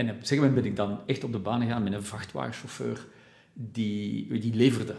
En 0.00 0.06
op 0.06 0.12
een 0.12 0.20
gegeven 0.20 0.44
moment 0.44 0.54
ben 0.54 0.70
ik 0.70 0.76
dan 0.76 1.00
echt 1.06 1.24
op 1.24 1.32
de 1.32 1.38
baan 1.38 1.60
gegaan 1.60 1.82
met 1.82 1.92
een 1.92 2.02
vrachtwagenchauffeur 2.02 3.06
die, 3.52 4.38
die 4.38 4.54
leverde. 4.54 4.94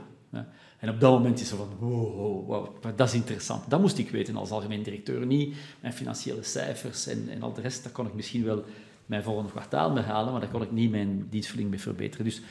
En 0.79 0.89
op 0.89 0.99
dat 0.99 1.11
moment 1.11 1.39
is 1.39 1.51
er 1.51 1.57
van, 1.57 1.69
wow, 1.79 2.67
dat 2.95 3.07
is 3.07 3.13
interessant. 3.13 3.69
Dat 3.69 3.81
moest 3.81 3.97
ik 3.97 4.09
weten 4.09 4.35
als 4.35 4.51
algemeen 4.51 4.83
directeur. 4.83 5.25
Niet 5.25 5.55
mijn 5.79 5.93
financiële 5.93 6.43
cijfers 6.43 7.07
en, 7.07 7.29
en 7.29 7.41
al 7.41 7.53
de 7.53 7.61
rest, 7.61 7.83
daar 7.83 7.91
kon 7.91 8.07
ik 8.07 8.13
misschien 8.13 8.43
wel 8.43 8.63
mijn 9.05 9.23
volgende 9.23 9.51
kwartaal 9.51 9.91
mee 9.91 10.03
halen, 10.03 10.31
maar 10.31 10.41
daar 10.41 10.49
kon 10.49 10.61
ik 10.61 10.71
niet 10.71 10.91
mijn 10.91 11.27
dienstverlening 11.29 11.75
mee 11.75 11.83
verbeteren. 11.83 12.25
Dus 12.25 12.41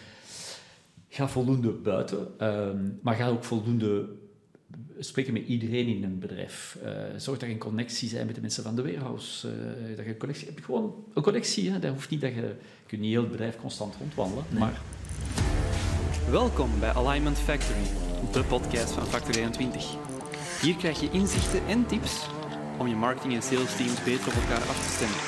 ga 1.09 1.29
voldoende 1.29 1.71
buiten, 1.71 2.39
ehm, 2.39 2.89
maar 3.03 3.15
ga 3.15 3.29
ook 3.29 3.45
voldoende 3.45 4.09
spreken 4.99 5.33
met 5.33 5.47
iedereen 5.47 5.87
in 5.87 6.05
een 6.05 6.19
bedrijf. 6.19 6.79
Uh, 6.85 6.91
zorg 7.17 7.39
dat 7.39 7.49
je 7.49 7.55
een 7.55 7.61
connectie 7.61 8.11
bent 8.11 8.27
met 8.27 8.35
de 8.35 8.41
mensen 8.41 8.63
van 8.63 8.75
de 8.75 8.83
warehouse. 8.83 9.49
Uh, 9.49 9.97
dat 9.97 10.05
je 10.05 10.11
een 10.11 10.17
connectie 10.17 10.47
hebt. 10.47 10.65
Gewoon 10.65 10.95
een 11.15 11.23
connectie. 11.23 11.71
Hè. 11.71 11.79
Dat 11.79 11.93
hoeft 11.93 12.11
niet 12.11 12.21
dat 12.21 12.35
je... 12.35 12.41
Je 12.41 12.97
kunt 12.97 13.01
niet 13.01 13.11
heel 13.11 13.23
het 13.23 13.31
bedrijf 13.31 13.57
constant 13.57 13.97
rondwandelen, 13.97 14.45
maar... 14.59 14.81
Welkom 16.31 16.71
bij 16.81 16.93
Alignment 16.93 17.39
Factory, 17.39 17.83
de 18.33 18.45
podcast 18.45 18.93
van 18.93 19.07
Factory 19.07 19.39
21. 19.39 19.97
Hier 20.63 20.77
krijg 20.77 21.01
je 21.01 21.11
inzichten 21.11 21.67
en 21.67 21.87
tips 21.87 22.27
om 22.79 22.87
je 22.87 22.95
marketing- 22.95 23.35
en 23.35 23.43
sales 23.43 23.77
teams 23.77 24.05
beter 24.05 24.27
op 24.27 24.35
elkaar 24.35 24.69
af 24.69 24.87
te 24.87 24.93
stemmen. 24.93 25.19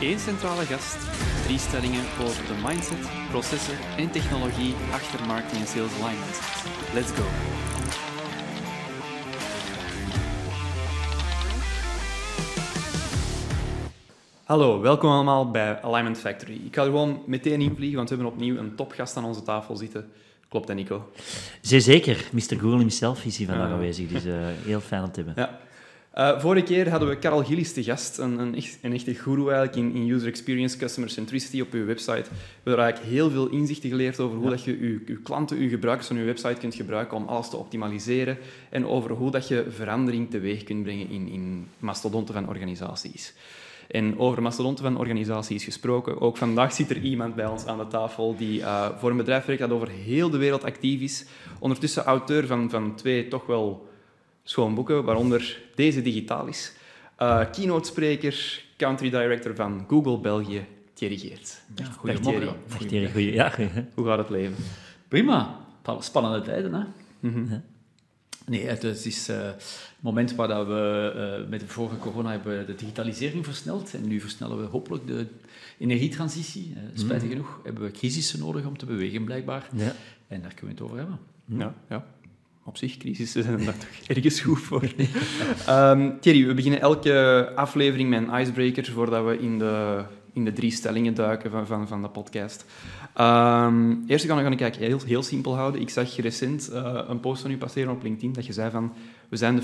Eén 0.00 0.18
centrale 0.18 0.64
gast, 0.64 0.96
drie 1.44 1.58
stellingen 1.58 2.04
over 2.20 2.46
de 2.46 2.60
mindset, 2.66 3.08
processen 3.30 3.78
en 3.96 4.10
technologie 4.10 4.74
achter 4.92 5.26
marketing 5.26 5.60
en 5.60 5.68
sales 5.68 5.92
alignment. 6.00 6.40
Let's 6.94 7.10
go! 7.10 7.24
Hallo, 14.50 14.80
welkom 14.80 15.10
allemaal 15.10 15.50
bij 15.50 15.80
Alignment 15.80 16.18
Factory. 16.18 16.60
Ik 16.64 16.74
ga 16.74 16.80
er 16.80 16.86
gewoon 16.86 17.22
meteen 17.26 17.60
invliegen, 17.60 17.96
want 17.96 18.08
we 18.08 18.14
hebben 18.14 18.32
opnieuw 18.32 18.56
een 18.56 18.74
topgast 18.74 19.16
aan 19.16 19.24
onze 19.24 19.42
tafel 19.42 19.76
zitten. 19.76 20.10
Klopt 20.48 20.66
dat, 20.66 20.76
Nico? 20.76 21.10
Zeer 21.60 21.80
zeker. 21.80 22.24
Mr. 22.32 22.40
Google 22.58 22.78
himself 22.78 23.24
is 23.24 23.36
hier 23.36 23.46
vandaag 23.46 23.66
uh, 23.66 23.72
aanwezig, 23.72 24.08
dus 24.08 24.26
uh, 24.26 24.34
heel 24.64 24.80
fijn 24.80 25.02
om 25.02 25.12
te 25.12 25.22
hebben. 25.22 25.48
Ja. 26.14 26.32
Uh, 26.34 26.40
vorige 26.40 26.64
keer 26.64 26.90
hadden 26.90 27.08
we 27.08 27.18
Karel 27.18 27.44
Gillis 27.44 27.72
te 27.72 27.82
gast, 27.82 28.18
een, 28.18 28.38
een, 28.38 28.54
echt, 28.54 28.78
een 28.82 28.92
echte 28.92 29.14
guru 29.14 29.40
eigenlijk 29.42 29.76
in, 29.76 29.94
in, 29.94 30.10
user 30.10 30.28
experience, 30.28 30.78
customer 30.78 31.10
centricity 31.10 31.60
op 31.60 31.72
uw 31.72 31.84
website. 31.86 32.24
We 32.30 32.70
hebben 32.70 32.84
eigenlijk 32.84 33.12
heel 33.12 33.30
veel 33.30 33.48
inzichten 33.48 33.90
geleerd 33.90 34.20
over 34.20 34.36
hoe 34.36 34.44
ja. 34.44 34.50
dat 34.50 34.64
je 34.64 34.76
uw, 34.80 34.98
uw 35.06 35.22
klanten, 35.22 35.56
uw 35.56 35.68
gebruikers 35.68 36.06
van 36.08 36.16
uw 36.16 36.24
website 36.24 36.60
kunt 36.60 36.74
gebruiken 36.74 37.16
om 37.16 37.26
alles 37.26 37.48
te 37.48 37.56
optimaliseren 37.56 38.38
en 38.70 38.86
over 38.86 39.10
hoe 39.10 39.30
dat 39.30 39.48
je 39.48 39.66
verandering 39.68 40.30
teweeg 40.30 40.62
kunt 40.62 40.82
brengen 40.82 41.10
in, 41.10 41.28
in 41.28 41.66
mastodonten 41.78 42.34
van 42.34 42.48
organisaties. 42.48 43.34
En 43.90 44.18
over 44.18 44.42
mastodonten 44.42 44.84
van 44.84 44.98
organisaties 44.98 45.64
gesproken. 45.64 46.20
Ook 46.20 46.36
vandaag 46.36 46.72
zit 46.72 46.90
er 46.90 47.00
iemand 47.00 47.34
bij 47.34 47.46
ons 47.46 47.66
aan 47.66 47.78
de 47.78 47.86
tafel 47.86 48.36
die 48.36 48.60
uh, 48.60 48.88
voor 48.98 49.10
een 49.10 49.16
bedrijf 49.16 49.44
werkt 49.44 49.60
dat 49.60 49.70
over 49.70 49.88
heel 49.88 50.30
de 50.30 50.38
wereld 50.38 50.64
actief 50.64 51.00
is. 51.00 51.26
Ondertussen 51.58 52.04
auteur 52.04 52.46
van, 52.46 52.70
van 52.70 52.94
twee 52.94 53.28
toch 53.28 53.46
wel 53.46 53.88
schoon 54.42 54.74
boeken, 54.74 55.04
waaronder 55.04 55.62
deze 55.74 56.02
digitalis. 56.02 56.72
Uh, 57.18 57.50
keynote-spreker, 57.50 58.64
country 58.76 59.10
director 59.10 59.54
van 59.54 59.84
Google 59.88 60.18
België, 60.18 60.64
Thierry 60.94 61.16
Geert. 61.16 61.62
Ja, 61.74 61.84
Goedemorgen. 61.84 62.56
Dag 62.68 62.78
Thierry. 62.78 63.10
Goeie, 63.10 63.32
ja. 63.32 63.52
Hoe 63.94 64.06
gaat 64.06 64.18
het 64.18 64.30
leven? 64.30 64.56
Prima. 65.08 65.58
Spannende 65.98 66.40
tijden, 66.40 66.74
hè? 66.74 66.82
Mm 67.20 67.32
-hmm. 67.32 67.62
Nee, 68.50 68.66
het 68.66 68.84
is 68.84 69.28
uh, 69.28 69.36
het 69.36 69.96
moment 70.00 70.34
waar 70.34 70.48
dat 70.48 70.66
we 70.66 71.12
uh, 71.42 71.48
met 71.50 71.60
de 71.60 71.66
vorige 71.66 71.98
corona 71.98 72.30
hebben 72.30 72.66
de 72.66 72.74
digitalisering 72.74 73.44
versneld. 73.44 73.94
En 73.94 74.08
nu 74.08 74.20
versnellen 74.20 74.60
we 74.60 74.64
hopelijk 74.64 75.06
de 75.06 75.26
energietransitie. 75.78 76.72
Uh, 76.76 76.82
spijtig 76.94 77.28
mm. 77.28 77.30
genoeg 77.30 77.60
hebben 77.64 77.82
we 77.82 77.90
crisissen 77.90 78.38
nodig 78.38 78.66
om 78.66 78.78
te 78.78 78.86
bewegen, 78.86 79.24
blijkbaar. 79.24 79.68
Ja. 79.74 79.94
En 80.28 80.42
daar 80.42 80.54
kunnen 80.54 80.76
we 80.76 80.82
het 80.82 80.90
over 80.90 80.96
hebben. 80.96 81.18
Ja, 81.44 81.74
ja. 81.88 82.06
Op 82.64 82.76
zich, 82.76 82.96
crisissen 82.96 83.42
zijn 83.42 83.64
daar 83.64 83.78
toch 83.78 84.06
ergens 84.16 84.40
goed 84.40 84.60
voor. 84.60 84.82
um, 85.68 86.20
Thierry, 86.20 86.46
we 86.46 86.54
beginnen 86.54 86.80
elke 86.80 87.52
aflevering 87.54 88.08
met 88.08 88.22
een 88.22 88.40
icebreaker 88.40 88.86
voordat 88.86 89.24
we 89.24 89.38
in 89.38 89.58
de, 89.58 90.04
in 90.32 90.44
de 90.44 90.52
drie 90.52 90.70
stellingen 90.70 91.14
duiken 91.14 91.50
van, 91.50 91.66
van, 91.66 91.88
van 91.88 92.02
de 92.02 92.08
podcast. 92.08 92.64
Um, 93.20 94.04
eerst 94.06 94.26
ga, 94.26 94.38
ik 94.38 94.60
eigenlijk 94.60 94.76
heel, 94.76 95.00
heel 95.06 95.22
simpel 95.22 95.56
houden. 95.56 95.80
Ik 95.80 95.90
zag 95.90 96.16
recent 96.16 96.70
uh, 96.72 97.00
een 97.08 97.20
post 97.20 97.42
van 97.42 97.50
u 97.50 97.56
passeren 97.56 97.92
op 97.92 98.02
LinkedIn 98.02 98.32
dat 98.32 98.46
je 98.46 98.52
zei 98.52 98.70
van 98.70 98.92
we 99.28 99.36
zijn 99.36 99.56
de 99.56 99.62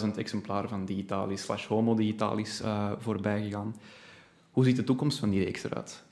50.000 0.00 0.16
exemplaren 0.16 0.68
van 0.68 0.84
Digitalis 0.84 1.42
slash 1.42 1.66
Homo 1.66 1.94
Digitalis 1.94 2.60
uh, 2.62 2.90
voorbij 2.98 3.42
gegaan. 3.42 3.74
Hoe 4.50 4.64
ziet 4.64 4.76
de 4.76 4.84
toekomst 4.84 5.18
van 5.18 5.30
die 5.30 5.44
reeks 5.44 5.64
eruit? 5.64 6.02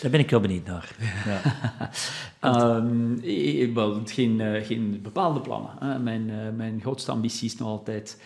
Daar 0.00 0.10
ben 0.10 0.20
ik 0.20 0.30
wel 0.30 0.40
benieuwd 0.40 0.66
naar. 0.66 0.96
Ja. 1.26 2.76
um, 2.76 3.20
wel, 3.74 4.00
geen, 4.04 4.38
uh, 4.38 4.64
geen 4.64 5.00
bepaalde 5.02 5.40
plannen. 5.40 5.70
Hè. 5.78 5.98
Mijn, 5.98 6.28
uh, 6.28 6.36
mijn 6.56 6.80
grootste 6.80 7.10
ambitie 7.10 7.48
is 7.48 7.56
nog 7.56 7.68
altijd 7.68 8.22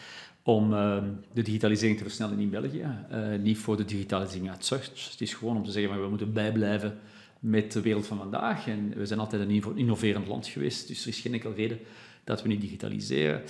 om 0.47 0.73
uh, 0.73 1.03
de 1.33 1.43
digitalisering 1.43 1.99
te 1.99 2.05
versnellen 2.05 2.39
in 2.39 2.51
België. 2.51 2.87
Uh, 3.12 3.39
niet 3.39 3.59
voor 3.59 3.77
de 3.77 3.84
digitalisering 3.84 4.51
uit 4.51 4.65
search. 4.65 5.11
Het 5.11 5.21
is 5.21 5.34
gewoon 5.34 5.57
om 5.57 5.65
te 5.65 5.71
zeggen, 5.71 5.91
maar 5.91 6.03
we 6.03 6.09
moeten 6.09 6.33
bijblijven 6.33 6.99
met 7.41 7.73
de 7.73 7.81
wereld 7.81 8.07
van 8.07 8.19
vandaag. 8.19 8.69
En 8.69 8.93
we 8.97 9.07
zijn 9.07 9.21
altijd 9.21 9.43
een 9.43 9.77
innoverend 9.77 10.27
land 10.27 10.47
geweest, 10.47 10.89
dus 10.89 11.03
er 11.03 11.09
is 11.09 11.21
geen 11.21 11.33
enkele 11.33 11.55
reden 11.55 11.79
dat 12.25 12.43
we 12.43 12.49
niet 12.49 12.61
digitaliseren. 12.61 13.43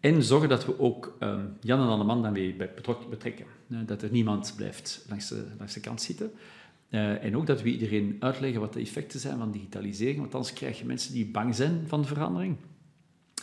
En 0.00 0.22
zorgen 0.22 0.48
dat 0.48 0.66
we 0.66 0.78
ook 0.78 1.16
um, 1.20 1.56
Jan 1.60 1.80
en 1.80 1.86
Anneman 1.86 2.22
daarmee 2.22 2.56
betrekken. 3.10 3.46
dat 3.66 4.02
er 4.02 4.10
niemand 4.10 4.52
blijft 4.56 5.04
langs 5.08 5.28
de, 5.28 5.44
langs 5.58 5.74
de 5.74 5.80
kant 5.80 6.02
zitten. 6.02 6.32
Uh, 6.90 7.24
en 7.24 7.36
ook 7.36 7.46
dat 7.46 7.62
we 7.62 7.68
iedereen 7.68 8.16
uitleggen 8.20 8.60
wat 8.60 8.72
de 8.72 8.80
effecten 8.80 9.20
zijn 9.20 9.38
van 9.38 9.50
digitalisering, 9.50 10.18
want 10.18 10.34
anders 10.34 10.52
krijg 10.52 10.78
je 10.78 10.84
mensen 10.84 11.12
die 11.12 11.26
bang 11.26 11.54
zijn 11.54 11.84
van 11.86 12.00
de 12.00 12.06
verandering. 12.06 12.56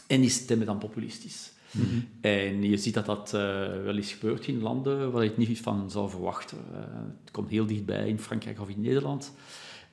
En 0.08 0.22
die 0.22 0.30
stemmen 0.30 0.66
dan 0.66 0.78
populistisch. 0.78 1.56
Mm 1.72 1.84
-hmm. 1.84 2.08
En 2.22 2.64
je 2.64 2.78
ziet 2.78 2.94
dat 2.94 3.06
dat 3.06 3.32
uh, 3.36 3.42
wel 3.84 3.96
eens 3.96 4.14
gebeurt 4.14 4.48
in 4.48 4.62
landen 4.62 5.12
waar 5.12 5.24
je 5.24 5.30
het 5.30 5.38
niet 5.38 5.62
van 5.62 5.92
zou 5.92 6.10
verwachten. 6.10 6.58
Uh, 6.72 6.80
het 7.24 7.32
komt 7.32 7.50
heel 7.50 7.66
dichtbij 7.66 8.08
in 8.08 8.20
Frankrijk 8.20 8.60
of 8.60 8.70
in 8.70 8.82
Nederland. 8.82 9.34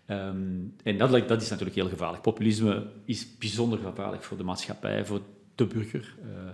Um, 0.09 0.75
en 0.83 0.99
dat, 0.99 1.29
dat, 1.29 1.43
is 1.43 1.49
natuurlijk 1.49 1.77
heel 1.77 1.89
gevaarlijk. 1.89 2.23
Populisme 2.23 2.87
is 3.05 3.39
bijzonder 3.39 3.79
gevaarlijk 3.79 4.23
voor 4.23 4.37
de 4.37 4.45
maatschappij, 4.45 5.05
voor 5.05 5.21
de 5.55 5.67
burger. 5.67 6.15
Uh, 6.25 6.51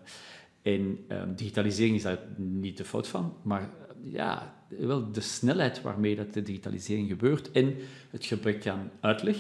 en 0.63 0.99
um, 1.09 1.35
digitalisering 1.35 1.97
is 1.97 2.03
daar 2.03 2.19
niet 2.37 2.77
de 2.77 2.85
fout 2.85 3.09
van, 3.09 3.35
maar 3.43 3.71
ja, 4.05 4.55
wel 4.69 5.13
de 5.13 5.21
snelheid 5.21 5.83
waarmee 5.83 6.17
dat 6.17 6.33
de 6.33 6.43
digitalisering 6.43 7.09
gebeurt 7.09 7.51
en 7.51 7.75
het 8.11 8.25
gebrek 8.25 8.67
aan 8.67 8.91
uitleg, 9.01 9.37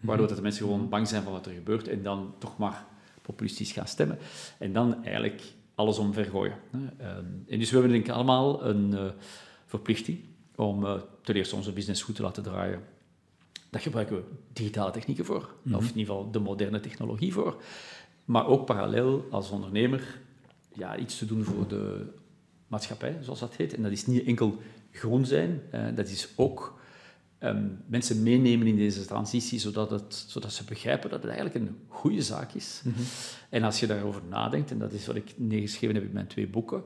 waardoor 0.00 0.26
dat 0.26 0.36
de 0.36 0.42
mensen 0.42 0.64
gewoon 0.64 0.88
bang 0.88 1.08
zijn 1.08 1.22
van 1.22 1.32
wat 1.32 1.46
er 1.46 1.52
gebeurt 1.52 1.88
en 1.88 2.02
dan 2.02 2.34
toch 2.38 2.58
maar 2.58 2.86
populistisch 3.22 3.72
gaan 3.72 3.86
stemmen. 3.86 4.18
En 4.58 4.72
dan 4.72 5.04
eigenlijk 5.04 5.42
alles 5.74 5.98
omvergooien. 5.98 6.56
Um, 6.72 7.44
en 7.48 7.58
dus 7.58 7.70
we 7.70 7.76
hebben 7.76 7.92
denk 7.92 8.06
ik 8.06 8.12
allemaal 8.12 8.64
een 8.64 8.90
uh, 8.92 9.04
verplichting 9.66 10.18
om 10.56 10.84
uh, 10.84 10.94
ten 11.22 11.34
eerste 11.34 11.56
onze 11.56 11.72
business 11.72 12.02
goed 12.02 12.14
te 12.14 12.22
laten 12.22 12.42
draaien 12.42 12.82
daar 13.72 13.80
gebruiken 13.80 14.16
we 14.16 14.22
digitale 14.52 14.90
technieken 14.90 15.24
voor, 15.24 15.40
mm 15.40 15.72
-hmm. 15.72 15.74
of 15.74 15.82
in 15.82 15.98
ieder 15.98 16.14
geval 16.14 16.30
de 16.30 16.38
moderne 16.38 16.80
technologie 16.80 17.32
voor. 17.32 17.62
Maar 18.24 18.46
ook 18.46 18.66
parallel 18.66 19.26
als 19.30 19.50
ondernemer 19.50 20.20
ja, 20.72 20.96
iets 20.96 21.18
te 21.18 21.26
doen 21.26 21.44
voor 21.44 21.68
de 21.68 22.06
maatschappij, 22.66 23.18
zoals 23.20 23.40
dat 23.40 23.56
heet. 23.56 23.74
En 23.74 23.82
dat 23.82 23.92
is 23.92 24.06
niet 24.06 24.24
enkel 24.24 24.56
groen 24.90 25.26
zijn, 25.26 25.62
dat 25.94 26.08
is 26.08 26.28
ook 26.36 26.80
um, 27.44 27.78
mensen 27.86 28.22
meenemen 28.22 28.66
in 28.66 28.76
deze 28.76 29.04
transitie, 29.04 29.58
zodat, 29.58 29.90
het, 29.90 30.24
zodat 30.28 30.52
ze 30.52 30.64
begrijpen 30.64 31.10
dat 31.10 31.22
het 31.22 31.32
eigenlijk 31.32 31.64
een 31.64 31.76
goede 31.88 32.22
zaak 32.22 32.52
is. 32.52 32.80
Mm 32.84 32.92
-hmm. 32.92 33.04
En 33.50 33.62
als 33.62 33.80
je 33.80 33.86
daarover 33.86 34.22
nadenkt, 34.28 34.70
en 34.70 34.78
dat 34.78 34.92
is 34.92 35.06
wat 35.06 35.16
ik 35.16 35.32
neergeschreven 35.36 35.94
heb 35.94 36.04
in 36.04 36.12
mijn 36.12 36.26
twee 36.26 36.48
boeken, 36.48 36.82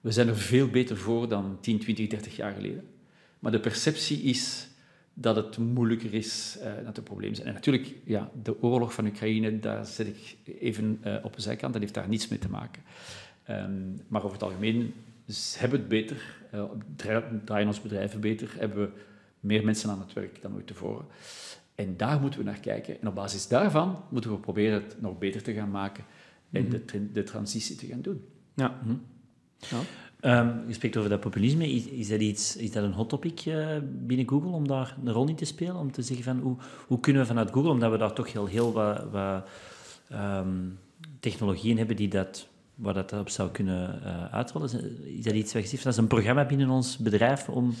we 0.00 0.12
zijn 0.12 0.28
er 0.28 0.36
veel 0.36 0.68
beter 0.68 0.96
voor 0.96 1.28
dan 1.28 1.58
10, 1.60 1.78
20, 1.78 2.06
30 2.06 2.36
jaar 2.36 2.52
geleden. 2.52 2.84
Maar 3.38 3.52
de 3.52 3.60
perceptie 3.60 4.22
is 4.22 4.68
dat 5.14 5.36
het 5.36 5.58
moeilijker 5.58 6.14
is, 6.14 6.58
uh, 6.60 6.72
dat 6.84 6.96
er 6.96 7.02
problemen 7.02 7.36
zijn. 7.36 7.48
En 7.48 7.54
natuurlijk, 7.54 7.94
ja, 8.04 8.30
de 8.42 8.62
oorlog 8.62 8.94
van 8.94 9.06
Oekraïne, 9.06 9.58
daar 9.58 9.86
zet 9.86 10.06
ik 10.06 10.36
even 10.60 11.00
uh, 11.04 11.16
op 11.22 11.36
de 11.36 11.42
zijkant, 11.42 11.72
dat 11.72 11.82
heeft 11.82 11.94
daar 11.94 12.08
niets 12.08 12.28
mee 12.28 12.38
te 12.38 12.48
maken. 12.48 12.82
Um, 13.50 14.00
maar 14.08 14.22
over 14.22 14.32
het 14.32 14.42
algemeen 14.42 14.94
hebben 15.58 15.78
we 15.78 15.84
het 15.84 15.88
beter, 15.88 16.22
uh, 16.54 16.64
draaien 17.44 17.66
onze 17.66 17.80
bedrijven 17.80 18.20
beter, 18.20 18.54
hebben 18.58 18.78
we 18.78 18.90
meer 19.40 19.64
mensen 19.64 19.90
aan 19.90 20.00
het 20.00 20.12
werk 20.12 20.42
dan 20.42 20.54
ooit 20.54 20.66
tevoren. 20.66 21.06
En 21.74 21.96
daar 21.96 22.20
moeten 22.20 22.40
we 22.40 22.46
naar 22.46 22.60
kijken. 22.60 23.00
En 23.00 23.08
op 23.08 23.14
basis 23.14 23.48
daarvan 23.48 24.04
moeten 24.10 24.30
we 24.30 24.38
proberen 24.38 24.82
het 24.82 25.00
nog 25.00 25.18
beter 25.18 25.42
te 25.42 25.52
gaan 25.52 25.70
maken 25.70 26.04
en 26.50 26.64
mm 26.64 26.70
-hmm. 26.70 26.82
de, 26.86 27.12
de, 27.12 27.22
transitie 27.22 27.76
te 27.76 27.86
gaan 27.86 28.00
doen. 28.00 28.24
Ja. 28.54 28.78
Mm 28.82 28.88
-hmm. 28.88 29.02
ja. 29.58 29.80
Um, 30.20 30.64
je 30.66 30.72
spreekt 30.72 30.96
over 30.96 31.10
dat 31.10 31.20
populisme. 31.20 31.72
Is, 31.72 31.84
is, 31.86 32.08
dat, 32.08 32.20
iets, 32.20 32.56
is 32.56 32.72
dat 32.72 32.84
een 32.84 32.92
hot 32.92 33.08
topic 33.08 33.44
uh, 33.46 33.76
binnen 33.82 34.28
Google 34.28 34.50
om 34.50 34.68
daar 34.68 34.96
een 35.04 35.12
rol 35.12 35.28
in 35.28 35.34
te 35.34 35.44
spelen? 35.44 35.76
Om 35.76 35.92
te 35.92 36.02
zeggen 36.02 36.24
van 36.24 36.38
hoe, 36.38 36.56
hoe 36.86 37.00
kunnen 37.00 37.22
we 37.22 37.28
vanuit 37.28 37.50
Google, 37.50 37.70
omdat 37.70 37.90
we 37.90 37.98
daar 37.98 38.12
toch 38.12 38.32
heel, 38.32 38.46
heel 38.46 38.72
wat, 38.72 39.10
wat 39.10 39.48
um, 40.12 40.78
technologieën 41.20 41.78
hebben 41.78 41.96
die 41.96 42.08
dat 42.08 42.48
waar 42.78 42.94
dat 42.94 43.12
op 43.12 43.28
zou 43.28 43.50
kunnen 43.50 44.00
uh, 44.04 44.24
uitrollen? 44.34 44.70
Is 45.04 45.24
dat 45.24 45.34
iets 45.34 45.50
zegt, 45.50 45.82
dat 45.82 45.92
is 45.92 45.98
een 45.98 46.06
programma 46.06 46.44
binnen 46.44 46.70
ons 46.70 46.96
bedrijf 46.96 47.48
om, 47.48 47.74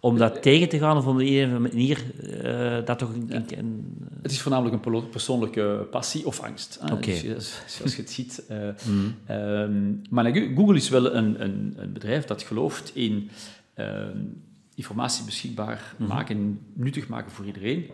om 0.00 0.18
dat 0.18 0.42
tegen 0.42 0.68
te 0.68 0.78
gaan 0.78 0.96
of 0.96 1.06
om 1.06 1.18
hier, 1.18 1.60
manier 1.60 2.04
uh, 2.22 2.86
dat 2.86 2.98
toch... 2.98 3.12
Een, 3.14 3.44
een, 3.58 3.96
het 4.22 4.30
is 4.30 4.40
voornamelijk 4.40 4.84
een 4.84 5.08
persoonlijke 5.08 5.86
passie 5.90 6.26
of 6.26 6.40
angst. 6.40 6.78
Okay. 6.92 7.22
Dus, 7.22 7.62
zoals 7.66 7.96
je 7.96 8.02
het 8.02 8.10
ziet. 8.20 8.42
Uh, 8.50 8.58
mm. 8.86 9.14
um, 9.30 10.02
maar 10.10 10.34
Google 10.34 10.76
is 10.76 10.88
wel 10.88 11.14
een, 11.14 11.42
een, 11.42 11.74
een 11.76 11.92
bedrijf 11.92 12.24
dat 12.24 12.42
gelooft 12.42 12.90
in 12.94 13.30
um, 13.76 14.42
informatie 14.74 15.24
beschikbaar 15.24 15.94
mm 15.96 16.06
-hmm. 16.06 16.14
maken, 16.14 16.60
nuttig 16.72 17.08
maken 17.08 17.30
voor 17.30 17.46
iedereen. 17.46 17.90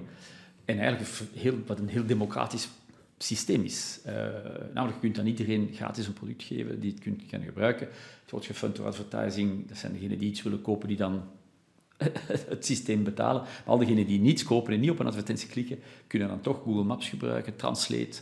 En 0.64 0.78
eigenlijk 0.78 1.10
heel, 1.34 1.54
wat 1.66 1.78
een 1.78 1.88
heel 1.88 2.06
democratisch 2.06 2.68
systeem 3.18 3.64
is. 3.64 4.00
Uh, 4.06 4.12
namelijk, 4.74 4.94
je 4.94 5.00
kunt 5.00 5.18
aan 5.18 5.26
iedereen 5.26 5.70
gratis 5.74 6.06
een 6.06 6.12
product 6.12 6.42
geven 6.42 6.80
die 6.80 6.90
het 6.90 7.00
kunt 7.00 7.22
gaan 7.26 7.42
gebruiken. 7.42 7.88
Het 8.22 8.30
wordt 8.30 8.46
gefund 8.46 8.76
door 8.76 8.86
advertising. 8.86 9.68
Dat 9.68 9.78
zijn 9.78 9.92
degenen 9.92 10.18
die 10.18 10.28
iets 10.28 10.42
willen 10.42 10.62
kopen, 10.62 10.88
die 10.88 10.96
dan 10.96 11.22
het 12.54 12.66
systeem 12.66 13.04
betalen. 13.04 13.42
Maar 13.42 13.62
al 13.64 13.78
diegenen 13.78 14.06
die 14.06 14.20
niets 14.20 14.44
kopen 14.44 14.72
en 14.72 14.80
niet 14.80 14.90
op 14.90 14.98
een 14.98 15.06
advertentie 15.06 15.48
klikken, 15.48 15.78
kunnen 16.06 16.28
dan 16.28 16.40
toch 16.40 16.62
Google 16.62 16.84
Maps 16.84 17.08
gebruiken, 17.08 17.56
Translate, 17.56 18.20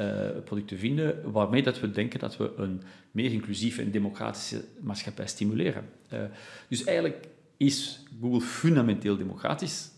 uh, 0.00 0.28
producten 0.44 0.78
vinden, 0.78 1.32
waarmee 1.32 1.62
dat 1.62 1.80
we 1.80 1.90
denken 1.90 2.18
dat 2.18 2.36
we 2.36 2.52
een 2.56 2.82
meer 3.10 3.32
inclusieve 3.32 3.82
en 3.82 3.90
democratische 3.90 4.64
maatschappij 4.80 5.26
stimuleren. 5.26 5.88
Uh, 6.12 6.20
dus 6.68 6.84
eigenlijk 6.84 7.28
is 7.56 8.02
Google 8.20 8.40
fundamenteel 8.40 9.16
democratisch, 9.16 9.88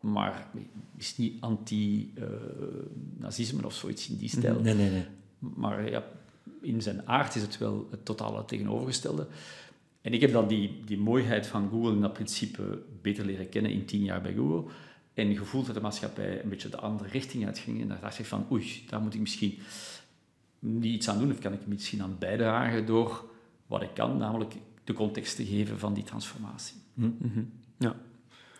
maar 0.00 0.46
is 0.96 1.16
niet 1.16 1.40
anti-nazisme 1.40 3.66
of 3.66 3.74
zoiets 3.74 4.08
in 4.08 4.16
die 4.16 4.28
stijl. 4.28 4.60
Nee, 4.60 4.74
nee, 4.74 4.90
nee. 4.90 5.06
Maar 5.38 5.90
ja, 5.90 6.04
in 6.60 6.82
zijn 6.82 7.08
aard 7.08 7.34
is 7.34 7.42
het 7.42 7.58
wel 7.58 7.88
het 7.90 8.04
totale 8.04 8.44
tegenovergestelde. 8.44 9.26
En 10.00 10.12
ik 10.12 10.20
heb 10.20 10.32
dan 10.32 10.48
die, 10.48 10.80
die 10.84 10.98
mooiheid 10.98 11.46
van 11.46 11.68
Google 11.68 11.92
in 11.92 12.00
dat 12.00 12.12
principe 12.12 12.82
beter 13.02 13.24
leren 13.24 13.48
kennen 13.48 13.72
in 13.72 13.84
tien 13.84 14.04
jaar 14.04 14.22
bij 14.22 14.34
Google. 14.34 14.70
En 15.14 15.36
gevoeld 15.36 15.66
dat 15.66 15.74
de 15.74 15.80
maatschappij 15.80 16.42
een 16.42 16.48
beetje 16.48 16.68
de 16.68 16.76
andere 16.76 17.08
richting 17.08 17.46
uitging. 17.46 17.80
En 17.80 17.88
daar 17.88 18.00
dacht 18.00 18.18
ik 18.18 18.24
van, 18.24 18.46
oei, 18.50 18.84
daar 18.88 19.00
moet 19.00 19.14
ik 19.14 19.20
misschien 19.20 19.58
niet 20.58 20.94
iets 20.94 21.08
aan 21.08 21.18
doen. 21.18 21.30
Of 21.30 21.38
kan 21.38 21.52
ik 21.52 21.66
misschien 21.66 22.02
aan 22.02 22.16
bijdragen 22.18 22.86
door 22.86 23.30
wat 23.66 23.82
ik 23.82 23.94
kan, 23.94 24.16
namelijk 24.16 24.54
de 24.84 24.92
context 24.92 25.36
te 25.36 25.46
geven 25.46 25.78
van 25.78 25.94
die 25.94 26.04
transformatie. 26.04 26.76
Mm 26.94 27.16
-hmm. 27.20 27.50
Ja. 27.78 27.96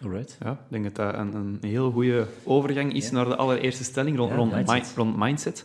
Alright. 0.02 0.36
Ja, 0.42 0.50
ik 0.52 0.58
denk 0.68 0.84
dat 0.84 0.94
dat 0.94 1.14
een, 1.14 1.34
een 1.34 1.58
heel 1.60 1.90
goede 1.90 2.26
overgang 2.44 2.94
is 2.94 3.08
ja. 3.08 3.14
naar 3.14 3.24
de 3.24 3.36
allereerste 3.36 3.84
stelling 3.84 4.16
rond, 4.16 4.30
Ja, 4.30 4.36
rond, 4.36 4.52
mindset. 4.52 4.96
mi- 4.96 5.02
rond 5.02 5.16
mindset. 5.16 5.64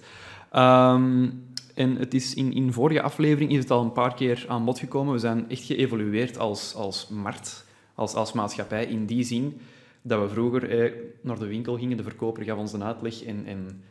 Ehm, 0.52 1.30
en 1.74 1.96
het 1.96 2.14
is 2.14 2.34
in, 2.34 2.54
in 2.54 2.74
vorige 2.74 3.02
aflevering 3.02 3.52
is 3.52 3.58
het 3.58 3.72
al 3.72 3.84
een 3.84 3.92
paar 3.92 4.14
keer 4.14 4.46
aan 4.48 4.66
bod 4.66 4.80
gekomen. 4.80 5.14
We 5.14 5.20
zijn 5.20 5.50
echt 5.50 5.64
geëvolueerd 5.64 6.38
als, 6.38 6.74
als 6.76 7.08
markt, 7.10 7.66
als, 7.96 8.14
als 8.14 8.34
maatschappij, 8.34 8.86
in 8.86 9.06
die 9.06 9.24
zin 9.24 9.58
dat 10.02 10.22
we 10.22 10.30
vroeger 10.30 10.70
eh, 10.70 10.92
naar 11.22 11.40
de 11.40 11.48
winkel 11.48 11.78
gingen, 11.78 11.98
de 11.98 12.04
verkoper 12.04 12.44
gaf 12.44 12.58
ons 12.58 12.74
een 12.74 12.84
uitleg 12.84 13.24
en, 13.24 13.44
en 13.46 13.84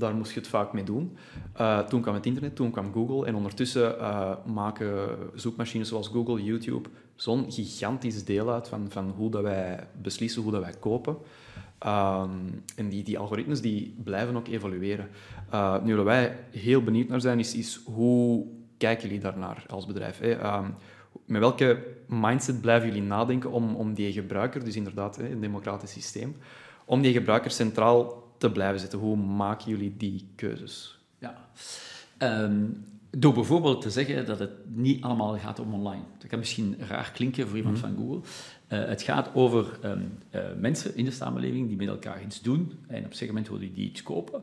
daar 0.00 0.14
moest 0.14 0.32
je 0.32 0.40
het 0.40 0.48
vaak 0.48 0.72
mee 0.72 0.84
doen. 0.84 1.16
Eh, 1.52 1.78
toen 1.78 2.00
kwam 2.00 2.14
het 2.14 2.26
internet, 2.26 2.56
toen 2.56 2.70
kwam 2.70 2.92
Google 2.92 3.26
en 3.26 3.34
ondertussen 3.34 3.98
eh, 3.98 4.30
maken 4.46 5.08
zoekmachines 5.34 5.88
zoals 5.88 6.08
Google, 6.08 6.42
YouTube 6.42 6.88
zo'n 7.14 7.52
gigantisch 7.52 8.24
deel 8.24 8.52
uit 8.52 8.68
van, 8.68 8.86
van 8.88 9.10
hoe 9.16 9.30
dat 9.30 9.42
wij 9.42 9.86
beslissen, 10.02 10.42
hoe 10.42 10.52
dat 10.52 10.62
wij 10.62 10.74
kopen. 10.80 11.16
Um, 11.86 12.62
en 12.76 12.88
die, 12.88 13.02
die 13.02 13.18
algoritmes 13.18 13.60
die 13.60 13.94
blijven 14.04 14.36
ook 14.36 14.48
evolueren. 14.48 15.08
Uh, 15.52 15.82
nu 15.82 15.96
waar 15.96 16.04
wij 16.04 16.36
heel 16.50 16.82
benieuwd 16.82 17.08
naar 17.08 17.20
zijn, 17.20 17.38
is, 17.38 17.54
is 17.54 17.80
hoe 17.84 18.46
kijken 18.76 19.06
jullie 19.06 19.22
daarnaar 19.22 19.64
als 19.68 19.86
bedrijf? 19.86 20.20
Um, 20.22 20.74
met 21.24 21.40
welke 21.40 21.86
mindset 22.06 22.60
blijven 22.60 22.88
jullie 22.88 23.02
nadenken 23.02 23.50
om, 23.50 23.74
om 23.74 23.94
die 23.94 24.12
gebruiker, 24.12 24.64
dus 24.64 24.76
inderdaad 24.76 25.18
een 25.18 25.40
democratisch 25.40 25.92
systeem, 25.92 26.36
om 26.84 27.02
die 27.02 27.12
gebruiker 27.12 27.50
centraal 27.50 28.19
te 28.40 28.50
blijven 28.50 28.80
zetten? 28.80 28.98
Hoe 28.98 29.16
maken 29.16 29.70
jullie 29.70 29.96
die 29.96 30.28
keuzes? 30.34 30.98
Ja. 31.18 31.48
Um, 32.18 32.84
door 33.10 33.32
bijvoorbeeld 33.32 33.80
te 33.82 33.90
zeggen 33.90 34.26
dat 34.26 34.38
het 34.38 34.50
niet 34.66 35.02
allemaal 35.02 35.38
gaat 35.38 35.58
om 35.58 35.74
online. 35.74 36.02
Dat 36.18 36.28
kan 36.28 36.38
misschien 36.38 36.76
raar 36.78 37.10
klinken 37.12 37.48
voor 37.48 37.56
iemand 37.56 37.74
mm. 37.74 37.80
van 37.80 37.96
Google. 37.96 38.20
Uh, 38.68 38.88
het 38.88 39.02
gaat 39.02 39.30
over 39.34 39.78
um, 39.84 40.18
uh, 40.30 40.40
mensen 40.58 40.96
in 40.96 41.04
de 41.04 41.10
samenleving 41.10 41.68
die 41.68 41.76
met 41.76 41.88
elkaar 41.88 42.22
iets 42.22 42.42
doen 42.42 42.72
en 42.86 43.04
op 43.04 43.12
een 43.20 43.26
moment 43.26 43.48
willen 43.48 43.74
die 43.74 43.88
iets 43.88 44.02
kopen. 44.02 44.42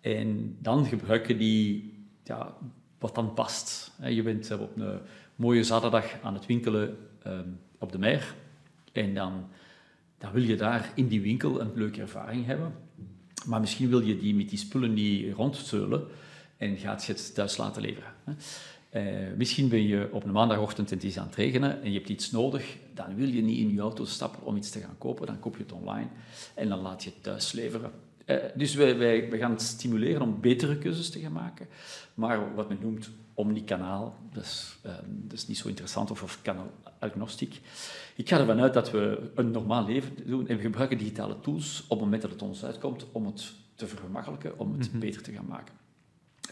En 0.00 0.56
dan 0.60 0.84
gebruiken 0.84 1.38
die 1.38 1.94
ja, 2.24 2.54
wat 2.98 3.14
dan 3.14 3.34
past. 3.34 3.92
Je 4.08 4.22
bent 4.22 4.50
op 4.50 4.76
een 4.76 4.98
mooie 5.36 5.64
zaterdag 5.64 6.22
aan 6.22 6.34
het 6.34 6.46
winkelen 6.46 6.96
um, 7.26 7.58
op 7.78 7.92
de 7.92 7.98
mer 7.98 8.34
en 8.92 9.14
dan, 9.14 9.46
dan 10.18 10.32
wil 10.32 10.42
je 10.42 10.56
daar 10.56 10.92
in 10.94 11.08
die 11.08 11.20
winkel 11.20 11.60
een 11.60 11.72
leuke 11.74 12.00
ervaring 12.00 12.46
hebben. 12.46 12.72
Maar 13.46 13.60
misschien 13.60 13.88
wil 13.88 14.00
je 14.00 14.18
die 14.18 14.34
met 14.34 14.48
die 14.48 14.58
spullen 14.58 14.94
niet 14.94 15.34
rondzeulen 15.34 16.06
en 16.56 16.76
gaat 16.76 17.04
je 17.04 17.12
het 17.12 17.34
thuis 17.34 17.56
laten 17.56 17.82
leveren. 17.82 18.12
Uh, 18.92 19.02
misschien 19.36 19.68
ben 19.68 19.86
je 19.86 20.08
op 20.12 20.24
een 20.24 20.32
maandagochtend 20.32 20.90
en 20.90 20.96
het 20.96 21.04
is 21.06 21.18
aan 21.18 21.26
het 21.26 21.34
regenen 21.34 21.82
en 21.82 21.92
je 21.92 21.98
hebt 21.98 22.08
iets 22.08 22.30
nodig, 22.30 22.76
dan 22.94 23.14
wil 23.14 23.28
je 23.28 23.42
niet 23.42 23.58
in 23.58 23.74
je 23.74 23.80
auto 23.80 24.04
stappen 24.04 24.44
om 24.44 24.56
iets 24.56 24.70
te 24.70 24.80
gaan 24.80 24.98
kopen, 24.98 25.26
dan 25.26 25.38
koop 25.38 25.56
je 25.56 25.62
het 25.62 25.72
online 25.72 26.08
en 26.54 26.68
dan 26.68 26.80
laat 26.80 27.04
je 27.04 27.10
het 27.10 27.22
thuis 27.22 27.52
leveren. 27.52 27.90
Uh, 28.26 28.36
dus 28.54 28.74
wij, 28.74 28.98
wij, 28.98 29.38
gaan 29.38 29.50
het 29.50 29.62
stimuleren 29.62 30.22
om 30.22 30.40
betere 30.40 30.78
keuzes 30.78 31.10
te 31.10 31.20
gaan 31.20 31.32
maken, 31.32 31.66
maar 32.14 32.54
wat 32.54 32.68
men 32.68 32.78
noemt 32.80 33.10
omnikanaal, 33.34 34.16
dat 34.32 34.42
is, 34.42 34.76
uh, 34.86 34.92
dat 35.06 35.38
is 35.38 35.46
niet 35.46 35.58
zo 35.58 35.68
interessant, 35.68 36.10
of, 36.10 36.22
of 36.22 36.38
kanaal-agnostiek. 36.42 37.60
Ik 38.16 38.28
ga 38.28 38.38
ervan 38.38 38.60
uit 38.60 38.74
dat 38.74 38.90
we 38.90 39.30
een 39.34 39.50
normaal 39.50 39.86
leven 39.86 40.12
doen 40.26 40.48
en 40.48 40.56
we 40.56 40.62
gebruiken 40.62 40.98
digitale 40.98 41.40
tools 41.40 41.82
op 41.82 41.90
het 41.90 42.00
moment 42.00 42.22
dat 42.22 42.30
het 42.30 42.42
ons 42.42 42.64
uitkomt 42.64 43.06
om 43.12 43.26
het 43.26 43.52
te 43.74 43.86
vergemakkelijken, 43.86 44.58
om 44.58 44.72
het 44.72 44.84
mm 44.84 44.90
-hmm. 44.90 45.00
beter 45.00 45.22
te 45.22 45.32
gaan 45.32 45.46
maken. 45.48 45.74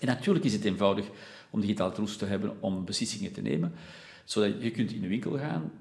En 0.01 0.07
natuurlijk 0.07 0.45
is 0.45 0.53
het 0.53 0.65
eenvoudig 0.65 1.07
om 1.51 1.61
digitale 1.61 1.93
tools 1.93 2.17
te 2.17 2.25
hebben 2.25 2.63
om 2.63 2.85
beslissingen 2.85 3.33
te 3.33 3.41
nemen, 3.41 3.73
zodat 4.25 4.63
je 4.63 4.71
kunt 4.71 4.93
in 4.93 5.01
de 5.01 5.09
winkel 5.09 5.39
gaan, 5.39 5.73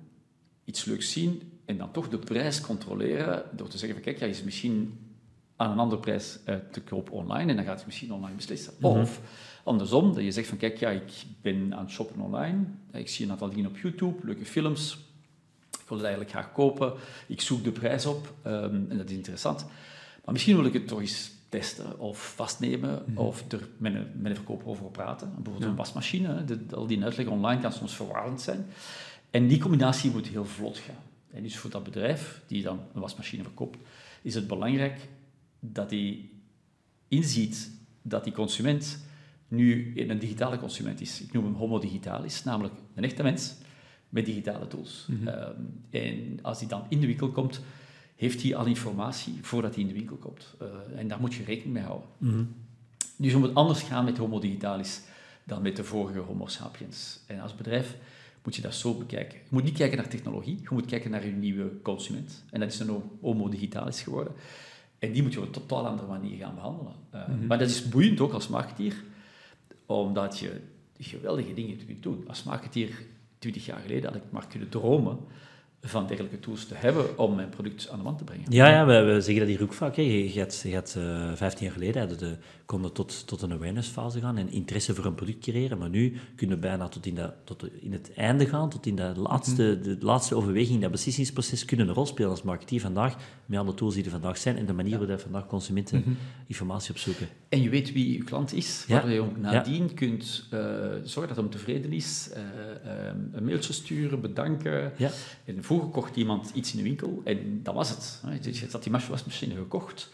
iets 0.65 0.85
leuks 0.85 1.11
zien 1.11 1.41
en 1.65 1.77
dan 1.77 1.91
toch 1.91 2.09
de 2.09 2.19
prijs 2.19 2.61
controleren 2.61 3.43
door 3.51 3.67
te 3.67 3.77
zeggen 3.77 4.03
van 4.03 4.03
kijk, 4.03 4.19
ja, 4.19 4.25
is 4.25 4.43
misschien 4.43 4.99
aan 5.55 5.71
een 5.71 5.79
andere 5.79 6.01
prijs 6.01 6.39
uh, 6.49 6.55
te 6.71 6.81
koop 6.81 7.11
online 7.11 7.49
en 7.49 7.55
dan 7.55 7.65
gaat 7.65 7.79
je 7.79 7.85
misschien 7.85 8.13
online 8.13 8.35
beslissen. 8.35 8.73
Mm 8.79 8.91
-hmm. 8.91 9.01
Of 9.01 9.21
andersom, 9.63 10.13
dat 10.13 10.23
je 10.23 10.31
zegt 10.31 10.47
van 10.47 10.57
kijk, 10.57 10.77
ja, 10.77 10.89
ik 10.89 11.11
ben 11.41 11.75
aan 11.75 11.83
het 11.83 11.93
shoppen 11.93 12.21
online, 12.21 12.65
ik 12.91 13.09
zie 13.09 13.25
een 13.25 13.31
aantal 13.31 13.49
dingen 13.49 13.69
op 13.69 13.77
YouTube, 13.77 14.25
leuke 14.25 14.45
films, 14.45 14.97
wil 15.87 15.97
het 15.97 16.05
eigenlijk 16.05 16.35
graag 16.35 16.51
kopen, 16.51 16.93
ik 17.27 17.41
zoek 17.41 17.63
de 17.63 17.71
prijs 17.71 18.05
op 18.05 18.33
um, 18.45 18.85
en 18.89 18.97
dat 18.97 19.09
is 19.09 19.15
interessant. 19.15 19.65
Maar 20.25 20.33
misschien 20.33 20.55
wil 20.55 20.65
ik 20.65 20.73
het 20.73 20.87
toch 20.87 20.99
eens 20.99 21.31
testen 21.49 21.99
of 21.99 22.33
vastnemen 22.35 22.89
mm 22.89 23.15
-hmm. 23.15 23.25
of 23.25 23.51
er 23.51 23.67
met 23.77 23.93
een, 23.93 24.07
met 24.15 24.29
een 24.31 24.35
verkoper 24.35 24.67
over 24.67 24.85
praten. 24.85 25.27
Bijvoorbeeld 25.27 25.63
ja. 25.63 25.69
een 25.69 25.75
wasmachine, 25.75 26.45
de, 26.45 26.59
al 26.75 26.87
die 26.87 27.03
uitleg 27.03 27.27
online 27.27 27.61
kan 27.61 27.73
soms 27.73 27.95
verwarrend 27.95 28.41
zijn. 28.41 28.65
En 29.31 29.47
die 29.47 29.59
combinatie 29.59 30.11
moet 30.11 30.27
heel 30.27 30.45
vlot 30.45 30.77
gaan. 30.77 31.03
En 31.33 31.43
dus 31.43 31.57
voor 31.57 31.69
dat 31.69 31.83
bedrijf 31.83 32.41
die 32.47 32.63
dan 32.63 32.79
een 32.93 33.01
wasmachine 33.01 33.43
verkoopt, 33.43 33.77
is 34.21 34.35
het 34.35 34.47
belangrijk 34.47 35.07
dat 35.59 35.89
hij 35.89 36.29
inziet 37.07 37.71
dat 38.01 38.23
die 38.23 38.33
consument 38.33 39.05
nu 39.47 39.93
een 39.95 40.19
digitale 40.19 40.59
consument 40.59 41.01
is. 41.01 41.21
Ik 41.21 41.31
noem 41.31 41.43
hem 41.43 41.53
homo 41.53 41.79
digitalis, 41.79 42.43
namelijk 42.43 42.73
een 42.95 43.03
echte 43.03 43.23
mens 43.23 43.55
met 44.13 44.25
digitale 44.25 44.67
tools. 44.67 45.05
Mm 45.07 45.17
-hmm. 45.17 45.27
um, 45.27 45.83
en 45.89 46.39
als 46.41 46.59
hij 46.59 46.67
dan 46.67 46.85
in 46.89 46.99
de 46.99 47.07
winkel 47.07 47.29
komt, 47.29 47.61
heeft 48.15 48.41
hij 48.41 48.55
al 48.55 48.65
informatie 48.65 49.37
voordat 49.41 49.73
hij 49.73 49.81
in 49.81 49.87
de 49.87 49.93
winkel 49.93 50.15
komt. 50.15 50.55
Uh, 50.61 50.99
en 50.99 51.07
daar 51.07 51.19
moet 51.19 51.33
je 51.33 51.43
rekening 51.43 51.73
mee 51.73 51.83
houden. 51.83 52.07
Mm 52.17 52.29
-hmm. 52.29 52.55
Dus 53.17 53.31
je 53.31 53.37
moet 53.37 53.55
anders 53.55 53.81
gaan 53.81 54.05
met 54.05 54.17
homo 54.17 54.39
digitalis 54.39 55.01
dan 55.43 55.61
met 55.61 55.75
de 55.75 55.83
vorige 55.83 56.19
homo 56.19 56.47
sapiens. 56.47 57.19
En 57.27 57.39
als 57.39 57.55
bedrijf 57.55 57.97
moet 58.43 58.55
je 58.55 58.61
dat 58.61 58.75
zo 58.75 58.93
bekijken. 58.93 59.37
Je 59.37 59.49
moet 59.49 59.63
niet 59.63 59.77
kijken 59.77 59.97
naar 59.97 60.07
technologie, 60.07 60.59
je 60.61 60.69
moet 60.71 60.85
kijken 60.85 61.11
naar 61.11 61.25
je 61.25 61.31
nieuwe 61.31 61.81
consument. 61.81 62.43
En 62.49 62.59
dat 62.59 62.71
is 62.71 62.79
een 62.79 63.01
homo 63.21 63.49
digitalis 63.49 64.01
geworden. 64.01 64.33
En 64.99 65.11
die 65.11 65.21
moet 65.21 65.33
je 65.33 65.39
op 65.39 65.45
een 65.45 65.51
totaal 65.51 65.87
andere 65.87 66.07
manier 66.07 66.37
gaan 66.37 66.55
behandelen. 66.55 66.93
Uh, 67.15 67.27
mm 67.27 67.37
-hmm. 67.37 67.47
Maar 67.47 67.57
dat 67.57 67.69
is 67.69 67.89
boeiend 67.89 68.19
ook 68.19 68.33
als 68.33 68.47
marketeer, 68.47 69.03
omdat 69.85 70.39
je 70.39 70.61
geweldige 70.97 71.53
dingen 71.53 71.85
kunt 71.85 72.03
doen. 72.03 72.23
Als 72.27 72.43
marketeer, 72.43 73.03
twintig 73.43 73.65
jaar 73.65 73.79
geleden, 73.79 74.13
had 74.13 74.21
ik 74.21 74.31
maar 74.31 74.47
kunnen 74.47 74.69
dromen 74.69 75.17
van 75.85 76.07
dergelijke 76.07 76.39
tools 76.39 76.65
te 76.65 76.75
hebben 76.75 77.17
om 77.17 77.35
mijn 77.35 77.49
product 77.49 77.89
aan 77.89 77.97
de 77.97 78.03
man 78.03 78.17
te 78.17 78.23
brengen. 78.23 78.45
Ja, 78.49 78.67
ja 78.67 78.85
we, 78.85 79.01
we 79.01 79.21
zeggen 79.21 79.39
dat 79.39 79.47
hier 79.47 79.63
ook 79.63 79.73
vaak. 79.73 79.95
Hè. 79.95 80.01
Je, 80.01 80.39
had, 80.39 80.61
je 80.67 80.75
had 80.75 80.95
uh, 80.97 81.31
15 81.33 81.65
jaar 81.65 81.73
geleden 81.73 81.99
hadden 81.99 82.17
de, 82.17 82.37
konden 82.65 82.93
tot, 82.93 83.27
tot 83.27 83.41
een 83.41 83.51
awareness-fase 83.51 84.19
gaan 84.19 84.37
en 84.37 84.51
interesse 84.51 84.95
voor 84.95 85.05
een 85.05 85.15
product 85.15 85.39
creëren, 85.39 85.77
maar 85.77 85.89
nu 85.89 86.17
kunnen 86.35 86.55
we 86.55 86.61
bijna 86.61 86.87
tot 86.87 87.05
in, 87.05 87.15
dat, 87.15 87.33
tot 87.43 87.65
in 87.81 87.91
het 87.91 88.13
einde 88.13 88.45
gaan, 88.45 88.69
tot 88.69 88.85
in 88.85 88.95
dat 88.95 89.17
laatste, 89.17 89.79
de 89.81 89.97
laatste 89.99 90.35
overweging, 90.35 90.81
dat 90.81 90.91
beslissingsproces, 90.91 91.65
kunnen 91.65 91.87
een 91.87 91.93
rol 91.93 92.05
spelen 92.05 92.29
als 92.29 92.41
marketeer 92.43 92.79
vandaag, 92.79 93.15
met 93.45 93.59
alle 93.59 93.73
tools 93.73 93.93
die 93.93 94.03
er 94.03 94.09
vandaag 94.09 94.37
zijn 94.37 94.57
en 94.57 94.65
de 94.65 94.73
manier 94.73 94.97
waarop 94.99 95.19
vandaag 95.19 95.47
consumenten 95.47 95.97
mm 95.97 96.03
-hmm. 96.03 96.17
informatie 96.47 96.91
opzoeken. 96.91 97.27
En 97.49 97.61
je 97.61 97.69
weet 97.69 97.93
wie 97.93 98.13
je 98.17 98.23
klant 98.23 98.53
is, 98.53 98.85
ja. 98.87 99.01
waar 99.01 99.11
je 99.11 99.21
ook 99.21 99.37
nadien 99.37 99.83
ja. 99.83 99.93
kunt 99.95 100.47
uh, 100.53 100.59
zorgen 101.03 101.35
dat 101.35 101.43
hij 101.43 101.53
tevreden 101.53 101.93
is, 101.93 102.29
uh, 102.33 103.07
um, 103.07 103.29
een 103.31 103.45
mailtje 103.45 103.73
sturen, 103.73 104.21
bedanken. 104.21 104.91
En 105.45 105.63
vroeger 105.73 105.89
kocht 106.01 106.15
iemand 106.15 106.51
iets 106.53 106.71
in 106.71 106.77
de 106.77 106.83
winkel 106.83 107.21
en 107.23 107.59
dat 107.63 107.73
was 107.75 107.89
het. 107.89 108.21
Je 108.55 108.67
had 108.71 108.83
die 108.83 108.91
wasmachine 108.91 109.55
gekocht 109.55 110.11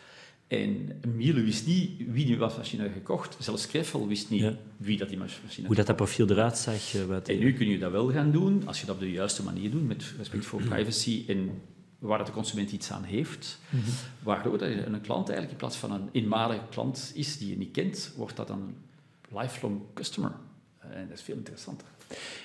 en 0.47 0.99
Miele 1.15 1.41
wist 1.43 1.65
niet 1.67 1.91
wie 2.11 2.25
die 2.25 2.37
wasmachine 2.37 2.83
had 2.83 2.91
gekocht. 2.91 3.35
Zelfs 3.39 3.67
Kreffel 3.67 4.07
wist 4.07 4.29
niet 4.29 4.41
Ja. 4.41 4.57
wie 4.77 4.97
dat 4.97 5.09
die 5.09 5.17
wasmachine 5.17 5.67
Hoe 5.67 5.75
dat, 5.75 5.85
dat 5.87 5.95
profiel 5.95 6.29
eruit 6.29 6.57
zag. 6.57 6.93
eh, 6.95 7.03
wat- 7.05 7.27
En 7.29 7.39
nu 7.39 7.53
kun 7.53 7.67
je 7.69 7.77
dat 7.79 7.91
wel 7.91 8.11
gaan 8.11 8.31
doen, 8.31 8.67
als 8.67 8.79
je 8.79 8.85
dat 8.85 8.95
op 8.95 9.01
de 9.01 9.11
juiste 9.11 9.43
manier 9.43 9.71
doet, 9.71 9.87
met 9.87 10.13
respect 10.17 10.45
voor 10.45 10.61
privacy 10.61 11.23
en 11.27 11.61
waar 11.99 12.25
de 12.25 12.31
consument 12.31 12.71
iets 12.71 12.91
aan 12.91 13.03
heeft. 13.03 13.59
Waardoor 14.23 14.57
dat 14.57 14.69
een 14.69 15.01
klant 15.01 15.29
eigenlijk 15.29 15.51
in 15.51 15.57
plaats 15.57 15.77
van 15.77 15.91
een 15.91 16.09
eenmalige 16.11 16.63
klant 16.69 17.11
is 17.15 17.37
die 17.37 17.49
je 17.49 17.57
niet 17.57 17.71
kent, 17.71 18.13
wordt 18.15 18.35
dat 18.35 18.49
een 18.49 18.75
lifelong 19.37 19.81
customer. 19.93 20.31
En 20.79 21.07
dat 21.07 21.17
is 21.17 21.23
veel 21.23 21.35
interessanter. 21.35 21.87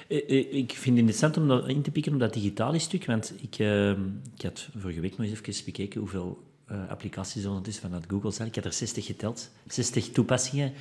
Eh, 0.08 0.30
eh, 0.30 0.54
Ik 0.54 0.72
vind 0.72 0.84
het 0.84 0.96
interessant 0.96 1.36
om 1.36 1.48
dat 1.48 1.68
in 1.68 1.82
te 1.82 1.90
pikken 1.90 2.12
op 2.12 2.18
dat 2.18 2.32
digitale 2.32 2.78
stuk, 2.78 3.06
want 3.06 3.34
ik, 3.40 3.58
eh, 3.58 3.90
ik 4.36 4.42
had 4.42 4.68
vorige 4.78 5.00
week 5.00 5.16
nog 5.16 5.26
eens 5.26 5.40
even 5.40 5.64
bekeken 5.64 6.00
hoeveel 6.00 6.42
eh, 6.66 6.88
applicaties 6.88 7.42
er 7.42 7.48
ondertussen 7.48 7.82
vanuit 7.82 8.04
Google 8.08 8.30
zijn. 8.30 8.48
Ik 8.48 8.54
had 8.54 8.64
er 8.64 8.72
60 8.72 9.06
geteld, 9.06 9.50
60 9.66 10.08
toepassingen 10.08 10.72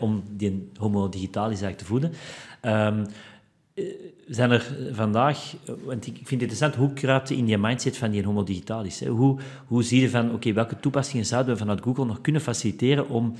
om 0.00 0.24
die 0.30 0.70
homo 0.78 1.08
digitalis 1.08 1.58
te 1.58 1.84
voeden. 1.84 2.12
Ehm, 2.60 3.04
eh, 3.76 3.84
zijn 4.28 4.50
er 4.50 4.76
vandaag, 4.92 5.54
want 5.84 6.06
ik 6.06 6.14
vind 6.14 6.30
het 6.30 6.40
interessant, 6.40 6.74
hoe 6.74 6.92
kruipt 6.92 7.30
in 7.30 7.44
die 7.44 7.58
mindset 7.58 7.96
van 7.96 8.10
die 8.10 8.24
homo 8.24 8.42
digitalis? 8.42 9.04
Hoe, 9.04 9.38
hoe 9.66 9.82
zie 9.82 10.00
je 10.00 10.10
van, 10.10 10.32
oké, 10.32 10.52
welke 10.52 10.80
toepassingen 10.80 11.26
zouden 11.26 11.52
we 11.52 11.58
vanuit 11.58 11.82
Google 11.82 12.04
nog 12.04 12.20
kunnen 12.20 12.40
faciliteren 12.40 13.08
om 13.08 13.34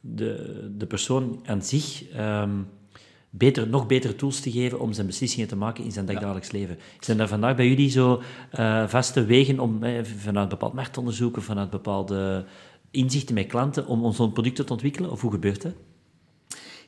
de, 0.00 0.70
de 0.76 0.86
persoon 0.86 1.40
aan 1.44 1.62
zich 1.62 2.08
ehm, 2.08 2.50
beter, 3.34 3.68
nog 3.68 3.86
betere 3.86 4.16
tools 4.16 4.40
te 4.40 4.50
geven 4.50 4.80
om 4.80 4.92
zijn 4.92 5.06
beslissingen 5.06 5.48
te 5.48 5.56
maken 5.56 5.84
in 5.84 5.92
zijn 5.92 6.06
dagelijks 6.06 6.50
leven. 6.50 6.78
Zijn 7.00 7.20
er 7.20 7.28
vandaag 7.28 7.56
bij 7.56 7.68
jullie 7.68 7.90
zo 7.90 8.22
eh, 8.50 8.88
vaste 8.88 9.24
wegen 9.24 9.60
om 9.60 9.82
eh, 9.82 10.04
vanuit 10.04 10.48
bepaald 10.48 10.72
marktonderzoek 10.72 11.36
of 11.36 11.44
vanuit 11.44 11.70
bepaalde 11.70 12.44
inzichten 12.90 13.34
met 13.34 13.46
klanten 13.46 13.86
om 13.86 14.04
ons 14.04 14.16
producten 14.16 14.66
te 14.66 14.72
ontwikkelen? 14.72 15.10
Of 15.10 15.20
hoe 15.20 15.30
gebeurt 15.30 15.62
dat? 15.62 15.72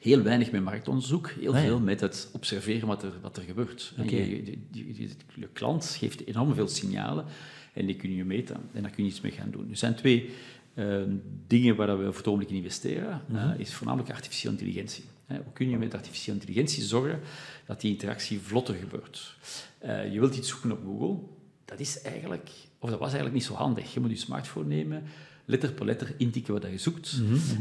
Heel 0.00 0.22
weinig 0.22 0.50
met 0.50 0.62
marktonderzoek, 0.64 1.30
heel 1.40 1.54
Ah, 1.54 1.60
veel 1.60 1.80
met 1.80 2.00
het 2.00 2.28
observeren 2.32 2.86
wat 2.88 3.02
er, 3.02 3.12
wat 3.22 3.36
er 3.36 3.42
gebeurt. 3.42 3.92
Je, 3.96 4.16
je- 4.16 4.58
je- 4.92 5.08
je 5.34 5.48
klant 5.52 5.96
geeft 5.98 6.26
enorm 6.26 6.54
veel 6.54 6.68
signalen 6.68 7.24
en 7.72 7.86
die 7.86 7.96
kun 7.96 8.14
je 8.14 8.24
meten 8.24 8.56
en 8.72 8.82
daar 8.82 8.90
kun 8.90 9.04
je 9.04 9.10
iets 9.10 9.20
mee 9.20 9.32
gaan 9.32 9.50
doen. 9.50 9.66
Er 9.70 9.76
zijn 9.76 9.94
twee 9.94 10.30
eh, 10.74 11.02
dingen 11.46 11.76
waar 11.76 11.98
we 11.98 12.04
voor 12.04 12.16
het 12.16 12.26
ogenblik 12.26 12.50
in 12.50 12.56
investeren, 12.56 13.22
Mhm. 13.28 13.50
eh, 13.50 13.58
is 13.60 13.74
voornamelijk 13.74 14.10
artificiële 14.12 14.52
intelligentie. 14.52 15.04
Hè, 15.26 15.36
hoe 15.36 15.52
kun 15.52 15.68
je 15.68 15.78
met 15.78 15.94
artificiële 15.94 16.36
intelligentie 16.36 16.82
zorgen 16.82 17.20
dat 17.66 17.80
die 17.80 17.90
interactie 17.92 18.40
vlotter 18.40 18.74
gebeurt? 18.74 19.36
Eh, 19.78 20.12
je 20.12 20.18
wilt 20.20 20.36
iets 20.36 20.48
zoeken 20.48 20.72
op 20.72 20.80
Google, 20.84 21.16
dat 21.64 21.80
is 21.80 22.00
eigenlijk, 22.02 22.50
of 22.78 22.90
dat 22.90 22.98
was 22.98 23.08
eigenlijk 23.08 23.34
niet 23.36 23.44
zo 23.44 23.54
handig. 23.54 23.94
Je 23.94 24.00
moet 24.00 24.10
je 24.10 24.16
smartphone 24.16 24.66
nemen, 24.66 25.02
letter 25.44 25.72
per 25.72 25.84
letter 25.86 26.14
intikken 26.16 26.52
wat 26.54 26.62
je 26.70 26.78
zoekt. 26.78 27.20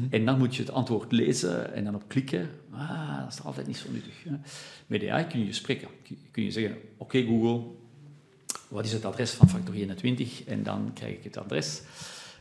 En 0.10 0.26
dan 0.26 0.38
moet 0.38 0.56
je 0.56 0.62
het 0.62 0.72
antwoord 0.72 1.12
lezen 1.12 1.74
en 1.74 1.84
dan 1.84 1.96
op 1.96 2.04
klikken. 2.08 2.50
Ah, 2.72 3.20
dat 3.24 3.34
is 3.34 3.44
altijd 3.44 3.68
niet 3.68 3.78
zo 3.78 3.88
nuttig. 3.92 4.24
Hè. 4.24 4.32
Met 4.88 5.08
AI 5.08 5.28
kun 5.28 5.46
je 5.46 5.54
spreken. 5.54 5.88
Kun 6.32 6.44
je 6.44 6.52
zeggen, 6.52 6.78
oké 6.98 7.24
Google, 7.24 7.62
wat 8.68 8.86
is 8.86 8.94
het 8.94 9.06
adres 9.06 9.32
van 9.32 9.50
factor 9.50 9.74
21? 9.76 10.44
En 10.44 10.64
dan 10.64 10.92
krijg 10.94 11.14
ik 11.18 11.24
het 11.24 11.38
adres. 11.38 11.82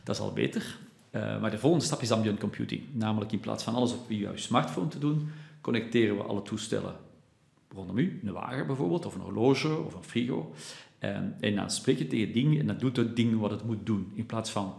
Dat 0.03 0.15
is 0.15 0.21
al 0.21 0.33
beter. 0.33 0.77
Eh, 1.09 1.41
maar 1.41 1.51
de 1.51 1.59
volgende 1.59 1.85
stap 1.85 2.01
is 2.01 2.11
ambient 2.11 2.39
computing. 2.39 2.83
Namelijk 2.91 3.31
in 3.31 3.39
plaats 3.39 3.63
van 3.63 3.75
alles 3.75 3.93
op 3.93 4.05
jouw 4.07 4.35
smartphone 4.35 4.87
te 4.87 4.99
doen, 4.99 5.31
connecteren 5.61 6.17
we 6.17 6.23
alle 6.23 6.41
toestellen 6.41 6.95
rondom 7.73 7.97
u, 7.97 8.19
een 8.23 8.31
wagen 8.31 8.67
bijvoorbeeld, 8.67 9.05
of 9.05 9.15
een 9.15 9.21
horloge, 9.21 9.77
of 9.77 9.93
een 9.93 10.03
frigo. 10.03 10.53
En, 10.99 11.35
en 11.39 11.55
dan 11.55 11.71
spreek 11.71 11.97
je 11.97 12.07
tegen 12.07 12.25
het 12.25 12.33
ding 12.33 12.59
en 12.59 12.67
dan 12.67 12.77
doet 12.77 12.97
het 12.97 13.15
ding 13.15 13.39
wat 13.39 13.51
het 13.51 13.63
moet 13.63 13.85
doen, 13.85 14.11
in 14.15 14.25
plaats 14.25 14.49
van 14.49 14.73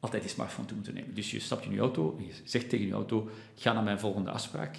altijd 0.00 0.22
die 0.22 0.30
smartphone 0.30 0.66
te 0.66 0.74
moeten 0.74 0.94
nemen. 0.94 1.14
Dus 1.14 1.30
je 1.30 1.40
stapt 1.40 1.64
in 1.64 1.72
je 1.72 1.78
auto 1.78 2.16
en 2.18 2.26
je 2.26 2.32
zegt 2.44 2.68
tegen 2.68 2.86
je 2.86 2.92
auto, 2.92 3.30
ga 3.54 3.72
naar 3.72 3.82
mijn 3.82 3.98
volgende 3.98 4.30
afspraak. 4.30 4.76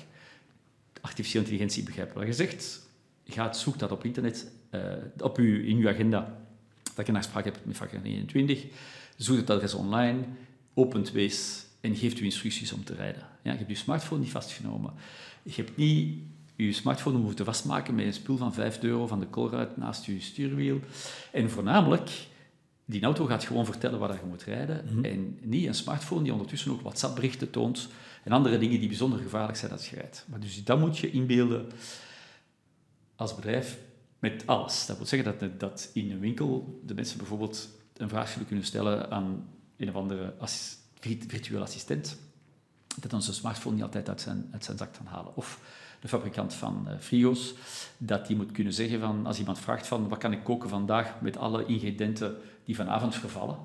Artificiële 1.02 1.44
intelligentie 1.44 1.84
begrijpt 1.84 2.14
wat 2.14 2.26
je 2.26 2.34
zegt. 2.34 2.88
Ga 3.26 3.54
zoek 3.54 3.80
dat 3.80 3.92
op 3.92 4.06
internet, 4.06 4.52
eh, 4.70 4.82
op 5.18 5.38
uw, 5.38 5.64
in 5.64 5.78
uw 5.78 5.90
agenda, 5.90 6.38
dat 6.96 7.06
je 7.06 7.12
een 7.12 7.18
afspraak 7.18 7.44
hebt 7.44 7.66
met 7.66 7.76
factor 7.76 8.00
21. 8.04 8.66
Zoek 9.18 9.38
het 9.38 9.50
adres 9.50 9.74
online, 9.74 10.24
opent 10.74 11.12
wees 11.12 11.66
en 11.82 11.96
geeft 11.96 12.20
u 12.20 12.24
instructies 12.24 12.74
om 12.74 12.84
te 12.84 12.94
rijden. 12.94 13.22
Ja, 13.44 13.52
je 13.52 13.58
hebt 13.58 13.70
je 13.70 13.76
smartphone 13.76 14.22
niet 14.22 14.32
vastgenomen. 14.32 14.94
Je 15.44 15.54
hebt 15.56 15.78
niet 15.78 16.20
je 16.58 16.74
smartphone 16.74 17.18
moeten 17.18 17.46
vastmaken 17.46 17.96
met 17.96 18.06
een 18.06 18.14
spul 18.14 18.38
van 18.38 18.54
5 18.54 18.84
euro 18.84 19.08
van 19.08 19.20
de 19.20 19.26
kolruit 19.26 19.78
naast 19.78 20.06
je 20.06 20.20
stuurwiel. 20.20 20.80
En 21.32 21.50
voornamelijk, 21.50 22.28
die 22.86 23.04
auto 23.04 23.26
gaat 23.26 23.44
gewoon 23.44 23.66
vertellen 23.66 24.00
waar 24.00 24.14
je 24.14 24.28
moet 24.30 24.44
rijden. 24.44 25.04
En 25.04 25.38
niet 25.42 25.68
een 25.68 25.76
smartphone 25.76 26.24
die 26.24 26.32
ondertussen 26.32 26.72
ook 26.72 26.82
WhatsApp-berichten 26.82 27.50
toont 27.50 27.88
en 28.24 28.32
andere 28.32 28.58
dingen 28.58 28.80
die 28.80 28.88
bijzonder 28.88 29.20
gevaarlijk 29.20 29.58
zijn 29.58 29.72
als 29.72 29.90
je 29.90 29.96
rijdt. 29.96 30.26
Maar 30.30 30.40
dus 30.40 30.64
dat 30.64 30.80
moet 30.80 30.98
je 30.98 31.12
inbeelden 31.12 31.66
als 33.16 33.36
bedrijf 33.36 33.78
met 34.20 34.44
alles. 34.46 34.86
Dat 34.86 34.98
wil 34.98 35.06
zeggen 35.06 35.38
dat, 35.40 35.60
dat 35.60 35.90
in 35.94 36.12
een 36.12 36.20
winkel 36.20 36.80
de 36.86 36.94
mensen 36.94 37.18
bijvoorbeeld 37.18 37.70
een 37.98 38.10
vraag 38.10 38.30
zullen 38.30 38.48
kunnen 38.48 38.66
stellen 38.66 39.12
aan 39.12 39.48
een 39.78 39.90
of 39.90 39.96
andere 39.96 40.34
virtuele 41.28 41.64
assistent, 41.64 42.18
dat 42.96 43.14
onze 43.14 43.34
smartphone 43.34 43.76
niet 43.76 43.84
altijd 43.84 44.10
uit 44.10 44.22
zijn, 44.22 44.48
uit 44.52 44.64
zijn 44.64 44.78
zak 44.78 44.94
kan 44.94 45.06
halen. 45.06 45.36
Of 45.36 45.60
de 46.00 46.08
fabrikant 46.08 46.54
van 46.54 46.88
eh, 46.88 46.94
frigo's, 47.00 47.54
dat 47.98 48.28
die 48.28 48.36
moet 48.36 48.52
kunnen 48.52 48.74
zeggen 48.74 49.00
van, 49.00 49.26
als 49.26 49.40
iemand 49.40 49.60
vraagt 49.60 49.88
van, 49.88 50.08
wat 50.08 50.20
kan 50.20 50.32
ik 50.32 50.44
koken 50.44 50.70
vandaag 50.70 51.22
met 51.22 51.38
alle 51.38 51.66
ingrediënten 51.66 52.36
die 52.66 52.76
vanavond 52.76 53.16
vervallen, 53.16 53.58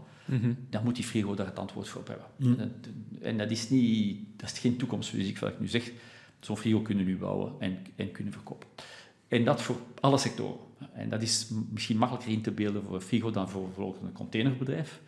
dan 0.71 0.85
moet 0.85 0.97
die 0.97 1.05
frigo 1.05 1.35
daar 1.35 1.47
het 1.47 1.59
antwoord 1.59 1.89
voor 1.89 2.01
op 2.01 2.07
hebben. 2.07 2.59
En, 2.61 2.75
en 3.23 3.39
dat 3.39 3.51
is, 3.51 3.71
niet, 3.71 4.27
dat 4.37 4.51
is 4.51 4.59
geen 4.59 4.77
toekomstmuziek 4.77 5.39
wat 5.39 5.51
ik 5.51 5.61
nu 5.61 5.69
zeg. 5.69 5.91
Zo'n 6.41 6.57
frigo 6.57 6.81
kunnen 6.81 7.05
we 7.05 7.11
nu 7.11 7.17
bouwen 7.19 7.53
en, 7.59 7.79
en 7.97 8.11
kunnen 8.13 8.33
verkopen. 8.33 8.69
En 9.33 9.45
dat 9.45 9.63
voor 9.63 9.77
alle 10.01 10.19
sectoren. 10.19 10.59
En 10.93 11.09
dat 11.09 11.23
is 11.23 11.49
misschien 11.71 11.97
makkelijker 11.97 12.33
in 12.33 12.43
te 12.43 12.51
beelden 12.51 12.83
voor 12.83 12.95
een 12.95 13.01
frigo 13.01 13.31
dan 13.31 13.49
voor 13.49 13.63
bijvoorbeeld 13.63 14.03
een 14.03 14.13
containerbedrijf. 14.13 15.01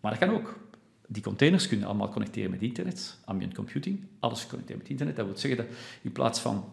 Maar 0.00 0.10
dat 0.10 0.20
kan 0.20 0.36
ook. 0.36 0.58
Die 1.06 1.22
containers 1.22 1.68
kunnen 1.68 1.86
allemaal 1.86 2.08
connecteren 2.08 2.50
met 2.50 2.62
internet, 2.62 3.18
ambient 3.24 3.54
computing, 3.54 4.00
alles 4.18 4.46
connecteren 4.46 4.80
met 4.80 4.90
internet. 4.90 5.16
Dat 5.16 5.26
wil 5.26 5.38
zeggen 5.38 5.66
dat 5.66 5.76
in 6.02 6.12
plaats 6.12 6.40
van 6.40 6.64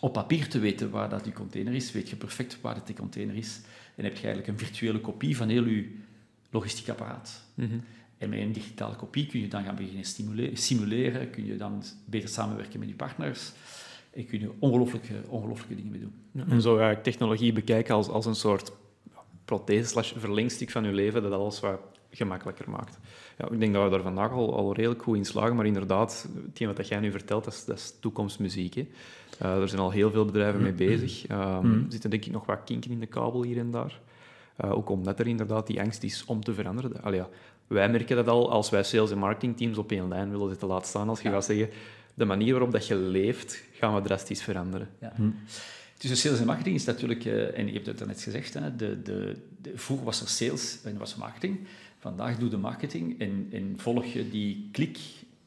op 0.00 0.12
papier 0.12 0.48
te 0.48 0.58
weten 0.58 0.90
waar 0.90 1.08
dat 1.08 1.24
die 1.24 1.32
container 1.32 1.74
is, 1.74 1.92
weet 1.92 2.08
je 2.08 2.16
perfect 2.16 2.60
waar 2.60 2.74
dat 2.74 2.86
die 2.86 2.96
container 2.96 3.36
is. 3.36 3.60
En 3.94 4.04
heb 4.04 4.16
je 4.16 4.26
eigenlijk 4.26 4.48
een 4.48 4.66
virtuele 4.66 5.00
kopie 5.00 5.36
van 5.36 5.48
heel 5.48 5.64
je 5.64 5.94
logistiek 6.50 6.88
apparaat. 6.88 7.42
En 8.18 8.28
met 8.28 8.38
een 8.38 8.52
digitale 8.52 8.96
kopie 8.96 9.26
kun 9.26 9.40
je 9.40 9.48
dan 9.48 9.64
gaan 9.64 9.76
beginnen 9.76 10.56
simuleren, 10.56 11.30
kun 11.30 11.46
je 11.46 11.56
dan 11.56 11.82
beter 12.04 12.28
samenwerken 12.28 12.78
met 12.78 12.88
je 12.88 12.94
partners 12.94 13.52
en 14.10 14.26
kun 14.26 14.40
je 14.40 14.50
ongelooflijke, 14.58 15.14
ongelooflijke 15.28 15.74
dingen 15.74 15.90
mee 15.90 16.00
doen. 16.00 16.14
Ja, 16.32 16.44
En 16.48 16.62
zo 16.62 16.76
ga 16.76 16.90
ik 16.90 17.02
technologie 17.02 17.52
bekijken 17.52 17.94
als, 17.94 18.08
als 18.08 18.26
een 18.26 18.34
soort 18.34 18.72
prothese 19.44 19.88
slash 19.88 20.12
verlengstuk 20.16 20.70
van 20.70 20.84
je 20.84 20.92
leven, 20.92 21.22
dat 21.22 21.32
alles 21.32 21.60
wat 21.60 21.80
gemakkelijker 22.10 22.70
maakt. 22.70 22.98
Ja, 23.38 23.48
ik 23.50 23.60
denk 23.60 23.74
dat 23.74 23.84
we 23.84 23.90
daar 23.90 24.02
vandaag 24.02 24.30
al, 24.32 24.56
al 24.56 24.74
redelijk 24.74 25.02
goed 25.02 25.16
in 25.16 25.24
slagen, 25.24 25.56
maar 25.56 25.66
inderdaad, 25.66 26.28
hetgeen 26.46 26.74
wat 26.74 26.88
jij 26.88 27.00
nu 27.00 27.10
vertelt, 27.10 27.44
dat 27.44 27.52
is, 27.52 27.64
dat 27.64 27.76
is 27.76 27.94
toekomstmuziek. 28.00 28.74
Hè. 28.74 28.88
Eh, 29.38 29.60
er 29.62 29.68
zijn 29.68 29.80
al 29.80 29.90
heel 29.90 30.10
veel 30.10 30.24
bedrijven 30.24 30.62
mee 30.62 30.72
bezig. 30.72 31.26
Ehm, 31.26 31.72
Er 31.72 31.84
zitten 31.88 32.10
denk 32.10 32.24
ik 32.24 32.32
nog 32.32 32.46
wat 32.46 32.60
kinken 32.64 32.90
in 32.90 33.00
de 33.00 33.06
kabel 33.06 33.42
hier 33.42 33.58
en 33.58 33.70
daar. 33.70 34.00
Eh, 34.56 34.72
ook 34.72 34.88
omdat 34.90 35.18
er 35.20 35.26
inderdaad 35.26 35.66
die 35.66 35.80
angst 35.80 36.02
is 36.02 36.24
om 36.24 36.44
te 36.44 36.54
veranderen. 36.54 37.02
Allee, 37.02 37.18
ja, 37.18 37.28
wij 37.66 37.88
merken 37.88 38.16
dat 38.16 38.28
al 38.28 38.50
als 38.50 38.70
wij 38.70 38.82
sales- 38.82 39.10
en 39.10 39.18
marketingteams 39.18 39.78
op 39.78 39.90
één 39.92 40.08
lijn 40.08 40.30
willen 40.30 40.48
zitten 40.48 40.68
laten 40.68 40.88
staan. 40.88 41.08
Als 41.08 41.20
je 41.20 41.30
gaat 41.30 41.44
zeggen, 41.44 41.68
de 42.20 42.26
manier 42.26 42.50
waarop 42.50 42.72
dat 42.72 42.86
je 42.86 42.96
leeft, 42.96 43.62
gaan 43.72 43.94
we 43.94 44.00
drastisch 44.00 44.42
veranderen. 44.42 44.88
Ja. 45.00 45.12
Tussen 45.96 46.18
sales 46.18 46.40
en 46.40 46.46
marketing 46.46 46.76
is 46.76 46.84
natuurlijk, 46.84 47.24
eh, 47.24 47.58
en 47.58 47.66
je 47.66 47.72
hebt 47.72 47.86
het 47.86 48.06
net 48.06 48.22
gezegd, 48.22 48.54
hè, 48.54 48.76
de, 48.76 49.02
de, 49.02 49.36
de, 49.62 49.72
vroeger 49.74 50.06
was 50.06 50.20
er 50.20 50.28
sales 50.28 50.78
en 50.84 50.98
was 50.98 51.16
marketing. 51.16 51.58
Vandaag 51.98 52.38
doe 52.38 52.48
de 52.48 52.56
marketing 52.56 53.20
en, 53.20 53.48
en 53.52 53.74
volg 53.76 54.04
je 54.04 54.30
die 54.30 54.68
klik 54.72 54.98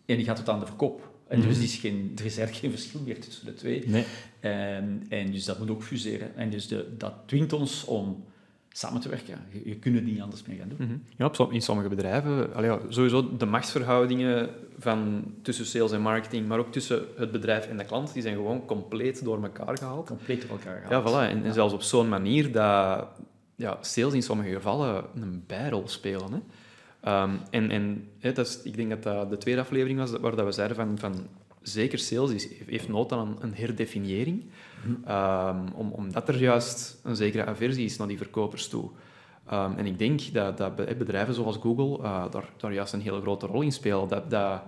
en 0.06 0.16
die 0.16 0.26
gaat 0.26 0.36
tot 0.36 0.50
aan 0.50 0.60
de 0.60 0.66
verkoop. 0.66 1.12
En 1.28 1.42
dus 1.42 1.58
is 1.58 1.76
geen, 1.76 2.12
er 2.16 2.26
is 2.26 2.38
eigenlijk 2.38 2.56
geen 2.56 2.72
verschil 2.72 3.02
meer 3.06 3.20
tussen 3.20 3.46
de 3.46 3.54
twee. 3.54 3.84
Nee. 3.88 4.06
En, 4.40 5.04
en 5.10 5.32
dus 5.32 5.46
dat 5.46 5.60
moet 5.60 5.70
ook 5.70 5.84
fuseren. 5.84 6.36
En 6.36 6.50
dus 6.50 6.68
de, 6.68 6.88
dat 6.98 7.14
dwingt 7.26 7.54
ons 7.54 7.86
om 7.86 8.24
samen 8.70 9.02
te 9.02 9.10
werken. 9.10 9.40
Je, 9.50 9.62
je 9.70 9.76
kunt 9.76 9.96
het 9.96 10.06
niet 10.06 10.22
anders 10.22 10.44
mee 10.44 10.58
gaan 10.58 10.70
doen. 10.70 10.88
Mhm. 10.88 10.98
Ja, 11.18 11.50
in 11.52 11.62
sommige 11.62 11.90
bedrijven, 11.90 12.54
allee, 12.54 12.78
sowieso 12.90 13.38
de 13.38 13.46
machtsverhoudingen 13.46 14.50
van, 14.84 15.24
tussen 15.42 15.66
sales 15.66 15.92
en 15.92 16.02
marketing, 16.02 16.48
maar 16.48 16.60
ook 16.60 16.72
tussen 16.72 17.06
het 17.18 17.32
bedrijf 17.32 17.68
en 17.68 17.78
de 17.78 17.86
klant, 17.86 18.14
die 18.14 18.22
zijn 18.22 18.36
gewoon 18.36 18.66
compleet 18.66 19.24
door 19.24 19.44
elkaar 19.44 19.78
gehaald. 19.78 20.08
Compleet 20.08 20.42
door 20.42 20.50
elkaar 20.50 20.82
Ja, 20.82 20.88
gehaald. 20.88 21.10
voilà. 21.10 21.32
En, 21.32 21.44
en 21.44 21.54
zelfs 21.54 21.74
op 21.74 21.82
zo'n 21.82 22.10
manier 22.10 22.52
dat 22.52 23.08
ja, 23.56 23.78
sales 23.82 24.14
in 24.14 24.24
sommige 24.24 24.50
gevallen 24.54 25.04
een 25.16 25.44
bijrol 25.48 25.88
spelen. 25.88 26.32
Hè. 26.34 26.40
Ehm, 27.02 27.32
en 27.50 27.70
en 27.72 28.08
hè, 28.20 28.32
dat 28.32 28.48
is, 28.48 28.62
ik 28.64 28.76
denk 28.76 28.90
dat 28.90 29.04
dat 29.04 29.30
de 29.30 29.38
tweede 29.38 29.62
aflevering 29.62 30.00
was 30.00 30.12
waar 30.12 30.36
dat 30.36 30.46
we 30.46 30.52
zeiden 30.52 30.76
van, 30.78 30.98
van 30.98 31.28
zeker 31.62 32.00
sales 32.00 32.32
is, 32.32 32.48
heeft 32.66 32.88
nood 32.90 33.12
aan 33.12 33.20
een, 33.28 33.36
een 33.40 33.56
herdefiniëring. 33.56 34.46
Ehm, 35.06 35.58
om, 35.76 35.92
omdat 35.92 36.28
er 36.30 36.38
juist 36.38 37.00
een 37.04 37.16
zekere 37.16 37.46
aversie 37.46 37.86
is 37.86 37.98
naar 37.98 38.08
die 38.08 38.18
verkopers 38.18 38.68
toe. 38.68 38.90
Ehm, 39.48 39.72
en 39.78 39.86
ik 39.86 40.00
denk 40.00 40.34
dat, 40.34 40.58
dat 40.58 40.76
be- 40.76 40.96
bedrijven 40.98 41.34
zoals 41.34 41.58
Google 41.58 42.04
eh, 42.04 42.26
daar, 42.32 42.50
daar 42.58 42.74
juist 42.74 42.94
een 42.94 43.02
hele 43.02 43.22
grote 43.22 43.46
rol 43.46 43.62
in 43.62 43.72
spelen. 43.72 44.08
Dat, 44.08 44.30
dat 44.30 44.62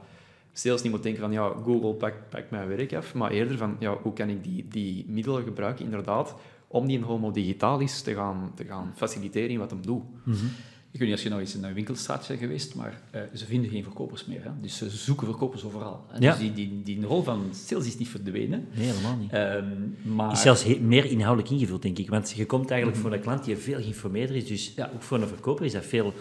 sales 0.53 0.82
niet 0.82 0.91
moet 0.91 1.03
denken 1.03 1.22
van 1.22 1.32
ja, 1.32 1.51
Google 1.63 1.94
pakt 2.29 2.51
mijn 2.51 2.67
werk 2.67 2.94
af, 2.94 3.13
maar 3.13 3.32
eerder 3.32 3.58
van 3.58 3.75
ja, 3.79 3.98
hoe 4.01 4.13
kan 4.13 4.29
ik 4.29 4.44
die, 4.44 4.67
die 4.70 5.05
middelen 5.08 5.44
gebruiken 5.44 5.86
inderdaad 5.86 6.36
om 6.67 6.88
die 6.88 7.03
homo 7.03 7.32
digitalis 7.32 8.01
te 8.01 8.13
gaan, 8.13 8.51
te 8.55 8.65
gaan 8.65 8.91
faciliteren 8.96 9.50
in 9.50 9.60
wat 9.60 9.70
hem 9.70 9.82
doet. 9.86 10.03
Ik 10.95 11.01
weet 11.01 11.09
niet 11.09 11.17
als 11.17 11.23
je 11.25 11.29
nou 11.33 11.41
eens 11.41 11.55
in 11.55 11.63
een 11.63 11.73
winkelstraat 11.73 12.27
bent 12.27 12.39
geweest, 12.39 12.75
maar 12.75 13.01
eh, 13.11 13.21
ze 13.33 13.45
vinden 13.45 13.69
geen 13.71 13.83
verkopers 13.83 14.25
meer. 14.25 14.43
Hè? 14.43 14.49
Dus 14.61 14.77
ze 14.77 14.89
zoeken 14.89 15.27
verkopers 15.27 15.63
overal. 15.63 16.05
Ja. 16.19 16.31
Dus 16.31 16.39
die, 16.39 16.53
die, 16.53 16.81
die 16.83 17.05
rol 17.05 17.23
van 17.23 17.49
sales 17.51 17.85
is 17.87 17.97
niet 17.97 18.07
verdwenen. 18.09 18.67
Nee, 18.75 18.85
helemaal 18.87 19.15
niet. 19.17 19.31
Ehm, 19.31 20.15
maar 20.15 20.31
is 20.31 20.41
zelfs 20.41 20.63
he- 20.63 20.79
meer 20.81 21.05
inhoudelijk 21.05 21.53
ingevuld, 21.53 21.81
denk 21.81 21.97
ik. 21.97 22.09
Want 22.09 22.31
je 22.35 22.45
komt 22.45 22.69
eigenlijk 22.71 23.01
voor 23.01 23.13
een 23.13 23.19
klant 23.19 23.43
die 23.45 23.57
veel 23.57 23.79
geïnformeerder 23.81 24.35
is. 24.35 24.45
Dus 24.47 24.73
Ja. 24.75 24.91
ook 24.93 25.01
voor 25.03 25.21
een 25.21 25.27
verkoper 25.27 25.65
is 25.65 25.71
dat 25.71 25.85
veel, 25.85 26.13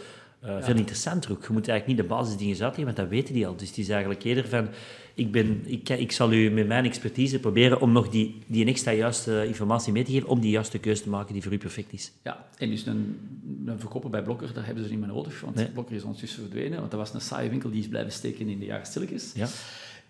eh, 0.45 0.57
veel 0.61 0.77
interessanter 0.77 1.31
ook. 1.31 1.47
Je 1.47 1.53
moet 1.53 1.69
eigenlijk 1.69 1.87
niet 1.87 2.09
de 2.09 2.15
basisdingen 2.15 2.53
uitleggen, 2.53 2.85
want 2.85 2.97
dat 2.97 3.09
weten 3.09 3.35
die 3.35 3.47
al. 3.47 3.57
Dus 3.57 3.69
het 3.69 3.79
is 3.79 3.89
eigenlijk 3.89 4.25
eerder 4.25 4.49
van... 4.49 4.69
Ik, 5.17 5.33
ben, 5.33 5.63
ik, 5.65 5.89
ik 5.89 6.13
zal 6.13 6.33
u 6.33 6.51
met 6.51 6.67
mijn 6.67 6.85
expertise 6.85 7.39
proberen 7.39 7.81
om 7.81 7.93
nog 7.93 8.09
die, 8.09 8.39
die 8.47 8.67
extra 8.67 8.93
juiste 8.93 9.47
informatie 9.47 9.93
mee 9.93 10.05
te 10.05 10.13
geven, 10.13 10.29
om 10.29 10.41
die 10.41 10.51
juiste 10.51 10.79
keuze 10.79 11.03
te 11.03 11.09
maken 11.09 11.33
die 11.33 11.43
voor 11.43 11.53
u 11.53 11.59
perfect 11.59 11.93
is. 11.93 12.13
Ja, 12.23 12.47
en 12.59 12.71
dus 12.71 12.87
een, 12.87 13.19
een 13.67 13.79
verkoper 13.79 14.11
bij 14.11 14.23
Blokker, 14.23 14.53
daar 14.55 14.67
hebben 14.67 14.85
ze 14.85 14.91
niet 14.91 14.99
meer 14.99 15.09
nodig, 15.09 15.41
want 15.41 15.55
Nee. 15.55 15.69
Blokker 15.69 15.97
is 15.97 16.03
ondertussen 16.03 16.41
verdwenen, 16.41 16.79
want 16.79 16.91
dat 16.91 17.01
was 17.01 17.15
een 17.15 17.21
saaie 17.21 17.51
winkel 17.51 17.71
die 17.71 17.81
is 17.81 17.89
blijven 17.89 18.13
steken 18.13 18.49
in 18.49 18.59
de 18.59 18.65
jaren 18.65 18.87
stilletjes. 18.87 19.33
Ja. 19.35 19.49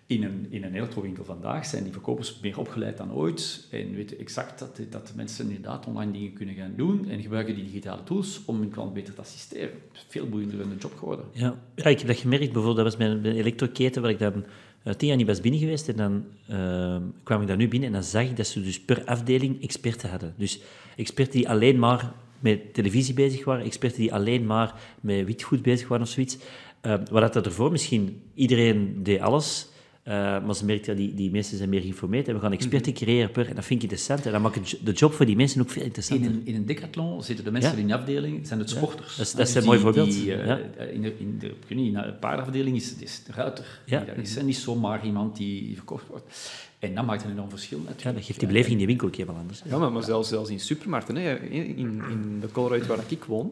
In 0.07 0.23
een, 0.23 0.47
in 0.49 0.63
een 0.63 0.73
elektrowinkel 0.73 1.23
vandaag 1.23 1.65
zijn 1.65 1.83
die 1.83 1.91
verkopers 1.91 2.39
meer 2.41 2.59
opgeleid 2.59 2.97
dan 2.97 3.13
ooit 3.13 3.67
en 3.71 3.95
weten 3.95 4.19
exact 4.19 4.59
dat, 4.59 4.79
dat 4.89 5.13
mensen 5.15 5.45
inderdaad 5.45 5.85
online 5.85 6.11
dingen 6.11 6.33
kunnen 6.33 6.55
gaan 6.55 6.73
doen 6.75 7.09
en 7.09 7.21
gebruiken 7.21 7.55
die 7.55 7.63
digitale 7.63 8.03
tools 8.03 8.41
om 8.45 8.59
hun 8.59 8.69
klant 8.69 8.93
beter 8.93 9.13
te 9.13 9.21
assisteren. 9.21 9.69
Veel 10.07 10.29
boeiender 10.29 10.57
dan 10.57 10.69
de 10.69 10.75
job 10.75 10.97
geworden. 10.97 11.25
Ja. 11.31 11.55
ik 11.75 11.83
heb 11.83 12.07
dat 12.07 12.17
gemerkt. 12.17 12.45
Bijvoorbeeld, 12.45 12.75
dat 12.75 12.85
was 12.85 12.97
mijn, 12.97 13.21
mijn 13.21 13.35
elektroketen, 13.35 14.01
waar 14.01 14.11
ik 14.11 14.19
dan 14.19 14.45
eh, 14.83 14.93
tien 14.93 15.07
jaar 15.07 15.17
niet 15.17 15.27
was 15.27 15.41
binnen 15.41 15.59
geweest. 15.59 15.89
En 15.89 15.95
dan 15.95 16.25
eh, 16.47 16.97
kwam 17.23 17.41
ik 17.41 17.47
daar 17.47 17.57
nu 17.57 17.67
binnen 17.67 17.87
en 17.87 17.95
dan 17.95 18.03
zag 18.03 18.23
ik 18.23 18.37
dat 18.37 18.47
ze 18.47 18.63
dus 18.63 18.81
per 18.81 19.05
afdeling 19.05 19.63
experten 19.63 20.09
hadden. 20.09 20.33
Dus 20.37 20.59
experten 20.95 21.33
die 21.33 21.49
alleen 21.49 21.79
maar 21.79 22.13
met 22.39 22.73
televisie 22.73 23.13
bezig 23.13 23.45
waren, 23.45 23.65
experten 23.65 23.99
die 23.99 24.13
alleen 24.13 24.45
maar 24.45 24.73
met 25.01 25.25
witgoed 25.25 25.61
bezig 25.61 25.87
waren 25.87 26.05
of 26.05 26.11
zoiets. 26.11 26.37
Waar 26.81 27.21
dat 27.21 27.33
dat 27.33 27.45
ervoor 27.45 27.71
misschien, 27.71 28.21
iedereen 28.33 29.03
deed 29.03 29.19
alles... 29.19 29.73
eh, 30.05 30.13
maar 30.45 30.55
ze 30.55 30.65
merkte, 30.65 30.91
ja, 30.91 30.97
die, 30.97 31.13
die 31.13 31.31
mensen 31.31 31.57
zijn 31.57 31.69
meer 31.69 31.81
geïnformeerd 31.81 32.27
en 32.27 32.33
we 32.33 32.39
gaan 32.39 32.51
experten 32.51 32.93
creëren 32.93 33.31
per... 33.31 33.49
En 33.49 33.55
dat 33.55 33.65
vind 33.65 33.83
ik 33.83 33.89
interessant. 33.89 34.25
En 34.25 34.31
dan 34.31 34.41
maakt 34.41 34.85
de 34.85 34.91
job 34.91 35.13
voor 35.13 35.25
die 35.25 35.35
mensen 35.35 35.61
ook 35.61 35.69
veel 35.69 35.81
In 35.81 35.87
interessanter. 35.87 36.27
een, 36.31 36.41
in 36.43 36.55
een 36.55 36.65
decathlon 36.65 37.23
zitten 37.23 37.45
de 37.45 37.51
mensen 37.51 37.71
Ja. 37.71 37.77
in 37.77 37.85
die 37.85 37.95
afdeling, 37.95 38.47
zijn 38.47 38.59
het 38.59 38.69
sporters. 38.69 39.15
Dat 39.15 39.25
is- 39.25 39.31
dat 39.33 39.47
is 39.47 39.55
een 39.55 39.63
mooi 39.63 39.79
voorbeeld. 39.79 40.11
die, 40.11 40.33
eh, 40.35 40.45
Ja. 40.45 40.57
in 40.85 41.01
de, 41.01 41.13
in 41.17 41.37
de, 41.39 41.53
in 41.67 41.93
de 41.93 42.13
paardafdeling 42.19 42.75
is, 42.75 42.95
is 42.95 43.23
de 43.23 43.31
ruiter. 43.31 43.81
Ja. 43.85 43.97
Die 43.97 44.07
daar 44.07 44.17
is, 44.17 44.35
en 44.37 44.45
niet 44.45 44.57
zomaar 44.57 45.05
iemand 45.05 45.35
die 45.37 45.75
verkocht 45.75 46.07
wordt. 46.07 46.51
En 46.79 46.95
dat 46.95 47.05
maakt 47.05 47.23
een 47.23 47.31
enorm 47.31 47.49
verschil 47.49 47.77
natuurlijk. 47.77 48.03
Ja, 48.03 48.11
dat 48.11 48.23
geeft 48.25 48.39
die 48.39 48.47
beleving 48.47 48.71
in 48.71 48.77
die 48.77 48.87
winkel 48.87 49.07
ook 49.07 49.15
heel 49.15 49.27
anders. 49.39 49.61
Ja, 49.65 49.77
maar, 49.77 49.91
maar 49.91 50.03
zelfs, 50.03 50.29
zelfs 50.29 50.49
in 50.49 50.59
supermarkten. 50.59 51.15
Hè. 51.15 51.39
In, 51.39 51.77
in 52.09 52.37
de 52.39 52.51
Colruyt 52.51 52.85
waar 52.85 52.99
ik 53.07 53.23
woon, 53.23 53.51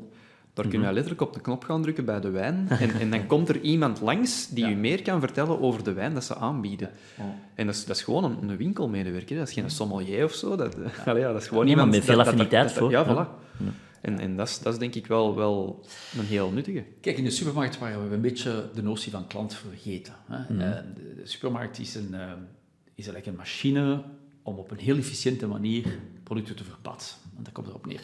daar 0.54 0.68
kun 0.68 0.82
je 0.82 0.92
letterlijk 0.92 1.22
op 1.22 1.34
de 1.34 1.42
knop 1.42 1.64
gaan 1.64 1.82
drukken 1.82 2.06
bij 2.06 2.20
de 2.20 2.30
wijn. 2.30 2.68
En, 2.80 2.90
en 3.00 3.10
dan 3.12 3.26
komt 3.28 3.50
er 3.50 3.62
iemand 3.62 4.02
langs 4.02 4.48
die 4.50 4.64
Ja. 4.66 4.72
u 4.72 4.76
meer 4.76 5.02
kan 5.02 5.20
vertellen 5.20 5.62
over 5.62 5.84
de 5.84 5.94
wijn 5.94 6.14
dat 6.14 6.24
ze 6.24 6.36
aanbieden. 6.36 6.90
Ja. 7.18 7.36
En 7.56 7.66
dat 7.66 7.76
is, 7.76 7.86
dat 7.86 7.96
is 7.96 8.02
gewoon 8.02 8.24
een, 8.24 8.50
een 8.50 8.58
winkelmedewerker. 8.58 9.38
Dat 9.38 9.48
is 9.48 9.54
geen 9.54 9.70
sommelier 9.70 10.24
of 10.24 10.34
zo. 10.34 10.56
Dat, 10.56 10.76
Allee, 11.06 11.22
ja, 11.22 11.32
dat 11.32 11.42
is 11.42 11.48
gewoon 11.48 11.68
iemand... 11.68 11.92
met 11.92 12.04
veel 12.04 12.18
dat- 12.18 12.26
affiniteit 12.26 12.64
dat- 12.70 12.78
voor. 12.78 12.92
Ja, 12.92 13.00
Ja. 13.08 13.28
voilà. 13.28 13.42
En, 14.02 14.20
en 14.20 14.36
dat, 14.36 14.48
is, 14.48 14.60
dat 14.60 14.74
is 14.74 14.80
denk 14.80 14.96
ik 14.96 15.08
wel, 15.08 15.36
wel 15.36 15.86
een 16.18 16.26
heel 16.26 16.52
nuttige. 16.52 16.84
Kijk, 17.02 17.18
in 17.18 17.24
de 17.24 17.30
supermarkt 17.30 17.80
waren 17.80 18.10
we 18.10 18.16
een 18.16 18.22
beetje 18.22 18.70
de 18.74 18.84
notie 18.84 19.12
van 19.12 19.28
klant 19.28 19.56
vergeten. 19.56 20.14
Hè. 20.28 20.54
Mhm. 20.54 20.62
Eh, 20.62 20.72
de, 20.96 21.14
de 21.16 21.28
supermarkt 21.28 21.80
is, 21.80 21.96
een, 21.96 22.14
eh, 22.14 22.20
is 22.96 23.06
eigenlijk 23.08 23.26
een 23.26 23.36
machine 23.36 24.04
om 24.42 24.56
op 24.58 24.72
een 24.72 24.78
heel 24.78 24.98
efficiënte 24.98 25.48
manier 25.48 25.84
producten 26.34 26.66
te 26.66 26.72
verplaatsen. 26.72 27.18
Want 27.34 27.46
dat 27.46 27.54
komt 27.54 27.68
erop 27.68 27.86
neer. 27.86 28.02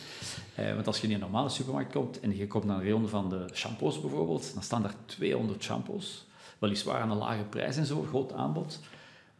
Eh, 0.55 0.73
want 0.73 0.87
als 0.87 1.01
je 1.01 1.07
in 1.07 1.13
een 1.13 1.19
normale 1.19 1.49
supermarkt 1.49 1.91
komt 1.91 2.19
en 2.19 2.37
je 2.37 2.47
komt 2.47 2.63
naar 2.63 2.77
een 2.77 2.83
rayon 2.83 3.07
van 3.07 3.29
de 3.29 3.45
shampoos 3.53 4.01
bijvoorbeeld, 4.01 4.53
dan 4.53 4.63
staan 4.63 4.81
daar 4.81 4.95
200 5.05 5.63
shampoos. 5.63 6.25
Weliswaar 6.59 7.01
aan 7.01 7.11
een 7.11 7.17
lage 7.17 7.43
prijs 7.43 7.77
en 7.77 7.85
zo, 7.85 8.01
groot 8.01 8.33
aanbod. 8.33 8.79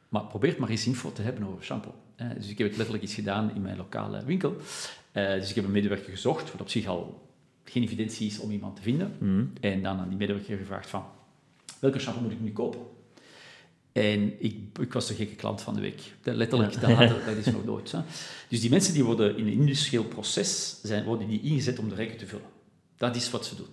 Maar 0.09 0.23
probeer 0.25 0.55
maar 0.59 0.69
eens 0.69 0.87
info 0.87 1.11
te 1.11 1.21
hebben 1.21 1.43
over 1.43 1.63
shampoo. 1.63 1.93
Eh, 2.15 2.27
dus 2.35 2.49
ik 2.49 2.57
heb 2.57 2.67
het 2.67 2.75
letterlijk 2.75 3.05
iets 3.05 3.13
gedaan 3.13 3.55
in 3.55 3.61
mijn 3.61 3.77
lokale 3.77 4.23
winkel. 4.23 4.55
Eh, 5.11 5.33
dus 5.33 5.49
ik 5.49 5.55
heb 5.55 5.65
een 5.65 5.71
medewerker 5.71 6.11
gezocht, 6.11 6.51
wat 6.51 6.61
op 6.61 6.69
zich 6.69 6.87
al 6.87 7.27
geen 7.63 7.83
evidentie 7.83 8.27
is 8.27 8.39
om 8.39 8.51
iemand 8.51 8.75
te 8.75 8.81
vinden. 8.81 9.13
En 9.61 9.81
dan 9.83 9.97
aan 9.97 10.09
die 10.09 10.17
medewerker 10.17 10.57
gevraagd 10.57 10.89
van, 10.89 11.03
welke 11.79 11.99
shampoo 11.99 12.21
moet 12.21 12.31
ik 12.31 12.41
nu 12.41 12.51
kopen? 12.51 12.81
En 13.91 14.43
ik, 14.43 14.57
ik 14.81 14.93
was 14.93 15.07
de 15.07 15.13
gekke 15.13 15.35
klant 15.35 15.61
van 15.61 15.73
de 15.75 15.81
week. 15.81 16.01
Letterlijk, 16.23 16.81
dat, 16.81 16.91
had- 16.91 17.25
dat 17.25 17.35
is 17.37 17.45
nog 17.45 17.65
nooit. 17.65 17.91
Hè. 17.91 17.99
Dus 18.49 18.61
die 18.61 18.69
mensen 18.69 18.93
die 18.93 19.03
worden 19.03 19.37
in 19.37 19.47
een 19.47 19.53
industrieel 19.53 20.03
proces, 20.03 20.79
zijn, 20.83 21.03
worden 21.03 21.27
die 21.27 21.41
ingezet 21.41 21.79
om 21.79 21.89
de 21.89 21.95
rekken 21.95 22.17
te 22.17 22.27
vullen. 22.27 22.45
Dat 22.97 23.15
is 23.15 23.29
wat 23.29 23.45
ze 23.45 23.55
doen. 23.55 23.67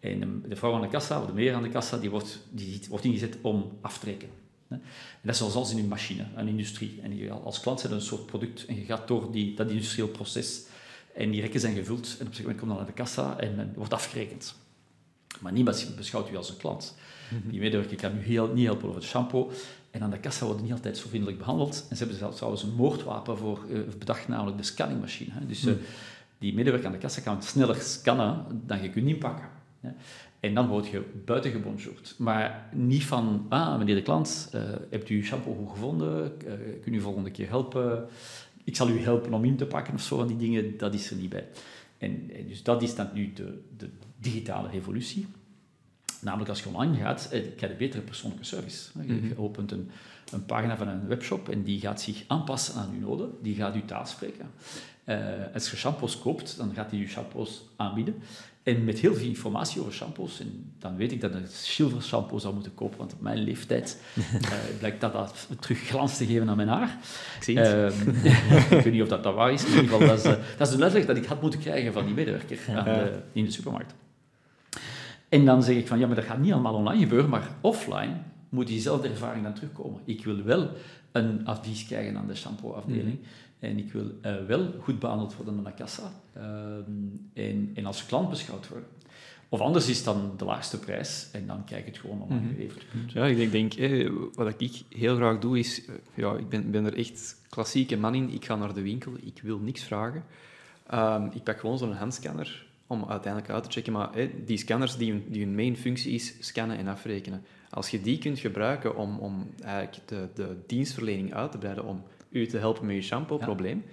En 0.00 0.20
de, 0.20 0.48
de 0.48 0.56
vrouw 0.56 0.74
aan 0.74 0.80
de 0.80 0.88
kassa, 0.88 1.20
of 1.20 1.26
de 1.26 1.32
meneer 1.32 1.54
aan 1.54 1.62
de 1.62 1.68
kassa, 1.68 1.96
die 1.98 2.10
wordt, 2.10 2.38
die 2.50 2.80
wordt 2.88 3.04
ingezet 3.04 3.36
om 3.40 3.78
af 3.80 3.98
te 3.98 4.06
rekenen. 4.06 4.34
En 4.68 4.82
dat 5.22 5.34
is 5.34 5.52
zoals 5.52 5.70
in 5.70 5.78
een 5.78 5.88
machine, 5.88 6.26
een 6.36 6.48
industrie. 6.48 7.00
En 7.02 7.16
je, 7.16 7.30
als 7.30 7.60
klant 7.60 7.80
zit 7.80 7.90
een 7.90 8.00
soort 8.00 8.26
product 8.26 8.66
en 8.66 8.76
je 8.76 8.84
gaat 8.84 9.08
door 9.08 9.32
die, 9.32 9.54
dat 9.54 9.70
industrieel 9.70 10.08
proces 10.08 10.62
en 11.14 11.30
die 11.30 11.40
rekken 11.40 11.60
zijn 11.60 11.74
gevuld 11.74 12.04
en 12.06 12.12
op 12.12 12.20
een 12.20 12.26
gegeven 12.26 12.42
moment 12.42 12.58
komt 12.58 12.70
dan 12.70 12.78
naar 12.78 12.86
de 12.86 13.02
kassa 13.02 13.38
en 13.38 13.54
men 13.54 13.72
wordt 13.74 13.92
afgerekend. 13.92 14.54
Maar 15.40 15.52
niemand 15.52 15.92
beschouwt 15.96 16.30
u 16.30 16.36
als 16.36 16.48
een 16.50 16.56
klant. 16.56 16.94
Die 17.44 17.60
medewerker 17.60 17.96
kan 17.96 18.16
u 18.16 18.20
heel, 18.20 18.52
niet 18.54 18.66
helpen 18.66 18.88
over 18.88 19.00
het 19.00 19.08
shampoo. 19.08 19.50
En 19.90 20.02
aan 20.02 20.10
de 20.10 20.18
kassa 20.18 20.44
worden 20.44 20.62
niet 20.64 20.72
altijd 20.72 20.98
zo 20.98 21.08
vriendelijk 21.08 21.38
behandeld. 21.38 21.86
En 21.90 21.96
ze 21.96 22.02
hebben 22.02 22.18
zelfs 22.18 22.36
trouwens 22.36 22.62
een 22.62 22.74
moordwapen 22.74 23.38
voor 23.38 23.64
eh, 23.72 23.78
bedacht, 23.98 24.28
namelijk 24.28 24.56
de 24.56 24.62
scanningmachine. 24.62 25.30
Hè. 25.32 25.46
Dus 25.46 25.66
eh, 25.66 25.74
die 26.38 26.54
medewerker 26.54 26.86
aan 26.86 26.92
de 26.92 26.98
kassa 26.98 27.20
kan 27.20 27.42
sneller 27.42 27.76
scannen 27.76 28.44
dan 28.66 28.82
je 28.82 28.90
kunt 28.90 29.06
inpakken. 29.06 29.48
Hè. 29.80 29.90
En 30.40 30.54
dan 30.54 30.66
word 30.66 30.86
je 30.86 31.04
buiten 31.24 31.50
gebonjourd. 31.50 32.14
Maar 32.18 32.68
niet 32.72 33.04
van, 33.04 33.46
ah, 33.48 33.78
meneer 33.78 33.94
de 33.94 34.02
klant, 34.02 34.48
eh, 34.52 34.62
hebt 34.90 35.08
u 35.08 35.16
uw 35.16 35.22
shampoo 35.22 35.54
goed 35.54 35.70
gevonden? 35.70 36.32
Uh, 36.46 36.52
kun 36.82 36.94
u 36.94 37.00
volgende 37.00 37.30
keer 37.30 37.48
helpen? 37.48 38.06
Ik 38.64 38.76
zal 38.76 38.88
u 38.88 39.00
helpen 39.00 39.32
om 39.32 39.44
in 39.44 39.56
te 39.56 39.66
pakken 39.66 39.94
of 39.94 40.00
zo, 40.00 40.16
van 40.16 40.26
die 40.26 40.36
dingen, 40.36 40.76
dat 40.76 40.94
is 40.94 41.10
er 41.10 41.16
niet 41.16 41.28
bij. 41.28 41.46
En, 41.98 42.30
en 42.36 42.46
dus 42.46 42.62
dat 42.62 42.82
is 42.82 42.94
dan 42.94 43.08
nu 43.14 43.32
de, 43.32 43.62
de 43.76 43.88
digitale 44.18 44.68
revolutie. 44.68 45.26
Namelijk 46.20 46.50
als 46.50 46.62
je 46.62 46.68
online 46.68 46.96
gaat, 46.96 47.28
eh, 47.30 47.42
krijg 47.56 47.72
je 47.72 47.78
betere 47.78 48.02
persoonlijke 48.02 48.44
service. 48.44 48.88
Je, 49.06 49.28
je 49.28 49.38
opent 49.38 49.72
een, 49.72 49.90
een 50.32 50.44
pagina 50.44 50.76
van 50.76 50.88
een 50.88 51.06
webshop 51.06 51.48
en 51.48 51.62
die 51.62 51.80
gaat 51.80 52.00
zich 52.00 52.24
aanpassen 52.26 52.74
aan 52.74 52.90
uw 52.94 53.08
noden. 53.08 53.30
Die 53.42 53.54
gaat 53.54 53.74
uw 53.74 53.84
taal 53.84 54.06
spreken. 54.06 54.50
Eh, 55.04 55.18
als 55.54 55.70
je 55.70 55.76
shampoos 55.76 56.18
koopt, 56.18 56.56
dan 56.56 56.74
gaat 56.74 56.90
hij 56.90 57.00
je 57.00 57.08
shampoos 57.08 57.62
aanbieden. 57.76 58.14
En 58.62 58.84
met 58.84 58.98
heel 58.98 59.14
veel 59.14 59.26
informatie 59.26 59.80
over 59.80 59.92
shampoos. 59.92 60.40
En 60.40 60.72
dan 60.78 60.96
weet 60.96 61.12
ik 61.12 61.20
dat 61.20 61.34
ik 61.34 61.46
zilver 61.46 62.02
shampoo 62.02 62.38
zou 62.38 62.54
moeten 62.54 62.74
kopen, 62.74 62.98
want 62.98 63.12
op 63.12 63.20
mijn 63.20 63.38
leeftijd 63.38 64.00
eh, 64.16 64.52
blijkt 64.78 65.00
dat, 65.00 65.12
dat 65.12 65.46
terug 65.60 65.78
glans 65.78 66.16
te 66.16 66.26
geven 66.26 66.48
aan 66.48 66.56
mijn 66.56 66.68
haar. 66.68 66.98
Ik 67.36 67.42
zie 67.42 67.58
het. 67.58 67.94
Ehm, 67.94 68.08
ik 68.78 68.84
weet 68.84 68.92
niet 68.92 69.02
of 69.02 69.08
dat, 69.08 69.22
dat 69.22 69.34
waar 69.34 69.52
is, 69.52 69.62
maar 69.62 69.76
in 69.76 69.82
ieder 69.82 69.98
geval, 69.98 70.16
dat 70.16 70.18
is, 70.18 70.24
eh, 70.24 70.56
dat 70.58 70.68
is 70.68 70.76
de 70.76 70.82
uitleg 70.82 71.06
dat 71.06 71.16
ik 71.16 71.24
had 71.24 71.42
moeten 71.42 71.60
krijgen 71.60 71.92
van 71.92 72.04
die 72.04 72.14
medewerker 72.14 72.58
aan 72.76 72.84
de, 72.84 73.22
in 73.32 73.44
de 73.44 73.50
supermarkt. 73.50 73.94
En 75.28 75.44
dan 75.44 75.62
zeg 75.62 75.76
ik 75.76 75.86
van, 75.86 75.98
ja, 75.98 76.06
maar 76.06 76.16
dat 76.16 76.24
gaat 76.24 76.38
niet 76.38 76.52
allemaal 76.52 76.74
online 76.74 77.02
gebeuren, 77.02 77.30
maar 77.30 77.48
offline 77.60 78.16
moet 78.48 78.66
diezelfde 78.66 79.08
ervaring 79.08 79.44
dan 79.44 79.54
terugkomen. 79.54 80.00
Ik 80.04 80.24
wil 80.24 80.42
wel 80.42 80.70
een 81.12 81.46
advies 81.46 81.86
krijgen 81.86 82.16
aan 82.16 82.26
de 82.26 82.34
shampoo-afdeling. 82.34 83.18
En 83.58 83.78
ik 83.78 83.92
wil 83.92 84.10
eh, 84.20 84.36
wel 84.46 84.74
goed 84.80 84.98
behandeld 84.98 85.36
worden 85.36 85.56
aan 85.56 85.64
de 85.64 85.74
kassa. 85.74 86.12
Ehm, 86.32 86.82
en, 87.32 87.70
en 87.74 87.86
als 87.86 88.06
klant 88.06 88.30
beschouwd 88.30 88.68
worden. 88.68 88.88
Of 89.48 89.60
anders 89.60 89.88
is 89.88 90.04
dan 90.04 90.32
de 90.36 90.44
laagste 90.44 90.78
prijs 90.78 91.28
en 91.32 91.46
dan 91.46 91.64
kijk 91.64 91.80
ik 91.80 91.86
het 91.86 91.98
gewoon 91.98 92.22
online 92.22 92.48
geleverd. 92.48 92.84
Ja, 93.06 93.26
ik 93.26 93.36
denk, 93.36 93.52
denk 93.52 93.74
eh, 93.74 94.12
wat 94.34 94.60
ik 94.60 94.82
heel 94.88 95.16
graag 95.16 95.38
doe 95.38 95.58
is, 95.58 95.84
eh, 95.86 95.94
ja, 96.14 96.34
ik 96.36 96.48
ben, 96.48 96.70
ben 96.70 96.84
er 96.84 96.96
echt 96.96 97.36
klassieke 97.48 97.96
man 97.96 98.14
in. 98.14 98.32
Ik 98.32 98.44
ga 98.44 98.56
naar 98.56 98.74
de 98.74 98.82
winkel, 98.82 99.12
ik 99.20 99.40
wil 99.42 99.58
niks 99.58 99.82
vragen. 99.82 100.24
Ehm, 100.86 101.28
ik 101.32 101.42
pak 101.42 101.60
gewoon 101.60 101.78
zo'n 101.78 101.92
handscanner 101.92 102.67
om 102.88 103.04
uiteindelijk 103.08 103.52
uit 103.52 103.64
te 103.64 103.70
checken. 103.70 103.92
Maar 103.92 104.10
die 104.44 104.58
scanners, 104.58 104.96
die 104.96 105.10
hun, 105.10 105.24
die 105.28 105.44
hun 105.44 105.54
main 105.54 105.76
functie 105.76 106.12
is 106.12 106.34
scannen 106.40 106.78
en 106.78 106.88
afrekenen. 106.88 107.44
Als 107.70 107.90
je 107.90 108.00
die 108.00 108.18
kunt 108.18 108.38
gebruiken 108.38 108.96
om, 108.96 109.18
om 109.18 109.50
eigenlijk 109.62 110.08
de, 110.08 110.28
de 110.34 110.56
dienstverlening 110.66 111.34
uit 111.34 111.52
te 111.52 111.58
breiden, 111.58 111.84
om 111.84 112.02
u 112.30 112.46
te 112.46 112.58
helpen 112.58 112.86
met 112.86 112.94
je 112.94 113.02
shampoo-probleem, 113.02 113.84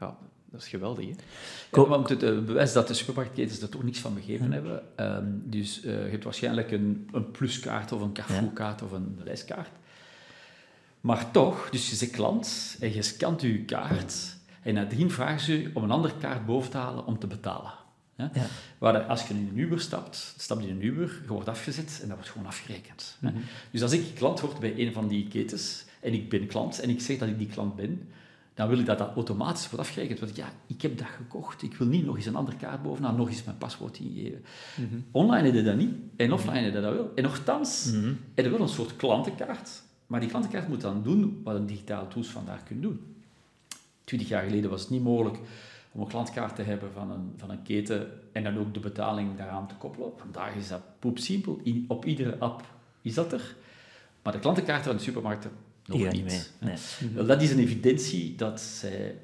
ja. 0.00 0.16
dat 0.50 0.60
is 0.60 0.68
geweldig. 0.68 1.04
Hè? 1.04 1.12
Ja, 1.72 1.86
want 1.86 2.08
het 2.08 2.22
uh, 2.22 2.40
bewijs 2.44 2.72
dat 2.72 2.88
de 2.88 2.94
supermarktketens 2.94 3.60
er 3.60 3.68
toch 3.68 3.82
niks 3.82 3.98
van 3.98 4.14
begeven 4.14 4.52
hebben. 4.52 4.82
Um, 4.96 5.42
dus 5.44 5.84
uh, 5.84 6.04
je 6.04 6.10
hebt 6.10 6.24
waarschijnlijk 6.24 6.70
een, 6.70 7.08
een 7.12 7.30
pluskaart 7.30 7.92
of 7.92 8.00
een 8.00 8.12
Carrefour-kaart 8.12 8.82
of 8.82 8.92
een 8.92 9.20
reiskaart. 9.24 9.70
Maar 11.00 11.30
toch, 11.30 11.70
dus 11.70 11.90
je 11.90 11.96
zit 11.96 12.10
klant 12.10 12.76
en 12.80 12.94
je 12.94 13.02
scant 13.02 13.40
je 13.40 13.64
kaart 13.64 14.36
en 14.62 14.74
nadien 14.74 15.10
vragen 15.10 15.40
ze 15.40 15.62
je 15.62 15.70
om 15.74 15.82
een 15.82 15.90
andere 15.90 16.14
kaart 16.16 16.46
boven 16.46 16.70
te 16.70 16.76
halen 16.76 17.06
om 17.06 17.18
te 17.18 17.26
betalen. 17.26 17.72
Ja? 18.20 18.46
Waar 18.78 19.02
als 19.02 19.26
je 19.26 19.34
in 19.34 19.48
een 19.52 19.58
Uber 19.58 19.80
stapt, 19.80 20.34
stap 20.38 20.60
je 20.60 20.68
in 20.68 20.74
een 20.74 20.84
Uber, 20.84 21.20
je 21.22 21.28
wordt 21.28 21.48
afgezet 21.48 21.98
en 22.02 22.08
dat 22.08 22.16
wordt 22.16 22.30
gewoon 22.32 22.46
afgerekend. 22.46 23.16
Mm 23.20 23.30
-hmm. 23.30 23.42
Dus 23.70 23.82
als 23.82 23.92
ik 23.92 24.14
klant 24.14 24.40
word 24.40 24.58
bij 24.58 24.74
een 24.76 24.92
van 24.92 25.08
die 25.08 25.28
ketens 25.28 25.84
en 26.00 26.12
ik 26.12 26.28
ben 26.28 26.46
klant 26.46 26.80
en 26.80 26.90
ik 26.90 27.00
zeg 27.00 27.18
dat 27.18 27.28
ik 27.28 27.38
die 27.38 27.46
klant 27.46 27.76
ben, 27.76 28.08
dan 28.54 28.68
wil 28.68 28.78
ik 28.78 28.86
dat 28.86 28.98
dat 28.98 29.14
automatisch 29.14 29.70
wordt 29.70 29.86
afgerekend. 29.86 30.20
Want 30.20 30.36
ja, 30.36 30.52
ik 30.66 30.82
heb 30.82 30.98
dat 30.98 31.06
gekocht. 31.06 31.62
Ik 31.62 31.74
wil 31.74 31.86
niet 31.86 32.04
nog 32.04 32.16
eens 32.16 32.26
een 32.26 32.36
andere 32.36 32.56
kaart 32.56 32.82
bovenaan, 32.82 33.16
nog 33.16 33.28
eens 33.28 33.44
mijn 33.44 33.58
paswoord 33.58 33.98
ingeven. 33.98 34.44
Mm 34.76 34.88
-hmm. 34.88 35.04
Online 35.10 35.46
heb 35.46 35.54
je 35.54 35.62
dat 35.62 35.76
niet 35.76 35.94
en 36.16 36.32
offline 36.32 36.60
je 36.60 36.72
dat 36.72 36.82
wel. 36.82 37.12
En 37.14 37.22
nogthans, 37.22 37.90
mm 37.92 38.02
-hmm. 38.02 38.18
je 38.34 38.48
wel 38.48 38.60
een 38.60 38.68
soort 38.68 38.96
klantenkaart. 38.96 39.82
Maar 40.06 40.20
die 40.20 40.28
klantenkaart 40.28 40.68
moet 40.68 40.80
dan 40.80 41.02
doen 41.02 41.40
wat 41.44 41.54
een 41.54 41.66
digitale 41.66 42.08
tools 42.08 42.28
vandaag 42.28 42.64
kunnen 42.64 42.84
doen. 42.84 43.00
Twintig 44.04 44.28
jaar 44.28 44.42
geleden 44.42 44.70
was 44.70 44.80
het 44.80 44.90
niet 44.90 45.02
mogelijk 45.02 45.38
om 45.92 46.00
een 46.00 46.06
klantkaart 46.06 46.56
te 46.56 46.62
hebben 46.62 46.92
van 46.92 47.10
een, 47.10 47.32
van 47.36 47.50
een 47.50 47.62
keten 47.62 48.08
en 48.32 48.42
dan 48.42 48.58
ook 48.58 48.74
de 48.74 48.80
betaling 48.80 49.36
daaraan 49.36 49.68
te 49.68 49.74
koppelen. 49.74 50.12
Vandaag 50.16 50.54
is 50.54 50.68
dat 50.68 50.82
poepsimpel. 50.98 51.60
Op 51.88 52.04
iedere 52.04 52.38
app 52.38 52.64
is 53.02 53.14
dat 53.14 53.32
er. 53.32 53.56
Maar 54.22 54.32
de 54.32 54.38
klantenkaarten 54.38 54.84
van 54.84 54.96
de 54.96 55.02
supermarkten 55.02 55.50
nog 55.86 56.00
ja, 56.00 56.10
niet. 56.10 56.24
Mee. 56.24 56.40
Nee. 56.58 57.12
Wel, 57.14 57.26
dat 57.26 57.42
is 57.42 57.50
een 57.50 57.58
evidentie 57.58 58.34
dat 58.36 58.60
zij 58.60 59.14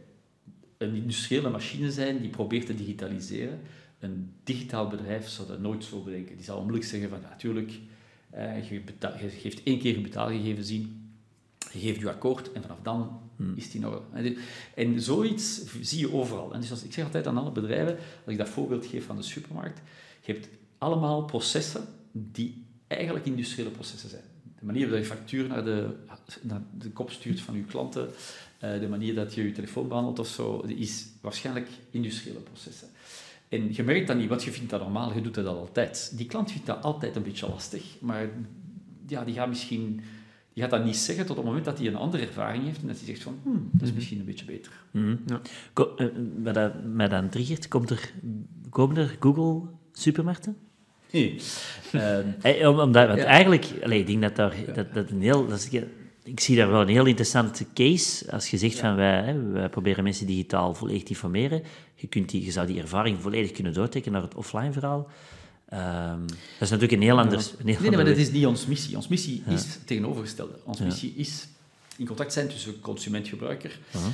een 0.78 0.94
industriële 0.94 1.50
machine 1.50 1.92
zijn 1.92 2.20
die 2.20 2.30
probeert 2.30 2.66
te 2.66 2.74
digitaliseren. 2.74 3.60
Een 3.98 4.32
digitaal 4.44 4.88
bedrijf 4.88 5.28
zou 5.28 5.48
dat 5.48 5.60
nooit 5.60 5.84
zo 5.84 6.02
bedenken. 6.02 6.36
Die 6.36 6.44
zou 6.44 6.58
onmiddellijk 6.58 6.90
zeggen 6.90 7.10
van, 7.10 7.20
natuurlijk, 7.20 7.72
eh, 8.30 8.70
je, 8.70 8.82
geeft 9.28 9.62
één 9.62 9.78
keer 9.78 9.94
je 9.94 10.00
betaalgegevens 10.00 10.70
in, 10.70 11.10
je 11.72 11.78
geeft 11.78 12.00
je 12.00 12.10
akkoord 12.10 12.52
en 12.52 12.62
vanaf 12.62 12.78
dan 12.82 13.20
hmm. 13.36 13.52
is 13.56 13.70
die 13.70 13.80
nog... 13.80 14.02
En 14.74 15.00
zoiets 15.00 15.62
zie 15.80 15.98
je 15.98 16.12
overal. 16.12 16.52
En 16.54 16.60
dus 16.60 16.70
als, 16.70 16.82
ik 16.82 16.92
zeg 16.92 17.04
altijd 17.04 17.26
aan 17.26 17.38
alle 17.38 17.52
bedrijven, 17.52 17.96
als 17.96 18.32
ik 18.32 18.38
dat 18.38 18.48
voorbeeld 18.48 18.86
geef 18.86 19.04
van 19.04 19.16
de 19.16 19.22
supermarkt, 19.22 19.80
je 20.20 20.32
hebt 20.32 20.48
allemaal 20.78 21.24
processen 21.24 21.84
die 22.12 22.64
eigenlijk 22.86 23.26
industriële 23.26 23.70
processen 23.70 24.08
zijn. 24.08 24.22
De 24.58 24.64
manier 24.64 24.88
waarop 24.88 25.06
je 25.06 25.14
factuur 25.14 25.48
naar 25.48 25.64
de, 25.64 25.96
naar 26.42 26.62
de 26.78 26.90
kop 26.90 27.10
stuurt 27.10 27.40
van 27.40 27.56
je 27.56 27.64
klanten, 27.64 28.08
uh, 28.64 28.80
de 28.80 28.88
manier 28.88 29.14
dat 29.14 29.34
je 29.34 29.44
je 29.44 29.52
telefoon 29.52 29.88
behandelt 29.88 30.18
of 30.18 30.28
zo, 30.28 30.60
is 30.60 31.06
waarschijnlijk 31.20 31.68
industriële 31.90 32.38
processen. 32.38 32.88
En 33.48 33.74
je 33.74 33.82
merkt 33.82 34.06
dat 34.06 34.16
niet, 34.16 34.28
want 34.28 34.44
je 34.44 34.50
vindt 34.50 34.70
dat 34.70 34.80
normaal, 34.80 35.14
je 35.14 35.20
doet 35.20 35.34
dat 35.34 35.46
altijd. 35.46 36.12
Die 36.16 36.26
klant 36.26 36.50
vindt 36.50 36.66
dat 36.66 36.82
altijd 36.82 37.16
een 37.16 37.22
beetje 37.22 37.48
lastig, 37.48 37.82
maar 38.00 38.28
ja, 39.06 39.24
die 39.24 39.34
gaat 39.34 39.48
misschien... 39.48 40.00
Die 40.56 40.64
gaat 40.64 40.74
dat 40.74 40.84
niet 40.84 40.96
zeggen 40.96 41.26
tot 41.26 41.36
het 41.36 41.44
moment 41.44 41.64
dat 41.64 41.78
hij 41.78 41.86
een 41.86 41.96
andere 41.96 42.26
ervaring 42.26 42.64
heeft 42.64 42.80
en 42.80 42.86
dat 42.86 42.96
hij 42.96 43.06
zegt 43.06 43.22
van, 43.22 43.38
hmm, 43.42 43.68
dat 43.72 43.88
is 43.88 43.94
misschien 43.94 44.18
een 44.18 44.24
beetje 44.24 44.44
beter. 44.44 44.72
Mm-hmm. 44.90 45.20
Ja. 45.26 45.40
Ko 45.72 45.94
uh, 45.96 46.06
wat 46.42 46.54
dat 46.54 46.72
mij 46.84 47.08
dan 47.08 47.28
triggert, 47.28 47.68
komt 47.68 47.90
er, 47.90 48.12
komen 48.70 48.96
er 48.96 49.16
Google 49.20 49.68
supermarkten? 49.92 50.56
Nee. 51.10 51.30
um, 51.92 52.34
hey, 52.40 52.66
omdat, 52.66 53.06
want 53.06 53.18
ja. 53.18 53.24
eigenlijk, 53.24 53.72
allee, 53.82 54.00
ik 54.00 54.06
denk 54.06 54.22
dat 54.22 54.36
daar, 54.36 54.54
dat, 54.74 54.94
dat 54.94 55.10
een 55.10 55.22
heel... 55.22 55.46
Dat 55.46 55.58
is, 55.58 55.82
ik 56.22 56.40
zie 56.40 56.56
daar 56.56 56.70
wel 56.70 56.80
een 56.80 56.88
heel 56.88 57.06
interessante 57.06 57.66
case. 57.74 58.32
Als 58.32 58.50
je 58.50 58.56
zegt 58.56 58.74
ja. 58.74 58.80
van 58.80 58.96
wij, 58.96 59.22
hè, 59.22 59.42
wij 59.42 59.68
proberen 59.68 60.04
mensen 60.04 60.26
digitaal 60.26 60.74
volledig 60.74 61.02
te 61.02 61.08
informeren. 61.08 61.62
Je, 61.94 62.06
kunt 62.06 62.30
die, 62.30 62.44
je 62.44 62.50
zou 62.50 62.66
die 62.66 62.80
ervaring 62.80 63.20
volledig 63.20 63.50
kunnen 63.50 63.72
doortrekken 63.72 64.12
naar 64.12 64.22
het 64.22 64.34
offline 64.34 64.72
verhaal. 64.72 65.08
Um, 65.72 66.26
dat 66.26 66.60
is 66.60 66.70
natuurlijk 66.70 66.92
een 66.92 67.02
heel 67.02 67.18
ander... 67.18 67.38
Een 67.38 67.44
heel 67.56 67.64
nee, 67.64 67.76
nee, 67.80 67.90
maar 67.90 68.04
dat 68.04 68.16
is 68.16 68.30
niet 68.30 68.46
ons 68.46 68.66
missie. 68.66 68.96
Ons 68.96 69.08
missie 69.08 69.42
ja. 69.46 69.52
is 69.52 69.64
het 69.64 69.86
tegenovergestelde. 69.86 70.58
Onze 70.64 70.84
missie 70.84 71.14
is 71.16 71.48
in 71.96 72.06
contact 72.06 72.32
zijn 72.32 72.48
tussen 72.48 72.80
consument-gebruiker 72.80 73.78
uh 73.94 74.02
-huh. 74.02 74.12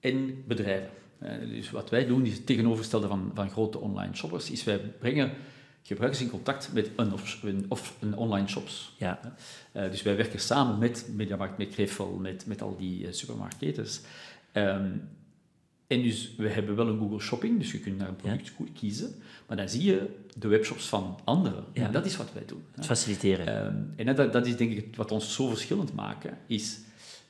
en 0.00 0.44
bedrijven. 0.46 0.90
Uh, 1.22 1.30
dus 1.38 1.70
wat 1.70 1.90
wij 1.90 2.06
doen, 2.06 2.26
is 2.26 2.32
het 2.32 2.46
tegenovergestelde 2.46 3.06
van, 3.06 3.30
van 3.34 3.50
grote 3.50 3.78
online 3.78 4.14
shoppers, 4.14 4.50
is 4.50 4.64
wij 4.64 4.78
brengen 4.78 5.32
gebruikers 5.82 6.22
in 6.22 6.30
contact 6.30 6.72
met 6.72 6.90
een 6.96 7.12
of, 7.12 7.42
een, 7.42 7.66
of 7.68 7.94
een 8.00 8.16
online 8.16 8.48
shops. 8.48 8.94
Ja. 8.96 9.20
Uh, 9.72 9.90
dus 9.90 10.02
wij 10.02 10.16
werken 10.16 10.40
samen 10.40 10.78
met 10.78 11.06
Mediamarkt, 11.14 11.58
met 11.58 11.68
Krefel, 11.68 12.18
met, 12.20 12.46
met 12.46 12.62
al 12.62 12.76
die 12.76 13.00
uh, 13.00 13.12
supermarktketens. 13.12 14.00
Um, 14.52 15.08
en 15.88 16.02
dus 16.02 16.34
we 16.36 16.48
hebben 16.48 16.76
wel 16.76 16.88
een 16.88 16.98
Google 16.98 17.20
Shopping, 17.20 17.58
dus 17.58 17.72
je 17.72 17.80
kunt 17.80 17.98
naar 17.98 18.08
een 18.08 18.16
product 18.16 18.52
ja. 18.58 18.64
kiezen, 18.74 19.14
maar 19.46 19.56
dan 19.56 19.68
zie 19.68 19.84
je 19.84 20.08
de 20.36 20.48
webshops 20.48 20.88
van 20.88 21.18
anderen. 21.24 21.64
Ja. 21.72 21.86
En 21.86 21.92
dat 21.92 22.06
is 22.06 22.16
wat 22.16 22.32
wij 22.32 22.42
doen. 22.46 22.62
Het 22.74 22.86
faciliteren. 22.86 23.66
Um, 23.66 23.92
en 23.96 24.16
dat, 24.16 24.32
dat 24.32 24.46
is 24.46 24.56
denk 24.56 24.70
ik 24.70 24.96
wat 24.96 25.12
ons 25.12 25.34
zo 25.34 25.48
verschillend 25.48 25.94
maken, 25.94 26.38
is 26.46 26.78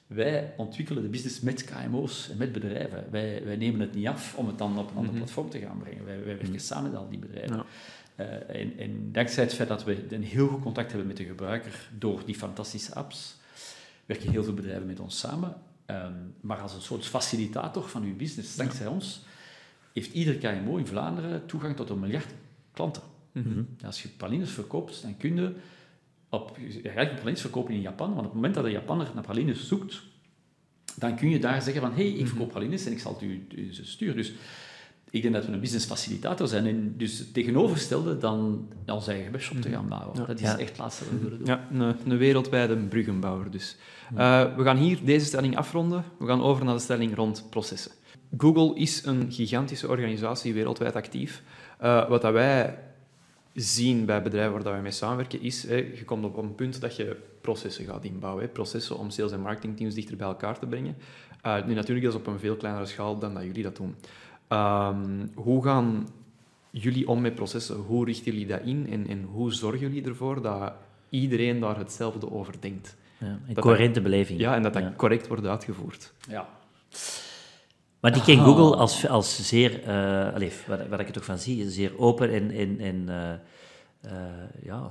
wij 0.07 0.55
ontwikkelen 0.57 1.03
de 1.03 1.09
business 1.09 1.40
met 1.40 1.64
KMO's 1.64 2.29
en 2.31 2.37
met 2.37 2.53
bedrijven. 2.53 3.05
Wij, 3.11 3.42
wij 3.44 3.57
nemen 3.57 3.81
het 3.81 3.94
niet 3.94 4.07
af 4.07 4.35
om 4.37 4.47
het 4.47 4.59
dan 4.59 4.79
op 4.79 4.90
een 4.90 4.97
ander 4.97 5.03
mm 5.03 5.09
-hmm. 5.09 5.16
platform 5.16 5.51
te 5.51 5.59
gaan 5.59 5.79
brengen. 5.79 6.05
Wij, 6.05 6.16
wij 6.16 6.25
werken 6.25 6.47
mm 6.47 6.51
-hmm. 6.51 6.61
samen 6.61 6.90
met 6.90 7.01
al 7.01 7.09
die 7.09 7.18
bedrijven. 7.18 7.57
Ja. 7.57 7.64
Uh, 8.16 8.61
en, 8.61 8.79
en, 8.79 9.12
dankzij 9.12 9.44
het 9.44 9.55
feit 9.55 9.68
dat 9.68 9.85
we 9.85 10.05
een 10.09 10.23
heel 10.23 10.49
goed 10.49 10.62
contact 10.62 10.88
hebben 10.88 11.09
met 11.09 11.16
de 11.16 11.25
gebruiker 11.25 11.88
door 11.99 12.23
die 12.25 12.35
fantastische 12.35 12.94
apps, 12.94 13.37
werken 14.07 14.31
heel 14.31 14.44
veel 14.44 14.55
bedrijven 14.55 14.87
met 14.87 15.01
ons 15.01 15.18
samen. 15.18 15.55
Um, 15.90 16.35
maar 16.40 16.61
als 16.61 16.74
een 16.74 16.81
soort 16.81 17.07
facilitator 17.07 17.88
van 17.88 18.03
uw 18.03 18.16
business, 18.16 18.57
dankzij 18.57 18.87
ja. 18.87 18.92
ons, 18.92 19.24
heeft 19.92 20.12
ieder 20.12 20.35
KMO 20.35 20.77
in 20.77 20.87
Vlaanderen 20.87 21.46
toegang 21.46 21.77
tot 21.77 21.90
een 21.90 22.01
miljard 22.01 22.35
klanten. 22.72 23.03
Mm 23.33 23.42
-hmm. 23.42 23.68
Als 23.85 24.03
je 24.03 24.09
pralines 24.09 24.51
verkoopt, 24.51 25.03
dan 25.03 25.16
kun 25.16 25.37
je 25.37 25.55
op, 26.29 26.57
je 26.83 26.88
gaat 26.88 27.14
pralines 27.14 27.40
verkopen 27.40 27.74
in 27.74 27.81
Japan, 27.81 28.09
want 28.09 28.18
op 28.18 28.24
het 28.24 28.35
moment 28.35 28.55
dat 28.55 28.64
een 28.64 28.70
Japanner 28.70 29.11
naar 29.14 29.22
pralines 29.22 29.68
zoekt, 29.68 30.03
dan 30.96 31.16
kun 31.16 31.29
je 31.29 31.38
daar 31.38 31.62
zeggen 31.62 31.83
van, 31.83 31.92
hé, 31.92 32.11
hey, 32.11 32.18
ik 32.18 32.27
verkoop 32.27 32.48
pralines 32.48 32.87
en 32.87 32.92
ik 32.92 32.98
zal 32.98 33.12
het 33.12 33.22
u, 33.22 33.46
u 33.55 33.74
sturen. 33.74 34.16
Dus 34.16 34.33
ik 35.11 35.23
denk 35.23 35.35
dat 35.35 35.47
we 35.47 35.53
een 35.53 35.61
business 35.61 35.87
facilitator 35.87 36.49
zijn 36.49 36.66
en 36.66 36.94
dus 36.97 37.18
het 37.18 37.35
tegenovergestelde 37.35 38.18
dan 38.18 38.68
onze 38.87 39.11
eigen 39.11 39.33
webshop 39.33 39.61
te 39.61 39.68
gaan 39.68 39.88
bouwen. 39.88 40.18
Ja. 40.18 40.25
Dat 40.25 40.40
is 40.40 40.47
ja. 40.47 40.59
echt 40.59 40.68
het 40.68 40.79
laatste 40.79 41.05
wat 41.05 41.12
we 41.12 41.18
willen 41.18 41.38
doen. 41.38 41.47
Ja, 41.47 41.66
een, 41.73 41.97
een 42.11 42.18
wereldwijde 42.18 42.77
bruggenbouwer 42.77 43.51
dus. 43.51 43.77
Uh, 44.14 44.57
we 44.57 44.62
gaan 44.62 44.77
hier 44.77 44.99
deze 45.05 45.27
stelling 45.27 45.57
afronden. 45.57 46.05
We 46.18 46.27
gaan 46.27 46.42
over 46.42 46.64
naar 46.64 46.75
de 46.75 46.81
stelling 46.81 47.14
rond 47.14 47.47
processen. 47.51 47.92
Google 48.38 48.77
is 48.77 49.05
een 49.05 49.33
gigantische 49.33 49.88
organisatie, 49.88 50.55
wereldwijd 50.55 50.97
actief. 50.97 51.42
Uh, 51.83 52.09
wat 52.09 52.23
dat 52.23 52.33
wij 52.33 52.79
zien 53.55 54.05
bij 54.05 54.23
bedrijven 54.23 54.53
waar 54.53 54.62
dat 54.62 54.73
wij 54.73 54.83
mee 54.83 54.90
samenwerken, 54.90 55.40
is 55.40 55.66
hè, 55.66 55.75
je 55.77 56.05
komt 56.05 56.25
op 56.25 56.37
een 56.37 56.55
punt 56.55 56.81
dat 56.81 56.97
je 56.97 57.16
processen 57.40 57.85
gaat 57.85 58.05
inbouwen. 58.05 58.42
Hè. 58.42 58.49
Processen 58.49 58.99
om 58.99 59.11
sales- 59.11 59.33
en 59.33 59.40
marketingteams 59.40 59.94
dichter 59.94 60.16
bij 60.16 60.27
elkaar 60.27 60.59
te 60.59 60.66
brengen. 60.66 60.97
Uh, 61.47 61.66
nu 61.66 61.75
natuurlijk 61.75 62.07
is 62.07 62.12
dat 62.12 62.21
op 62.21 62.27
een 62.27 62.38
veel 62.38 62.57
kleinere 62.57 62.87
schaal 62.87 63.18
dan 63.18 63.35
dat 63.35 63.42
jullie 63.42 63.62
dat 63.62 63.77
doen. 63.77 63.94
Um, 64.48 65.30
hoe 65.34 65.62
gaan 65.64 66.08
jullie 66.70 67.08
om 67.08 67.20
met 67.20 67.34
processen? 67.34 67.76
Hoe 67.76 68.04
richten 68.04 68.32
jullie 68.32 68.46
dat 68.46 68.61
in? 68.64 68.87
En, 68.90 69.06
en 69.06 69.22
hoe 69.22 69.52
zorgen 69.52 69.80
jullie 69.80 70.04
ervoor 70.04 70.42
dat 70.42 70.72
iedereen 71.08 71.61
daar 71.61 71.78
hetzelfde 71.78 72.30
over 72.30 72.54
denkt? 72.61 72.96
Ja, 73.18 73.38
een 73.48 73.54
coherente 73.54 74.00
beleving. 74.00 74.40
Ja, 74.40 74.54
en 74.54 74.62
dat 74.62 74.72
dat 74.72 74.82
ja. 74.82 74.92
correct 74.96 75.26
wordt 75.26 75.46
uitgevoerd. 75.46 76.12
Ja. 76.28 76.48
Maar 78.00 78.12
die 78.12 78.22
ken 78.22 78.38
Google 78.38 78.76
als, 78.76 79.08
als 79.08 79.48
zeer, 79.48 79.80
uh, 79.88 80.34
allez, 80.34 80.66
wat, 80.66 80.88
wat 80.88 81.00
ik 81.00 81.06
er 81.06 81.12
toch 81.12 81.24
van 81.24 81.38
zie, 81.38 81.70
zeer 81.70 81.98
open 81.98 82.32
en, 82.32 82.50
en, 82.50 82.80
en 82.80 83.06
uh, 83.08 84.12
uh, 84.12 84.20
ja, 84.62 84.90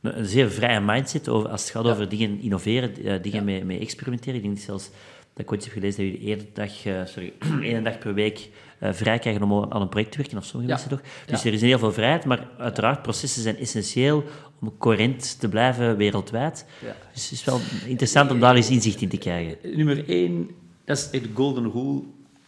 een 0.00 0.26
zeer 0.26 0.50
vrije 0.50 0.80
mindset 0.80 1.28
over, 1.28 1.50
als 1.50 1.62
het 1.62 1.70
gaat 1.70 1.84
ja. 1.84 1.90
over 1.90 2.08
dingen 2.08 2.40
innoveren, 2.40 3.22
dingen 3.22 3.38
ja. 3.38 3.42
mee, 3.42 3.64
mee 3.64 3.78
experimenteren. 3.78 4.34
Ik 4.34 4.42
denk 4.42 4.58
zelfs 4.58 4.90
dat 5.36 5.44
ik 5.44 5.52
ooit 5.52 5.64
heb 5.64 5.72
gelezen 5.72 6.04
dat 6.04 6.12
jullie 6.12 6.36
één 6.36 6.48
dag, 6.52 6.70
sorry, 7.08 7.32
één 7.72 7.84
dag 7.84 7.98
per 7.98 8.14
week 8.14 8.48
uh, 8.80 8.92
vrij 8.92 9.18
krijgen 9.18 9.42
om 9.42 9.72
aan 9.72 9.80
een 9.80 9.88
project 9.88 10.12
te 10.12 10.18
werken, 10.18 10.38
of 10.38 10.44
sommige 10.44 10.72
ja. 10.72 10.78
mensen 10.78 10.98
toch. 10.98 11.08
Dus 11.26 11.42
ja. 11.42 11.48
er 11.48 11.54
is 11.54 11.60
heel 11.60 11.78
veel 11.78 11.92
vrijheid, 11.92 12.24
maar 12.24 12.48
uiteraard, 12.58 13.02
processen 13.02 13.42
zijn 13.42 13.56
essentieel 13.56 14.24
om 14.60 14.78
coherent 14.78 15.40
te 15.40 15.48
blijven 15.48 15.96
wereldwijd. 15.96 16.66
Ja. 16.82 16.96
Dus 17.12 17.22
het 17.22 17.32
is 17.32 17.44
wel 17.44 17.60
interessant 17.86 18.30
om 18.30 18.40
daar 18.40 18.54
eens 18.54 18.70
inzicht 18.70 19.00
in 19.00 19.08
te 19.08 19.16
krijgen. 19.16 19.56
Nummer 19.76 20.08
één, 20.08 20.50
dat 20.84 20.96
is 20.98 21.10
de 21.10 21.30
golden 21.34 21.70
rule, 21.70 22.02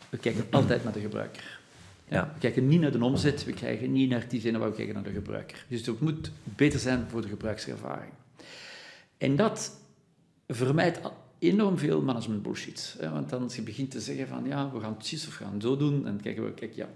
we 0.08 0.16
kijken 0.16 0.46
altijd 0.50 0.84
naar 0.84 0.92
de 0.92 1.00
gebruiker. 1.00 1.58
Ja. 2.08 2.30
We 2.34 2.40
kijken 2.40 2.68
niet 2.68 2.80
naar 2.80 2.92
de 2.92 3.04
omzet, 3.04 3.44
we 3.44 3.52
kijken 3.52 3.92
niet 3.92 4.10
naar 4.10 4.24
die 4.28 4.40
zinnen, 4.40 4.60
maar 4.60 4.70
we 4.70 4.76
kijken 4.76 4.94
naar 4.94 5.02
de 5.02 5.12
gebruiker. 5.12 5.64
Dus 5.68 5.86
het 5.86 6.00
moet 6.00 6.30
beter 6.42 6.78
zijn 6.80 7.06
voor 7.08 7.22
de 7.22 7.28
gebruikservaring. 7.28 8.12
En 9.18 9.36
dat 9.36 9.70
vermijdt 10.46 11.00
enorm 11.38 11.78
veel 11.78 12.02
management 12.02 12.42
bullshit. 12.42 12.96
Hè? 12.98 13.10
Want 13.10 13.28
dan 13.28 13.42
als 13.42 13.56
je 13.56 13.62
begint 13.62 13.90
te 13.90 14.00
zeggen 14.00 14.28
van 14.28 14.44
ja, 14.46 14.72
we 14.72 14.80
gaan 14.80 14.96
het 14.98 15.26
of 15.28 15.34
gaan 15.34 15.52
het 15.52 15.62
zo 15.62 15.76
doen, 15.76 16.06
en 16.06 16.20
kijken 16.20 16.44
we, 16.44 16.52
kijk 16.52 16.74
ja, 16.74 16.88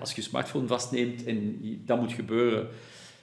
als 0.00 0.10
je 0.10 0.20
je 0.20 0.28
smartphone 0.28 0.66
vastneemt 0.66 1.24
en 1.24 1.58
dat 1.84 2.00
moet 2.00 2.12
gebeuren, 2.12 2.68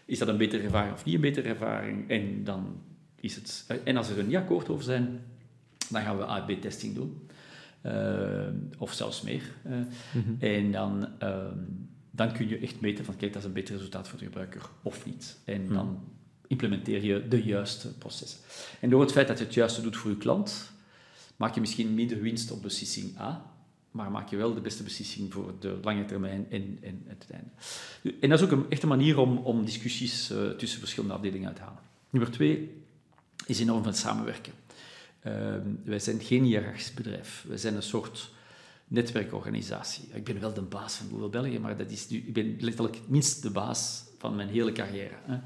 is 0.06 0.20
dat 0.20 0.28
een 0.28 0.38
betere 0.38 0.64
ervaring 0.64 0.94
of 0.94 1.06
niet 1.06 1.16
een 1.16 1.22
betere 1.22 1.50
ervaring? 1.50 2.10
En 2.10 2.44
dan 2.44 2.82
is 3.20 3.36
het... 3.36 3.66
En 3.84 3.98
als 3.98 4.10
we 4.10 4.16
er 4.16 4.24
niet 4.24 4.36
akkoord 4.36 4.70
over 4.70 4.84
zijn, 4.84 5.22
dan 5.90 6.02
gaan 6.02 6.18
we 6.18 6.30
A-B-testing 6.30 6.96
doen. 6.96 7.28
Uh, 7.86 8.48
of 8.78 8.94
zelfs 8.94 9.22
meer. 9.22 9.52
Uh, 9.68 9.72
mm 9.74 9.88
-hmm. 10.12 10.38
En 10.40 10.72
dan, 10.72 11.08
uh, 11.24 11.46
dan 12.12 12.34
kun 12.34 12.48
je 12.48 12.58
echt 12.58 12.82
meten 12.82 13.06
van, 13.06 13.16
kijk, 13.16 13.34
dat 13.34 13.42
is 13.42 13.48
een 13.48 13.54
beter 13.54 13.76
resultaat 13.76 14.08
voor 14.08 14.20
de 14.20 14.26
gebruiker 14.26 14.70
of 14.82 15.06
niet. 15.06 15.38
En 15.46 15.62
mm 15.62 15.68
-hmm. 15.68 15.76
dan 15.76 16.04
implementeer 16.54 17.04
je 17.04 17.28
de 17.28 17.44
juiste 17.44 17.98
processen. 17.98 18.40
En 18.80 18.90
door 18.90 19.02
het 19.02 19.12
feit 19.12 19.28
dat 19.28 19.38
je 19.38 19.46
het 19.46 19.54
juiste 19.54 19.82
doet 19.82 19.98
voor 19.98 20.10
je 20.10 20.18
klant, 20.18 20.72
maak 21.36 21.54
je 21.56 21.62
misschien 21.62 21.94
minder 21.94 22.22
winst 22.22 22.52
op 22.52 22.62
beslissing 22.62 23.20
A, 23.20 23.52
maar 23.92 24.12
maak 24.12 24.30
je 24.30 24.38
wel 24.38 24.54
de 24.54 24.62
beste 24.62 24.84
beslissing 24.84 25.34
voor 25.34 25.54
de 25.60 25.78
lange 25.82 26.06
termijn 26.06 26.46
en, 26.50 26.78
en 26.82 27.04
het 27.06 27.26
einde. 27.32 27.50
En 28.20 28.30
dat 28.30 28.40
is 28.40 28.46
ook 28.46 28.52
een 28.52 28.70
echte 28.70 28.88
manier 28.88 29.18
om, 29.18 29.38
om 29.38 29.66
discussies 29.66 30.32
uh, 30.32 30.50
tussen 30.50 30.80
verschillende 30.80 31.16
afdelingen 31.16 31.48
uit 31.48 31.56
te 31.56 31.62
halen. 31.62 31.82
Nummer 32.10 32.32
twee 32.32 32.82
is 33.46 33.60
enorm 33.60 33.84
van 33.84 33.94
samenwerken. 33.94 34.54
Uh, 35.28 35.56
wij 35.84 36.00
zijn 36.00 36.22
geen 36.22 36.44
hiërarchisch 36.44 36.94
bedrijf. 36.94 37.46
Wij 37.48 37.58
zijn 37.58 37.76
een 37.76 37.84
soort 37.84 38.32
netwerkorganisatie. 38.88 40.04
Ik 40.14 40.24
ben 40.24 40.40
wel 40.40 40.54
de 40.54 40.62
baas 40.62 40.96
van 40.96 41.10
Google 41.10 41.30
België, 41.30 41.60
maar 41.60 41.78
dat 41.78 41.92
is 41.92 42.10
nu, 42.10 42.18
ik 42.18 42.34
ben 42.34 42.56
letterlijk 42.60 43.00
minst 43.08 43.42
de 43.42 43.50
baas 43.50 44.04
van 44.24 44.36
mijn 44.36 44.50
hele 44.50 44.72
carrière. 44.72 45.16
Hè. 45.26 45.38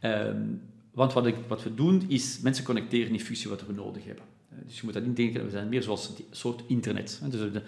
Ja. 0.00 0.26
Um, 0.26 0.60
want 0.90 1.12
wat, 1.12 1.26
ik, 1.26 1.34
wat, 1.48 1.62
we 1.62 1.74
doen, 1.74 2.04
is 2.08 2.40
mensen 2.40 2.64
connecteren 2.64 3.12
in 3.12 3.20
functie 3.20 3.50
wat 3.50 3.66
we 3.66 3.72
nodig 3.72 4.04
hebben. 4.04 4.24
Dus 4.66 4.76
je 4.76 4.80
moet 4.84 4.92
dat 4.92 5.04
niet 5.04 5.16
denken, 5.16 5.44
we 5.44 5.50
zijn 5.50 5.68
meer 5.68 5.82
zoals 5.82 6.08
een 6.08 6.24
soort 6.30 6.62
internet. 6.66 7.20
Dus 7.22 7.40
we 7.40 7.50
hebben 7.50 7.62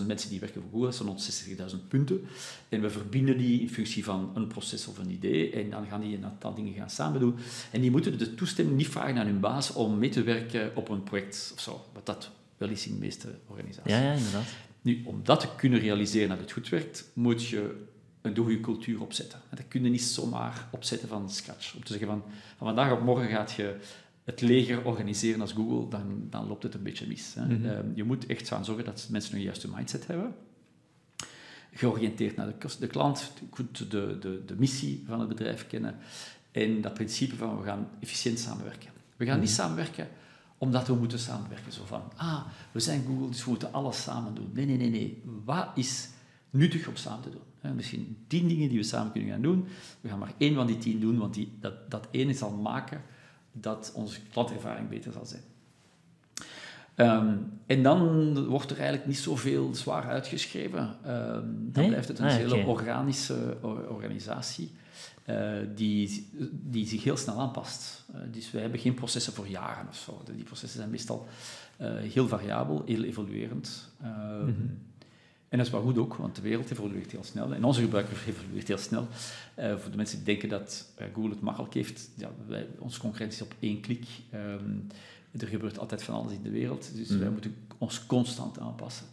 160.000 0.00 0.06
mensen 0.06 0.30
die 0.30 0.40
werken 0.40 0.62
voor 0.62 0.70
Google, 0.70 1.08
dat 1.08 1.24
zijn 1.24 1.70
160.000 1.70 1.88
punten. 1.88 2.20
En 2.68 2.80
we 2.80 2.90
verbinden 2.90 3.38
die 3.38 3.60
in 3.60 3.70
functie 3.70 4.04
van 4.04 4.30
een 4.34 4.46
proces 4.46 4.86
of 4.86 4.98
een 4.98 5.10
idee. 5.10 5.50
En 5.50 5.70
dan 5.70 5.86
gaan 5.86 6.00
die 6.00 6.16
een 6.16 6.24
aantal 6.24 6.54
dingen 6.54 6.74
gaan 6.74 6.90
samen 6.90 7.20
doen. 7.20 7.34
En 7.70 7.80
die 7.80 7.90
moeten 7.90 8.18
de 8.18 8.34
toestemming 8.34 8.76
niet 8.76 8.88
vragen 8.88 9.18
aan 9.18 9.26
hun 9.26 9.40
baas 9.40 9.72
om 9.72 9.98
mee 9.98 10.10
te 10.10 10.22
werken 10.22 10.76
op 10.76 10.88
een 10.88 11.02
project 11.02 11.50
of 11.54 11.60
zo. 11.60 11.84
Wat 11.92 12.06
dat 12.06 12.30
wel 12.56 12.68
is 12.68 12.86
in 12.86 12.92
de 12.92 12.98
meeste 12.98 13.28
organisaties. 13.46 13.92
Ja, 13.92 14.00
ja 14.00 14.12
inderdaad. 14.12 14.48
Nu, 14.82 15.02
om 15.04 15.20
dat 15.22 15.40
te 15.40 15.48
kunnen 15.56 15.78
realiseren 15.78 16.28
dat 16.28 16.38
het 16.38 16.52
goed 16.52 16.68
werkt, 16.68 17.10
moet 17.12 17.46
je 17.46 17.88
een 18.22 18.36
goede 18.36 18.60
cultuur 18.60 19.00
opzetten. 19.00 19.40
Dat 19.50 19.68
kun 19.68 19.84
je 19.84 19.90
niet 19.90 20.02
zomaar 20.02 20.68
opzetten 20.70 21.08
van 21.08 21.30
scratch. 21.30 21.74
Om 21.74 21.84
te 21.84 21.92
zeggen 21.92 22.06
van, 22.08 22.22
van 22.56 22.66
vandaag 22.66 22.92
op 22.92 23.02
morgen 23.02 23.28
gaat 23.28 23.52
je 23.52 23.76
het 24.24 24.40
leger 24.40 24.84
organiseren 24.84 25.40
als 25.40 25.52
Google, 25.52 25.88
dan, 25.88 26.26
dan 26.30 26.46
loopt 26.46 26.62
het 26.62 26.74
een 26.74 26.82
beetje 26.82 27.06
mis. 27.06 27.34
Hè. 27.34 27.44
Mm 27.44 27.64
-hmm. 27.64 27.92
je 27.94 28.04
moet 28.04 28.26
echt 28.26 28.48
gaan 28.48 28.64
zorgen 28.64 28.84
dat 28.84 29.08
mensen 29.10 29.34
een 29.34 29.42
juiste 29.42 29.68
mindset 29.74 30.06
hebben. 30.06 30.34
Georiënteerd 31.72 32.36
naar 32.36 32.46
de, 32.46 32.68
de 32.78 32.86
klant, 32.86 33.32
goed 33.50 33.90
de, 33.90 34.18
de, 34.20 34.42
de 34.46 34.56
missie 34.58 35.04
van 35.06 35.20
het 35.20 35.28
bedrijf 35.28 35.66
kennen 35.66 35.96
en 36.50 36.80
dat 36.80 36.94
principe 36.94 37.36
van 37.36 37.58
we 37.58 37.64
gaan 37.64 37.88
efficiënt 38.00 38.38
samenwerken. 38.38 38.90
We 39.16 39.24
gaan 39.24 39.26
mm 39.26 39.30
-hmm. 39.30 39.40
niet 39.40 39.50
samenwerken 39.50 40.08
omdat 40.60 40.86
we 40.86 40.94
moeten 40.94 41.18
samenwerken. 41.18 41.72
Zo 41.72 41.84
van, 41.84 42.02
ah, 42.16 42.42
we 42.72 42.80
zijn 42.80 43.04
Google, 43.06 43.28
dus 43.28 43.44
we 43.44 43.50
moeten 43.50 43.72
alles 43.72 44.02
samen 44.02 44.34
doen. 44.34 44.50
Nee, 44.52 44.66
nee, 44.66 44.76
nee, 44.76 44.90
nee. 44.90 45.22
Wat 45.44 45.68
is 45.74 46.08
nuttig 46.50 46.88
om 46.88 46.96
samen 46.96 47.22
te 47.22 47.30
doen? 47.30 47.42
Misschien 47.74 48.16
tien 48.26 48.48
dingen 48.48 48.68
die 48.68 48.78
we 48.78 48.84
samen 48.84 49.12
kunnen 49.12 49.30
gaan 49.30 49.42
doen. 49.42 49.64
We 50.00 50.08
gaan 50.08 50.18
maar 50.18 50.34
één 50.38 50.54
van 50.54 50.66
die 50.66 50.78
tien 50.78 51.00
doen, 51.00 51.18
want 51.18 51.34
die, 51.34 51.52
dat, 51.60 51.90
dat 51.90 52.08
ene 52.10 52.34
zal 52.34 52.50
maken 52.50 53.02
dat 53.52 53.92
onze 53.94 54.20
klantervaring 54.32 54.88
beter 54.88 55.12
zal 55.12 55.26
zijn. 55.26 55.42
Um, 56.96 57.52
en 57.66 57.82
dan 57.82 58.34
wordt 58.46 58.70
er 58.70 58.76
eigenlijk 58.76 59.06
niet 59.06 59.18
zoveel 59.18 59.74
zwaar 59.74 60.04
uitgeschreven. 60.04 60.80
Um, 60.80 60.94
dan 61.04 61.70
Nee? 61.72 61.88
blijft 61.88 62.08
het 62.08 62.18
een 62.18 62.26
Ah, 62.26 62.32
hele 62.34 62.66
organische 62.66 63.56
or- 63.60 63.88
organisatie 63.88 64.70
eh, 65.24 65.52
die, 65.74 66.28
die 66.50 66.86
zich 66.86 67.04
heel 67.04 67.16
snel 67.16 67.40
aanpast. 67.40 68.04
Eh, 68.12 68.20
dus 68.32 68.50
wij 68.50 68.60
hebben 68.62 68.80
geen 68.80 68.94
processen 68.94 69.32
voor 69.32 69.48
jaren 69.48 69.88
of 69.88 69.96
zo. 69.96 70.22
Die 70.34 70.44
processen 70.44 70.78
zijn 70.78 70.90
meestal 70.90 71.26
eh, 71.76 71.94
heel 71.96 72.28
variabel, 72.28 72.82
heel 72.86 73.02
evoluerend. 73.02 73.90
Ehm, 74.02 74.50
En 75.50 75.58
dat 75.58 75.66
is 75.66 75.72
wel 75.72 75.82
goed 75.82 75.98
ook, 75.98 76.14
want 76.14 76.36
de 76.36 76.42
wereld 76.42 76.70
evolueert 76.70 77.10
heel 77.10 77.24
snel. 77.24 77.54
En 77.54 77.64
onze 77.64 77.80
gebruiker 77.80 78.16
evolueert 78.28 78.68
heel 78.68 78.78
snel. 78.78 79.08
Eh, 79.54 79.76
voor 79.76 79.90
de 79.90 79.96
mensen 79.96 80.16
die 80.16 80.26
denken 80.26 80.48
dat 80.48 80.86
eh, 80.94 81.06
Google 81.14 81.30
het 81.30 81.40
makkelijk 81.40 81.74
heeft, 81.74 82.10
ja, 82.16 82.30
wij, 82.46 82.66
onze 82.78 83.00
concurrentie 83.00 83.40
is 83.40 83.46
op 83.46 83.54
één 83.60 83.80
klik. 83.80 84.04
Ehm, 84.30 84.78
er 85.38 85.46
gebeurt 85.46 85.78
altijd 85.78 86.02
van 86.02 86.14
alles 86.14 86.32
in 86.32 86.42
de 86.42 86.50
wereld, 86.50 86.90
dus 86.94 87.08
wij 87.08 87.30
moeten 87.30 87.54
ons 87.78 88.06
constant 88.06 88.58
aanpassen. 88.58 89.06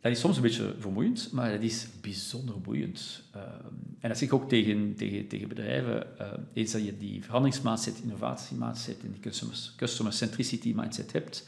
Dat 0.00 0.12
is 0.12 0.20
soms 0.20 0.36
een 0.36 0.42
beetje 0.42 0.74
vermoeiend, 0.78 1.28
maar 1.32 1.50
dat 1.52 1.62
is 1.62 1.86
bijzonder 2.00 2.60
boeiend. 2.60 3.22
Ehm, 3.32 3.44
en 4.00 4.08
dat 4.08 4.18
zeg 4.18 4.28
ik 4.28 4.34
ook 4.34 4.48
tegen, 4.48 4.94
tegen, 4.96 5.26
tegen 5.26 5.48
bedrijven. 5.48 6.18
eh, 6.18 6.26
eens 6.52 6.72
dat 6.72 6.84
je 6.84 6.96
die 6.96 7.24
veranderingsmindset, 7.24 8.00
innovatiemindset 8.02 8.96
en 9.02 9.10
die 9.10 9.20
customer, 9.20 9.56
customer 9.76 10.12
centricity 10.12 10.72
mindset 10.76 11.12
hebt, 11.12 11.46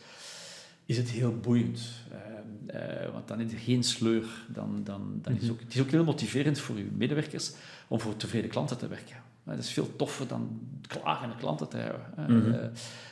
is 0.87 0.97
het 0.97 1.11
heel 1.11 1.37
boeiend. 1.37 1.81
Ehm, 2.11 2.32
eh, 2.67 3.13
want 3.13 3.29
dan 3.29 3.41
is 3.41 3.53
er 3.53 3.59
geen 3.59 3.83
sleur. 3.83 4.25
Dan, 4.49 4.81
dan, 4.85 5.19
dan 5.23 5.37
is 5.37 5.51
ook, 5.51 5.61
het 5.61 5.75
is 5.75 5.81
ook 5.81 5.91
heel 5.91 6.05
motiverend 6.05 6.59
voor 6.61 6.77
uw 6.77 6.89
medewerkers 6.97 7.53
om 7.89 8.01
voor 8.01 8.17
tevreden 8.17 8.51
klanten 8.51 8.79
te 8.79 8.89
werken. 8.89 9.17
Eh, 9.45 9.55
dat 9.55 9.59
is 9.65 9.73
veel 9.73 9.97
toffer 9.97 10.27
dan 10.29 10.61
klagende 10.87 11.37
klanten 11.37 11.69
te 11.69 11.77
hebben. 11.77 12.01
Eh, 12.63 12.69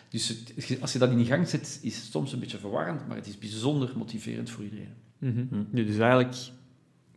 dus 0.08 0.28
het- 0.28 0.80
als 0.80 0.92
je 0.92 0.98
dat 0.98 1.10
in 1.10 1.24
gang 1.24 1.48
zet, 1.48 1.78
is 1.82 1.96
het 1.96 2.04
soms 2.10 2.32
een 2.32 2.38
beetje 2.40 2.58
verwarrend, 2.58 3.06
maar 3.08 3.16
het 3.16 3.26
is 3.26 3.38
bijzonder 3.38 3.92
motiverend 3.96 4.50
voor 4.50 4.64
iedereen. 4.64 4.92
Mhm. 5.18 5.44
Dus 5.70 5.98
eigenlijk, 5.98 6.36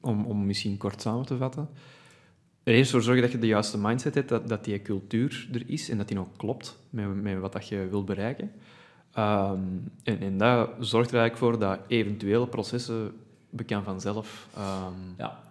om, 0.01 0.25
om 0.25 0.45
misschien 0.45 0.77
kort 0.77 1.01
samen 1.01 1.25
te 1.25 1.37
vatten, 1.37 1.69
er 2.63 2.73
eerst 2.73 2.91
voor 2.91 3.01
zorgen 3.03 3.21
dat 3.21 3.31
je 3.31 3.39
de 3.39 3.47
juiste 3.47 3.77
mindset 3.77 4.15
hebt, 4.15 4.29
dat, 4.29 4.47
dat 4.47 4.63
die 4.65 4.81
cultuur 4.81 5.47
er 5.53 5.63
is 5.69 5.89
en 5.89 5.97
dat 5.97 6.07
die 6.07 6.19
ook 6.19 6.37
klopt 6.37 6.77
met, 6.89 7.21
met 7.21 7.39
wat 7.39 7.53
dat 7.53 7.67
je 7.67 7.87
wilt 7.89 8.05
bereiken. 8.05 8.51
Ehm, 9.13 9.59
en, 10.03 10.19
en 10.21 10.37
dat 10.37 10.69
zorgt 10.79 11.11
er 11.11 11.19
eigenlijk 11.19 11.37
voor 11.37 11.59
dat 11.59 11.79
eventuele 11.87 12.47
processen 12.47 13.11
bekend 13.49 13.83
vanzelf. 13.83 14.47
ehm, 14.55 14.91
Ja. 15.17 15.41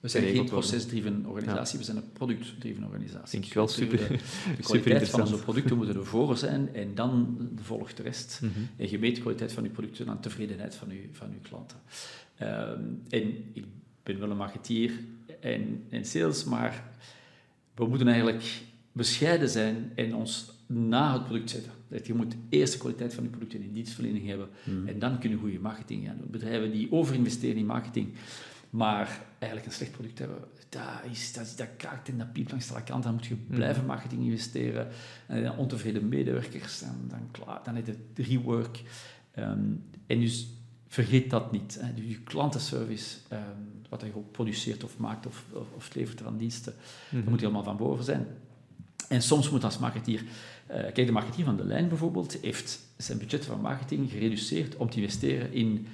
We 0.00 0.08
zijn 0.08 0.24
geen 0.24 0.44
procesdriven 0.44 1.24
organisatie, 1.26 1.78
we 1.78 1.84
zijn 1.84 1.96
een 1.96 2.12
productdriven 2.12 2.84
organisatie. 2.84 3.30
Denk 3.38 3.44
ik 3.50 3.54
wel 3.54 3.66
Dus 3.66 3.74
super- 3.74 3.98
De, 3.98 4.06
de 4.08 4.18
super 4.62 4.62
kwaliteit 4.62 5.08
van 5.08 5.20
onze 5.20 5.36
producten 5.38 5.76
moeten 5.76 5.96
ervoor 5.96 6.36
zijn 6.36 6.74
en 6.74 6.94
dan 6.94 7.38
volgt 7.62 7.96
de 7.96 8.02
rest. 8.02 8.40
Mhm. 8.42 8.52
En 8.76 8.90
je 8.90 8.98
meet 8.98 9.14
de 9.14 9.20
kwaliteit 9.20 9.52
van 9.52 9.62
je 9.62 9.68
producten 9.70 10.08
aan 10.08 10.20
tevredenheid 10.20 10.74
van 10.74 10.88
je, 10.90 11.08
van 11.12 11.28
uw 11.32 11.40
klanten. 11.48 11.76
Ehm, 12.36 12.80
en 13.08 13.44
ik 13.52 13.64
ben 14.02 14.18
wel 14.18 14.30
een 14.30 14.36
marketeer 14.36 14.92
en, 15.40 15.84
en 15.90 16.04
sales, 16.04 16.44
maar 16.44 16.84
we 17.74 17.86
moeten 17.86 18.08
eigenlijk 18.08 18.62
bescheiden 18.92 19.48
zijn 19.48 19.92
en 19.94 20.14
ons 20.14 20.51
na 20.66 21.12
het 21.12 21.24
product 21.24 21.50
zetten. 21.50 21.72
Dat 21.88 22.06
je 22.06 22.14
moet 22.14 22.36
eerst 22.48 22.72
de 22.72 22.78
kwaliteit 22.78 23.14
van 23.14 23.24
je 23.24 23.30
producten 23.30 23.62
in 23.62 23.72
dienstverlening 23.72 24.26
hebben 24.26 24.48
en 24.86 24.98
dan 24.98 25.18
kunnen 25.18 25.38
goede 25.38 25.58
marketing 25.58 26.06
gaan 26.06 26.16
doen. 26.18 26.30
Bedrijven 26.30 26.72
die 26.72 26.92
overinvesteren 26.92 27.56
in 27.56 27.66
marketing, 27.66 28.08
maar 28.70 29.20
eigenlijk 29.38 29.66
een 29.66 29.76
slecht 29.76 29.92
product 29.92 30.18
hebben, 30.18 30.38
dat, 30.72 31.10
is, 31.10 31.32
dat, 31.32 31.54
dat 31.56 31.68
kraakt 31.76 32.08
en 32.08 32.18
dat 32.18 32.32
piept 32.32 32.50
langs 32.50 32.68
de 32.68 32.82
kant. 32.82 33.02
Dan 33.02 33.12
moet 33.12 33.26
je 33.26 33.34
blijven 33.34 33.86
marketing 33.86 34.24
investeren. 34.24 34.88
En 35.26 35.42
dan 35.42 35.56
ontevreden 35.56 36.08
medewerkers, 36.08 36.80
dan, 36.80 37.08
dan, 37.08 37.28
klaar, 37.30 37.60
dan 37.64 37.74
heb 37.74 37.86
je 37.86 38.22
rework. 38.22 38.82
Ehm, 39.30 39.60
en 40.06 40.20
dus 40.20 40.48
vergeet 40.86 41.30
dat 41.30 41.52
niet. 41.52 41.78
Hè. 41.80 41.94
Dus 41.94 42.04
je 42.04 42.20
klantenservice, 42.20 43.16
ehm, 43.28 43.40
wat 43.88 44.00
je 44.00 44.16
ook 44.16 44.32
produceert 44.32 44.84
of 44.84 44.98
maakt 44.98 45.26
of, 45.26 45.44
of, 45.52 45.72
of 45.72 45.94
levert 45.94 46.24
aan 46.24 46.38
diensten, 46.38 46.74
dat 47.10 47.24
moet 47.24 47.40
helemaal 47.40 47.64
van 47.64 47.76
boven 47.76 48.04
zijn. 48.04 48.26
En 49.12 49.22
soms 49.22 49.50
moet 49.50 49.64
als 49.64 49.78
marketeer... 49.78 50.22
eh, 50.66 50.76
kijk, 50.92 51.06
de 51.06 51.12
marketeer 51.12 51.44
van 51.44 51.56
de 51.56 51.64
lijn 51.64 51.88
bijvoorbeeld 51.88 52.36
heeft 52.42 52.80
zijn 52.96 53.18
budget 53.18 53.44
van 53.44 53.60
marketing 53.60 54.10
gereduceerd 54.10 54.76
om 54.76 54.90
te 54.90 55.00
investeren 55.00 55.52
in 55.52 55.86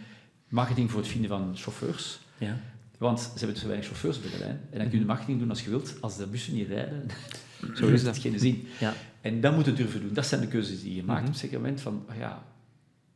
marketing 0.48 0.90
voor 0.90 1.00
het 1.00 1.08
vinden 1.08 1.28
van 1.30 1.52
chauffeurs. 1.56 2.18
Ja. 2.38 2.60
Want 2.98 3.20
ze 3.20 3.28
hebben 3.38 3.56
te 3.56 3.66
weinig 3.66 3.86
chauffeurs 3.86 4.20
bij 4.20 4.30
de 4.30 4.38
lijn. 4.38 4.60
En 4.70 4.78
dan 4.78 4.88
kun 4.88 4.98
je 4.98 5.04
marketing 5.04 5.38
doen 5.38 5.50
als 5.50 5.62
je 5.64 5.70
wilt. 5.70 5.94
Als 6.00 6.16
de 6.16 6.26
bussen 6.26 6.54
niet 6.54 6.68
rijden, 6.68 7.06
Zo 7.74 7.86
is 7.88 8.04
dat. 8.04 8.18
geen 8.18 8.38
zin. 8.38 8.66
Ja. 8.80 8.94
En 9.20 9.40
dat 9.40 9.54
moet 9.54 9.64
je 9.64 9.72
durven 9.72 10.00
doen. 10.00 10.12
Dat 10.12 10.26
zijn 10.26 10.40
de 10.40 10.46
keuzes 10.46 10.82
die 10.82 10.94
je 10.94 11.02
maakt 11.04 11.22
op 11.22 11.28
een 11.28 11.34
zeker 11.34 11.60
moment. 11.60 11.80
Van, 11.80 12.04
ah 12.08 12.16
ja, 12.16 12.42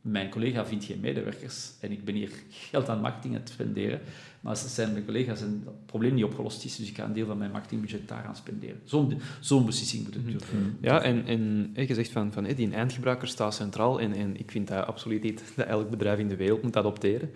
mijn 0.03 0.29
collega 0.29 0.65
vindt 0.65 0.85
geen 0.85 0.99
medewerkers 0.99 1.71
en 1.79 1.91
ik 1.91 2.05
ben 2.05 2.15
hier 2.15 2.31
geld 2.49 2.89
aan 2.89 3.01
marketing 3.01 3.33
aan 3.33 3.39
het 3.39 3.49
spenderen. 3.49 4.01
Maar 4.41 4.51
als 4.51 4.75
zijn 4.75 4.91
mijn 4.91 5.05
collega's 5.05 5.41
en 5.41 5.61
dat 5.65 5.85
probleem 5.85 6.13
niet 6.13 6.23
opgelost 6.23 6.65
is, 6.65 6.75
dus 6.75 6.89
ik 6.89 6.95
ga 6.95 7.03
een 7.03 7.13
deel 7.13 7.25
van 7.25 7.37
mijn 7.37 7.51
marketingbudget 7.51 8.07
daaraan 8.07 8.35
spenderen. 8.35 8.81
Zo'n 8.83 9.21
zo'n 9.39 9.65
beslissing 9.65 10.03
moet 10.03 10.13
je 10.13 10.21
durven. 10.21 10.77
Ja, 10.81 11.01
en, 11.01 11.71
je 11.75 11.93
zegt 11.93 12.09
van, 12.09 12.31
van 12.31 12.43
die 12.43 12.71
eindgebruiker 12.71 13.27
staat 13.27 13.53
centraal 13.53 13.99
en, 13.99 14.13
en 14.13 14.39
ik 14.39 14.51
vind 14.51 14.67
dat 14.67 14.85
absoluut 14.85 15.23
iets 15.23 15.55
dat 15.55 15.67
elk 15.67 15.89
bedrijf 15.89 16.19
in 16.19 16.27
de 16.27 16.35
wereld 16.35 16.61
moet 16.61 16.77
adopteren. 16.77 17.31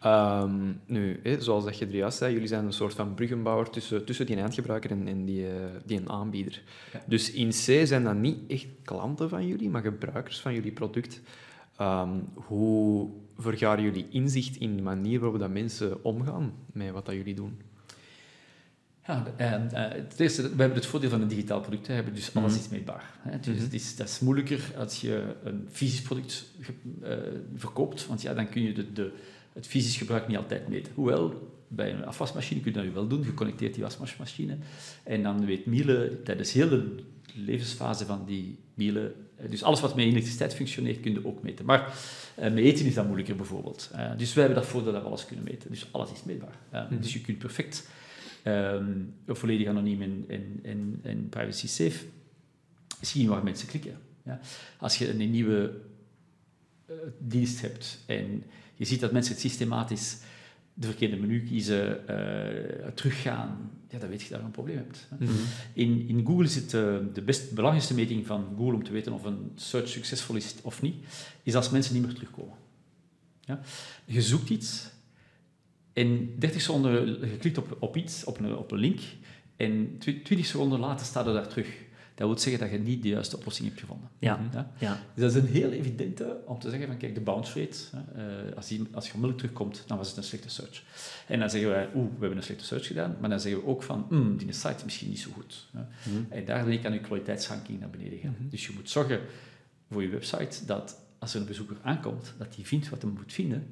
Ehm, 0.00 0.72
nu, 0.86 1.20
zoals 1.38 1.64
dat 1.64 1.78
je 1.78 1.86
er 1.86 1.94
juist 1.94 2.18
zei, 2.18 2.32
jullie 2.32 2.48
zijn 2.48 2.64
een 2.64 2.72
soort 2.72 2.94
van 2.94 3.14
bruggenbouwer 3.14 3.70
tussen, 3.70 4.04
tussen 4.04 4.26
die 4.26 4.36
eindgebruiker 4.36 4.90
en, 4.90 5.08
en 5.08 5.24
die, 5.24 5.46
eh, 5.46 5.52
die 5.84 5.98
een 5.98 6.10
aanbieder. 6.10 6.62
Ja. 6.92 7.02
Dus 7.06 7.32
in 7.32 7.48
C 7.48 7.86
zijn 7.86 8.04
dat 8.04 8.14
niet 8.16 8.38
echt 8.48 8.66
klanten 8.84 9.28
van 9.28 9.46
jullie, 9.46 9.70
maar 9.70 9.82
gebruikers 9.82 10.40
van 10.40 10.54
jullie 10.54 10.72
product. 10.72 11.20
Ehm, 11.76 12.10
hoe 12.34 13.08
vergaren 13.38 13.84
jullie 13.84 14.06
inzicht 14.10 14.56
in 14.56 14.76
de 14.76 14.82
manier 14.82 15.20
waarop 15.20 15.38
dat 15.38 15.50
mensen 15.50 16.04
omgaan 16.04 16.52
met 16.72 16.90
wat 16.90 17.06
dat 17.06 17.14
jullie 17.14 17.34
doen? 17.34 17.60
Ja, 19.06 19.26
en, 19.36 19.70
eh, 19.72 19.92
het 20.02 20.20
eerste, 20.20 20.42
we 20.42 20.48
hebben 20.48 20.74
het 20.74 20.86
voordeel 20.86 21.10
van 21.10 21.20
een 21.20 21.28
digitaal 21.28 21.60
product. 21.60 21.86
We 21.86 21.92
hebben 21.92 22.14
dus 22.14 22.34
alles 22.34 22.52
Mhm. 22.52 22.60
is 22.60 22.68
meetbaar. 22.68 23.10
Hè. 23.20 23.38
Dus 23.40 23.54
Mhm. 23.54 23.64
het 23.64 23.74
is, 23.74 23.96
dat 23.96 24.08
is 24.08 24.20
moeilijker 24.20 24.60
als 24.78 25.00
je 25.00 25.34
een 25.44 25.68
fysisch 25.70 26.02
product 26.02 26.44
eh, 27.02 27.16
verkoopt, 27.54 28.06
want 28.06 28.22
ja, 28.22 28.34
dan 28.34 28.48
kun 28.48 28.62
je 28.62 28.72
de, 28.72 28.92
de, 28.92 29.12
het 29.52 29.66
fysisch 29.66 29.96
gebruik 29.96 30.28
niet 30.28 30.36
altijd 30.36 30.68
meten. 30.68 30.92
Hoewel, 30.94 31.54
bij 31.68 31.92
een 31.94 32.04
afwasmachine 32.06 32.60
kun 32.60 32.72
je 32.72 32.82
dat 32.84 32.92
wel 32.92 33.06
doen. 33.06 33.22
Je 33.22 33.34
connecteert 33.34 33.74
die 33.74 33.82
wasmachine 33.82 34.56
en 35.02 35.22
dan 35.22 35.44
weet 35.46 35.66
Miele 35.66 36.20
tijdens 36.24 36.52
heel 36.52 36.68
de 36.68 36.94
levensfase 37.36 38.06
van 38.06 38.24
die 38.24 38.58
Miele, 38.74 39.14
eh, 39.36 39.50
dus 39.50 39.62
alles 39.62 39.80
wat 39.80 39.94
met 39.94 40.04
elektriciteit 40.04 40.54
functioneert, 40.54 41.00
kun 41.00 41.12
je 41.12 41.26
ook 41.26 41.42
meten. 41.42 41.64
Maar 41.64 41.94
eh, 42.34 42.52
met 42.52 42.64
eten 42.64 42.86
is 42.86 42.94
dat 42.94 43.04
moeilijker 43.04 43.36
bijvoorbeeld. 43.36 43.90
Eh, 43.92 44.10
dus 44.16 44.34
wij 44.34 44.44
hebben 44.44 44.62
dat 44.62 44.70
voordeel 44.70 44.92
dat 44.92 45.02
we 45.02 45.08
alles 45.08 45.26
kunnen 45.26 45.44
meten. 45.44 45.70
Dus 45.70 45.88
alles 45.90 46.12
is 46.12 46.24
meetbaar. 46.24 46.58
Mhm. 46.70 47.00
Dus 47.00 47.12
je 47.12 47.20
kunt 47.20 47.38
perfect 47.38 47.88
ehm, 48.42 48.92
volledig 49.26 49.66
anoniem 49.66 50.02
en, 50.02 50.24
en, 50.28 50.60
en, 50.62 51.00
en 51.02 51.28
privacy 51.28 51.68
safe 51.68 52.04
zien 53.00 53.28
waar 53.28 53.44
mensen 53.44 53.68
klikken. 53.68 53.98
Ja? 54.22 54.40
Als 54.78 54.98
je 54.98 55.10
een 55.10 55.30
nieuwe 55.30 55.72
dienst 57.18 57.60
hebt 57.60 57.98
en 58.06 58.44
je 58.74 58.84
ziet 58.84 59.00
dat 59.00 59.12
mensen 59.12 59.32
het 59.32 59.40
systematisch 59.40 60.16
de 60.78 60.86
verkeerde 60.86 61.16
menu 61.16 61.42
kiezen, 61.42 62.08
eh, 62.08 62.88
teruggaan, 62.94 63.70
ja, 63.88 63.98
dan 63.98 64.08
weet 64.08 64.22
je 64.22 64.28
dat 64.28 64.38
je 64.38 64.44
een 64.44 64.50
probleem 64.50 64.76
hebt. 64.76 65.08
hè. 65.10 65.26
In, 65.72 66.08
in 66.08 66.26
Google 66.26 66.44
is 66.44 66.54
het 66.54 66.74
eh, 66.74 66.96
de 67.12 67.22
best, 67.22 67.52
belangrijkste 67.52 67.94
meting 67.94 68.26
van 68.26 68.44
Google 68.56 68.74
om 68.74 68.84
te 68.84 68.92
weten 68.92 69.12
of 69.12 69.24
een 69.24 69.52
search 69.54 69.88
succesvol 69.88 70.36
is 70.36 70.54
of 70.62 70.82
niet, 70.82 70.94
is 71.42 71.54
als 71.54 71.70
mensen 71.70 71.94
niet 71.94 72.04
meer 72.04 72.14
terugkomen. 72.14 72.54
Ja? 73.40 73.60
Je 74.04 74.22
zoekt 74.22 74.48
iets 74.50 74.90
en 75.92 76.38
30 76.38 76.60
seconden 76.60 77.18
geklikt 77.28 77.58
op, 77.58 77.76
op 77.78 77.96
iets, 77.96 78.24
op 78.24 78.38
een, 78.38 78.56
op 78.56 78.70
een 78.70 78.78
link, 78.78 79.00
en 79.56 79.96
tw- 79.98 80.24
20 80.24 80.46
seconden 80.46 80.78
later 80.80 81.06
staat 81.06 81.26
er 81.26 81.32
daar 81.32 81.48
terug. 81.48 81.68
Dat 82.16 82.28
wil 82.28 82.38
zeggen 82.38 82.62
dat 82.62 82.70
je 82.70 82.78
niet 82.78 83.02
de 83.02 83.08
juiste 83.08 83.36
oplossing 83.36 83.68
hebt 83.68 83.80
gevonden. 83.80 84.08
Ja. 84.18 84.40
Ja? 84.52 84.72
Ja. 84.78 84.98
Dus 85.14 85.22
dat 85.22 85.42
is 85.42 85.48
een 85.48 85.54
heel 85.54 85.70
evidente 85.70 86.36
om 86.46 86.58
te 86.58 86.70
zeggen 86.70 86.88
van 86.88 86.96
kijk, 86.96 87.14
de 87.14 87.20
bounce 87.20 87.60
rate, 87.60 87.78
hè, 87.92 88.46
eh, 88.48 88.56
als, 88.56 88.68
die, 88.68 88.82
als 88.92 89.06
je 89.06 89.12
onmiddellijk 89.14 89.38
terugkomt, 89.38 89.84
dan 89.86 89.96
was 89.96 90.08
het 90.08 90.16
een 90.16 90.22
slechte 90.22 90.48
search. 90.48 90.82
En 91.26 91.38
dan 91.38 91.50
zeggen 91.50 91.70
wij, 91.70 91.88
oeh, 91.94 92.06
we 92.06 92.20
hebben 92.20 92.36
een 92.36 92.42
slechte 92.42 92.64
search 92.64 92.86
gedaan, 92.86 93.16
maar 93.20 93.30
dan 93.30 93.40
zeggen 93.40 93.60
we 93.60 93.66
ook 93.66 93.82
van, 93.82 94.06
hmm, 94.08 94.36
die 94.36 94.52
site 94.52 94.74
is 94.74 94.84
misschien 94.84 95.08
niet 95.08 95.20
zo 95.20 95.30
goed. 95.34 95.68
Hè. 95.72 95.82
En 96.28 96.44
daarmee 96.44 96.78
kan 96.78 96.92
je 96.92 97.00
kwaliteitsranking 97.00 97.80
naar 97.80 97.90
beneden 97.90 98.18
gaan. 98.18 98.36
Dus 98.38 98.66
je 98.66 98.72
moet 98.74 98.90
zorgen 98.90 99.20
voor 99.90 100.02
je 100.02 100.08
website 100.08 100.66
dat 100.66 101.00
als 101.18 101.34
er 101.34 101.40
een 101.40 101.46
bezoeker 101.46 101.76
aankomt, 101.82 102.34
dat 102.38 102.54
hij 102.54 102.64
vindt 102.64 102.88
wat 102.88 103.02
hij 103.02 103.10
moet 103.10 103.32
vinden 103.32 103.66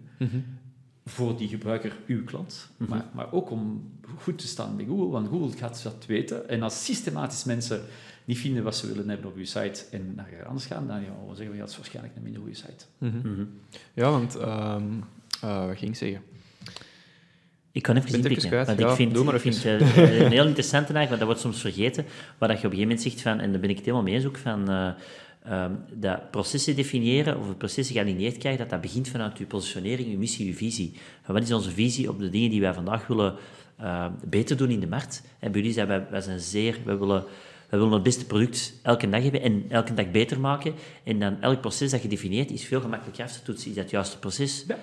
voor 1.04 1.37
die 1.37 1.48
gebruiker, 1.48 1.96
uw 2.07 2.24
klant. 2.24 2.68
maar, 2.76 3.04
maar 3.12 3.33
ook 3.33 3.50
om 3.50 3.92
goed 4.18 4.38
te 4.38 4.46
staan 4.46 4.76
bij 4.76 4.85
Google, 4.85 5.09
want 5.09 5.28
Google 5.28 5.57
gaat 5.57 5.83
dat 5.83 6.07
weten. 6.07 6.48
En 6.48 6.62
als 6.62 6.85
systematisch 6.85 7.44
mensen 7.44 7.83
niet 8.24 8.38
vinden 8.38 8.62
wat 8.62 8.76
ze 8.76 8.87
willen 8.87 9.08
hebben 9.08 9.26
op 9.30 9.37
uw 9.37 9.44
site 9.44 9.84
en 9.90 10.12
naar 10.16 10.44
anders 10.46 10.66
gaan, 10.66 10.87
dan 10.87 11.00
ja, 11.00 11.08
we 11.28 11.34
zeggen 11.34 11.46
we, 11.46 11.54
ja, 11.54 11.60
dat 11.60 11.70
is 11.70 11.76
waarschijnlijk 11.76 12.16
een 12.16 12.22
minder 12.22 12.40
goede 12.40 12.56
site. 12.56 12.84
Mhm. 12.98 13.44
Ja, 13.94 14.10
want... 14.10 14.37
ehm 14.37 14.82
eh, 15.40 15.66
wat 15.66 15.76
ging 15.78 15.90
ik 15.90 15.96
zeggen? 15.96 16.22
Ik 17.72 17.82
kan 17.82 17.96
even 17.96 18.06
het 18.08 18.16
inpikken. 18.16 18.48
kwijt? 18.48 18.66
Want 18.66 18.78
Ja, 18.78 18.88
ik 18.88 18.94
vind, 18.94 19.14
doe 19.14 19.24
maar 19.24 19.34
ik 19.34 19.40
vind 19.40 19.64
even. 19.64 19.80
eh, 19.80 20.20
een 20.24 20.32
heel 20.32 20.46
interessante 20.46 20.92
eigenlijk, 20.92 21.08
want 21.08 21.18
dat 21.18 21.28
wordt 21.28 21.40
soms 21.40 21.60
vergeten, 21.60 22.04
waar 22.38 22.48
dat 22.48 22.60
je 22.60 22.66
op 22.66 22.72
een 22.72 22.78
gegeven 22.78 22.96
moment 22.96 23.00
zegt 23.02 23.20
van, 23.20 23.38
en 23.40 23.50
daar 23.50 23.60
ben 23.60 23.70
ik 23.70 23.76
het 23.76 23.84
helemaal 23.84 24.06
mee 24.06 24.14
eens 24.14 24.24
ook, 24.24 24.37
van 24.37 24.70
eh, 24.70 24.90
ehm, 25.44 25.72
dat 25.92 26.30
processen 26.30 26.76
definiëren 26.76 27.38
of 27.38 27.56
processen 27.56 27.94
gealineerd 27.94 28.38
krijgen, 28.38 28.60
dat 28.60 28.70
dat 28.70 28.80
begint 28.80 29.08
vanuit 29.08 29.38
je 29.38 29.46
positionering, 29.46 30.10
je 30.10 30.18
missie, 30.18 30.46
je 30.46 30.54
visie. 30.54 30.92
Van 31.22 31.34
wat 31.34 31.42
is 31.42 31.52
onze 31.52 31.70
visie 31.70 32.08
op 32.08 32.18
de 32.18 32.30
dingen 32.30 32.50
die 32.50 32.60
wij 32.60 32.74
vandaag 32.74 33.06
willen 33.06 33.34
eh, 33.76 34.06
beter 34.24 34.56
doen 34.56 34.70
in 34.70 34.80
de 34.80 34.87
markt? 34.87 35.22
En 35.38 35.50
bij 35.52 35.60
jullie 35.60 35.74
zijn 35.74 35.87
wij, 35.88 36.06
wij 36.10 36.20
zijn 36.20 36.40
zeer, 36.40 36.78
wij 36.84 36.98
willen... 36.98 37.24
wij 37.74 37.82
willen 37.82 37.92
het 37.92 38.02
beste 38.02 38.26
product 38.26 38.72
elke 38.82 39.08
dag 39.08 39.22
hebben 39.22 39.42
en 39.42 39.64
elke 39.68 39.94
dag 39.94 40.10
beter 40.10 40.40
maken. 40.40 40.74
En 41.04 41.18
dan 41.18 41.40
elk 41.42 41.60
proces 41.60 41.90
dat 41.90 42.02
je 42.02 42.08
definieert 42.08 42.50
is 42.50 42.64
veel 42.64 42.80
gemakkelijker 42.80 43.24
af 43.24 43.32
te 43.32 43.42
toetsen. 43.42 43.68
Is 43.68 43.74
dat 43.74 43.82
het 43.84 43.92
juiste 43.92 44.18
proces? 44.18 44.64
Ja. 44.68 44.78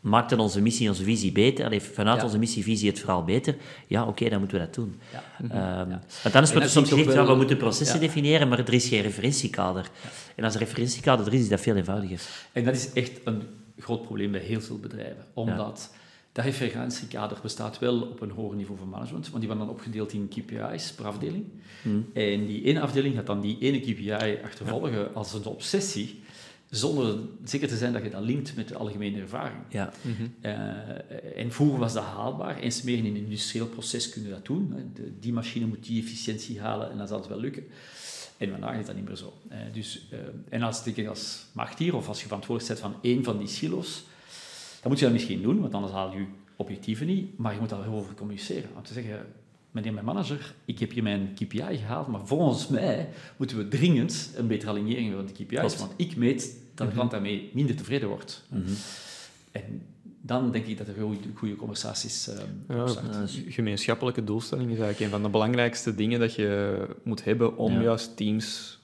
Maakt 0.00 0.30
dan 0.30 0.38
onze 0.40 0.60
missie, 0.60 0.88
onze 0.88 1.04
visie 1.04 1.32
beter? 1.32 1.64
Allee, 1.64 1.80
vanuit 1.82 2.18
Ja. 2.18 2.24
onze 2.24 2.38
missie, 2.38 2.62
visie 2.62 2.88
het 2.88 2.98
verhaal 2.98 3.24
beter? 3.24 3.56
Ja, 3.86 4.06
oké, 4.06 4.28
dan 4.28 4.38
moeten 4.38 4.58
we 4.58 4.64
dat 4.64 4.74
doen. 4.74 5.00
Ja. 5.12 5.22
Ehm. 5.50 5.88
Want 5.88 6.00
anders 6.22 6.32
wordt 6.32 6.54
er 6.54 6.60
dat 6.60 6.70
soms 6.70 6.88
gezegd, 6.88 7.12
ja, 7.12 7.20
we 7.20 7.26
wel- 7.26 7.36
moeten 7.36 7.56
processen 7.56 8.00
definiëren, 8.00 8.48
maar 8.48 8.58
er 8.58 8.72
is 8.74 8.88
geen 8.88 9.02
referentiekader. 9.02 9.90
En 10.34 10.44
als 10.44 10.54
er 10.54 10.60
referentiekader 10.60 11.26
er 11.26 11.34
is, 11.34 11.40
is 11.40 11.48
dat 11.48 11.60
veel 11.60 11.76
eenvoudiger. 11.76 12.20
En 12.52 12.64
dat 12.64 12.74
is 12.74 12.92
echt 12.92 13.12
een 13.24 13.42
groot 13.78 14.02
probleem 14.02 14.30
bij 14.32 14.40
heel 14.40 14.60
veel 14.60 14.78
bedrijven. 14.78 15.24
Omdat 15.34 15.94
dat 16.36 16.44
referentiekader 16.44 17.38
bestaat 17.42 17.78
wel 17.78 18.00
op 18.00 18.20
een 18.20 18.30
hoger 18.30 18.56
niveau 18.56 18.78
van 18.78 18.88
management, 18.88 19.28
want 19.28 19.38
die 19.38 19.48
worden 19.48 19.66
dan 19.66 19.74
opgedeeld 19.76 20.12
in 20.12 20.28
KPI's 20.28 20.92
per 20.92 21.04
afdeling. 21.06 21.44
En 22.12 22.46
die 22.46 22.64
ene 22.64 22.80
afdeling 22.80 23.14
gaat 23.14 23.26
dan 23.26 23.40
die 23.40 23.56
ene 23.60 23.80
KPI 23.80 24.38
achtervolgen 24.44 25.14
als 25.14 25.32
een 25.34 25.44
obsessie, 25.44 26.20
zonder 26.70 27.18
zeker 27.44 27.68
te 27.68 27.76
zijn 27.76 27.92
dat 27.92 28.02
je 28.02 28.10
dat 28.10 28.22
linkt 28.22 28.56
met 28.56 28.68
de 28.68 28.74
algemene 28.76 29.20
ervaring. 29.20 29.58
Ja. 29.68 29.92
Eh, 30.40 31.36
en 31.42 31.52
vroeger 31.52 31.78
was 31.78 31.92
dat 31.92 32.04
haalbaar. 32.04 32.58
Eens 32.58 32.82
meer 32.82 32.96
in 32.98 33.04
een 33.06 33.16
industrieel 33.16 33.66
proces 33.66 34.08
kunnen 34.08 34.30
we 34.30 34.36
dat 34.36 34.46
doen. 34.46 34.90
De- 34.94 35.12
die 35.20 35.32
machine 35.32 35.66
moet 35.66 35.84
die 35.84 36.02
efficiëntie 36.02 36.60
halen 36.60 36.90
en 36.90 36.98
dat 36.98 37.08
zal 37.08 37.18
het 37.18 37.28
wel 37.28 37.40
lukken. 37.40 37.64
En 38.36 38.50
vandaag 38.50 38.78
is 38.78 38.86
dat 38.86 38.94
niet 38.94 39.04
meer 39.06 39.16
zo. 39.16 39.32
Eh, 39.48 39.58
dus, 39.72 40.06
eh, 40.10 40.18
en 40.48 40.62
als, 40.62 40.84
denk 40.84 40.96
ik, 40.96 41.06
als 41.06 41.44
marktier 41.52 41.94
of 41.96 42.08
als 42.08 42.20
je 42.20 42.26
verantwoordelijk 42.26 42.80
bent 42.80 42.92
van 42.92 43.02
één 43.10 43.24
van 43.24 43.38
die 43.38 43.48
silo's, 43.48 43.88
dan 43.96 44.04
moet 44.88 44.98
je 44.98 45.04
dat 45.04 45.14
misschien 45.14 45.42
doen, 45.42 45.60
want 45.60 45.74
anders 45.74 45.92
haal 45.92 46.12
je 46.12 46.18
je 46.18 46.24
objectieven 46.56 47.06
niet. 47.06 47.38
Maar 47.38 47.54
je 47.54 47.60
moet 47.60 47.68
daar 47.68 47.82
heel 47.82 47.92
over 47.92 48.14
communiceren. 48.14 48.70
Om 48.76 48.82
te 48.82 48.92
zeggen, 48.92 49.26
meneer 49.70 49.92
mijn 49.92 50.04
manager, 50.04 50.54
ik 50.64 50.78
heb 50.78 50.90
hier 50.92 51.02
mijn 51.02 51.30
KPI 51.34 51.76
gehaald, 51.76 52.06
maar 52.06 52.26
volgens 52.26 52.68
mij 52.68 53.08
moeten 53.36 53.56
we 53.56 53.68
dringend 53.68 54.30
een 54.36 54.46
betere 54.46 54.70
alignering 54.70 55.14
van 55.14 55.26
de 55.26 55.32
KPI's. 55.32 55.58
Klopt. 55.58 55.78
Want 55.78 55.92
ik 55.96 56.16
meet 56.16 56.56
dat 56.74 56.86
de 56.86 56.92
klant 56.92 57.10
daarmee 57.10 57.50
minder 57.54 57.76
tevreden 57.76 58.08
wordt. 58.08 58.44
En 59.52 59.82
dan 60.20 60.50
denk 60.50 60.66
ik 60.66 60.78
dat 60.78 60.88
er 60.88 60.94
goede, 61.00 61.18
goede 61.34 61.56
conversaties 61.56 62.28
eh 62.28 62.38
Ja, 62.68 62.80
ontstaan. 62.80 63.28
gemeenschappelijke 63.48 64.24
doelstelling 64.24 64.70
is 64.70 64.78
eigenlijk 64.78 65.00
een 65.04 65.10
van 65.10 65.22
de 65.22 65.28
belangrijkste 65.28 65.94
dingen 65.94 66.20
dat 66.20 66.34
je 66.34 66.78
moet 67.04 67.24
hebben 67.24 67.56
om 67.56 67.72
Ja. 67.72 67.82
juist 67.82 68.16
teams 68.16 68.78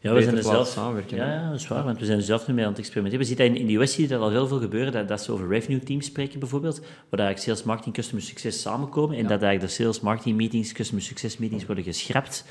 Ja, 0.00 0.12
we 0.12 0.22
zijn 0.22 0.36
er 0.36 0.42
zelf... 0.42 0.68
samenwerken. 0.68 1.16
Ja, 1.16 1.32
ja, 1.32 1.50
dat 1.50 1.60
is 1.60 1.68
waar, 1.68 1.84
want 1.84 1.98
we 1.98 2.04
zijn 2.04 2.18
er 2.18 2.24
zelf 2.24 2.46
nu 2.46 2.54
mee 2.54 2.64
aan 2.64 2.70
het 2.70 2.78
experimenteren. 2.78 3.26
We 3.26 3.34
zien 3.34 3.46
dat 3.46 3.56
in, 3.56 3.56
in 3.56 3.66
de 3.66 3.82
US 3.82 3.92
zie 3.92 4.02
je 4.02 4.08
dat 4.08 4.20
al 4.20 4.30
heel 4.30 4.46
veel 4.46 4.60
gebeuren, 4.60 4.92
dat, 4.92 5.08
dat 5.08 5.22
ze 5.22 5.32
over 5.32 5.48
revenue 5.48 5.78
teams 5.82 6.06
spreken 6.06 6.38
bijvoorbeeld, 6.38 6.78
waar 6.78 7.20
eigenlijk 7.20 7.38
sales, 7.38 7.62
marketing, 7.62 7.94
customer 7.94 8.22
success 8.22 8.60
samenkomen 8.60 9.16
en 9.16 9.22
dat 9.22 9.42
eigenlijk 9.42 9.60
de 9.60 9.82
sales, 9.82 10.00
marketing 10.00 10.36
meetings, 10.36 10.72
customer 10.72 11.02
success 11.02 11.36
meetings 11.38 11.66
worden 11.66 11.84
geschrapt. 11.84 12.44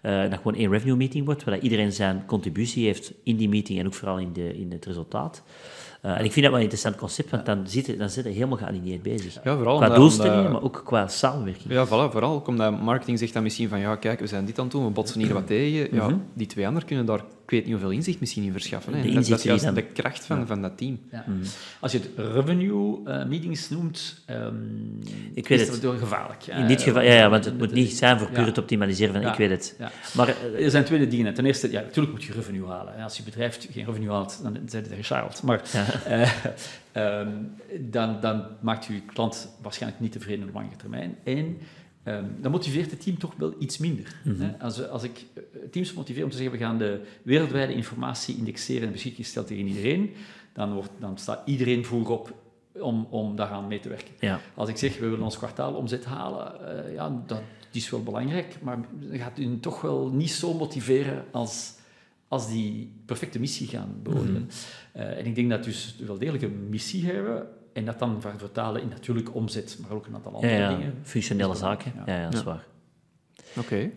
eh, 0.00 0.22
en 0.22 0.30
dat 0.30 0.38
gewoon 0.42 0.54
één 0.58 0.70
revenue 0.70 0.96
meeting 0.96 1.24
wordt, 1.24 1.44
waar 1.44 1.58
iedereen 1.58 1.92
zijn 1.92 2.24
contributie 2.26 2.84
heeft 2.84 3.12
in 3.22 3.36
die 3.36 3.48
meeting 3.48 3.78
en 3.78 3.86
ook 3.86 3.94
vooral 3.94 4.18
in, 4.18 4.32
de, 4.32 4.58
in 4.58 4.72
het 4.72 4.84
resultaat. 4.84 5.42
Eh, 6.00 6.18
en 6.18 6.24
ik 6.24 6.32
vind 6.32 6.34
dat 6.34 6.44
wel 6.44 6.54
een 6.54 6.60
interessant 6.60 6.96
concept, 6.96 7.30
want 7.30 7.46
dan 7.46 7.62
zit 7.66 7.86
je, 7.86 7.96
dan 7.96 8.10
zit 8.10 8.24
je 8.24 8.30
helemaal 8.30 8.56
gealineerd 8.58 9.02
bezig. 9.02 9.38
Ja, 9.44 9.56
vooral 9.56 9.76
Qua 9.76 9.88
doelstellingen, 9.88 10.52
maar 10.52 10.62
ook 10.62 10.82
qua 10.84 11.08
samenwerking. 11.08 11.72
Ja, 11.72 11.86
voilà, 11.86 12.10
vooral 12.12 12.42
omdat 12.46 12.80
marketing 12.80 13.18
zegt 13.18 13.32
dan 13.32 13.42
misschien 13.42 13.68
van 13.68 13.78
ja, 13.78 13.96
kijk, 13.96 14.20
we 14.20 14.26
zijn 14.26 14.44
dit 14.44 14.58
aan 14.58 14.64
het 14.64 14.72
doen, 14.72 14.84
we 14.84 14.90
botsen 14.90 15.20
hier 15.20 15.32
wat 15.34 15.46
tegen. 15.56 15.94
Ja, 15.96 16.06
Mhm. 16.08 16.16
die 16.34 16.46
twee 16.46 16.66
anderen 16.66 16.86
kunnen 16.88 17.06
daar, 17.06 17.20
ik 17.50 17.56
weet 17.56 17.64
niet 17.64 17.74
hoeveel 17.80 17.96
inzicht 17.98 18.20
misschien 18.20 18.42
in 18.42 18.52
verschaffen. 18.52 18.94
Hè. 18.94 19.12
Dat, 19.12 19.28
is 19.28 19.42
juist 19.42 19.74
de 19.74 19.82
kracht 19.82 20.24
van, 20.24 20.46
van 20.46 20.62
dat 20.62 20.78
team. 20.78 21.00
Ja. 21.12 21.24
Als 21.80 21.92
je 21.92 21.98
het 21.98 22.08
revenue 22.34 22.98
eh, 23.04 23.26
meetings 23.26 23.68
noemt, 23.68 24.22
ehm, 24.26 24.54
Ik 25.34 25.48
weet 25.48 25.60
is 25.60 25.68
het. 25.68 25.82
dat 25.82 25.98
gevaarlijk. 25.98 26.46
In 26.46 26.66
dit 26.66 26.82
geval, 26.82 27.02
ja, 27.02 27.12
ja 27.12 27.28
want 27.30 27.44
het 27.44 27.58
moet 27.58 27.72
niet 27.72 27.92
zijn 27.92 28.18
voor 28.18 28.28
puur 28.28 28.38
Ja. 28.38 28.44
het 28.44 28.58
optimaliseren 28.58 29.12
van 29.12 29.22
Ja. 29.22 29.32
ik 29.32 29.38
weet 29.38 29.50
het. 29.50 29.74
Ja. 29.78 29.90
Maar 30.14 30.28
eh, 30.28 30.64
Er 30.64 30.70
zijn 30.70 30.84
twee 30.84 31.06
dingen. 31.06 31.34
Ten 31.34 31.46
eerste, 31.46 31.70
ja, 31.70 31.80
natuurlijk 31.80 32.14
moet 32.14 32.24
je 32.24 32.32
revenue 32.32 32.66
halen. 32.66 32.94
Als 33.02 33.16
je 33.16 33.22
bedrijf 33.22 33.66
geen 33.70 33.84
revenue 33.84 34.10
haalt, 34.10 34.40
dan 34.42 34.58
zijn 34.66 34.82
het 34.82 34.92
gechaald. 34.94 35.42
Maar 35.42 35.62
eh, 36.06 36.30
ehm, 36.92 37.28
dan, 37.80 38.20
dan 38.20 38.44
maakt 38.60 38.84
je 38.84 39.00
klant 39.12 39.48
waarschijnlijk 39.62 40.02
niet 40.02 40.12
tevreden 40.12 40.48
op 40.48 40.54
lange 40.54 40.76
termijn. 40.76 41.16
En 41.24 41.58
ehm, 42.02 42.24
dan 42.40 42.50
motiveert 42.50 42.90
het 42.90 43.02
team 43.02 43.18
toch 43.18 43.34
wel 43.36 43.54
iets 43.58 43.78
minder. 43.78 44.20
hè. 44.24 44.58
Als, 44.58 44.88
als 44.88 45.02
ik 45.02 45.26
eh, 45.34 45.42
teams 45.70 45.92
motiveer 45.92 46.24
om 46.24 46.30
te 46.30 46.36
zeggen, 46.36 46.58
we 46.58 46.64
gaan 46.64 46.78
de 46.78 47.00
wereldwijde 47.22 47.74
informatie 47.74 48.36
indexeren 48.36 48.86
en 48.86 48.92
beschikking 48.92 49.26
stellen 49.26 49.48
tegen 49.48 49.66
iedereen, 49.66 50.10
dan, 50.52 50.72
wordt, 50.72 50.90
dan 50.98 51.18
staat 51.18 51.42
iedereen 51.44 51.84
voorop 51.84 52.34
om, 52.72 53.06
om 53.10 53.36
daaraan 53.36 53.66
mee 53.66 53.80
te 53.80 53.88
werken. 53.88 54.14
ja. 54.20 54.40
Als 54.54 54.68
ik 54.68 54.76
zeg, 54.76 54.98
we 54.98 55.08
willen 55.08 55.24
ons 55.24 55.38
kwartaalomzet 55.38 56.04
halen, 56.04 56.68
eh, 56.86 56.94
ja, 56.94 57.22
dat 57.26 57.42
is 57.72 57.90
wel 57.90 58.02
belangrijk, 58.02 58.56
maar 58.62 58.78
dat 59.00 59.20
gaat 59.20 59.38
u 59.38 59.60
toch 59.60 59.80
wel 59.80 60.10
niet 60.12 60.30
zo 60.30 60.54
motiveren 60.54 61.24
als, 61.30 61.74
als 62.28 62.50
die 62.50 62.92
perfecte 63.06 63.38
missie 63.40 63.66
gaan 63.66 64.00
beoordelen. 64.02 64.48
Eh, 64.92 65.18
en 65.18 65.26
ik 65.26 65.34
denk 65.34 65.50
dat 65.50 65.64
we 65.64 65.70
dus 65.70 65.96
wel 66.06 66.18
degelijk 66.18 66.44
een 66.44 66.68
missie 66.68 67.06
hebben, 67.06 67.48
en 67.72 67.84
dat 67.84 67.98
dan 67.98 68.22
vertalen 68.36 68.82
in 68.82 68.88
natuurlijk 68.88 69.34
omzet, 69.34 69.78
maar 69.82 69.90
ook 69.90 70.06
een 70.06 70.14
aantal 70.14 70.34
andere 70.34 70.52
ja, 70.54 70.68
dingen. 70.76 70.94
functionele 71.02 71.52
is 71.52 71.58
zaken. 71.58 71.92
Ja, 72.06 72.16
ja, 72.16 72.24
dat 72.24 72.32
is 72.32 72.38
Ja. 72.38 72.44
waar. 72.44 72.66
Oké, 73.56 73.90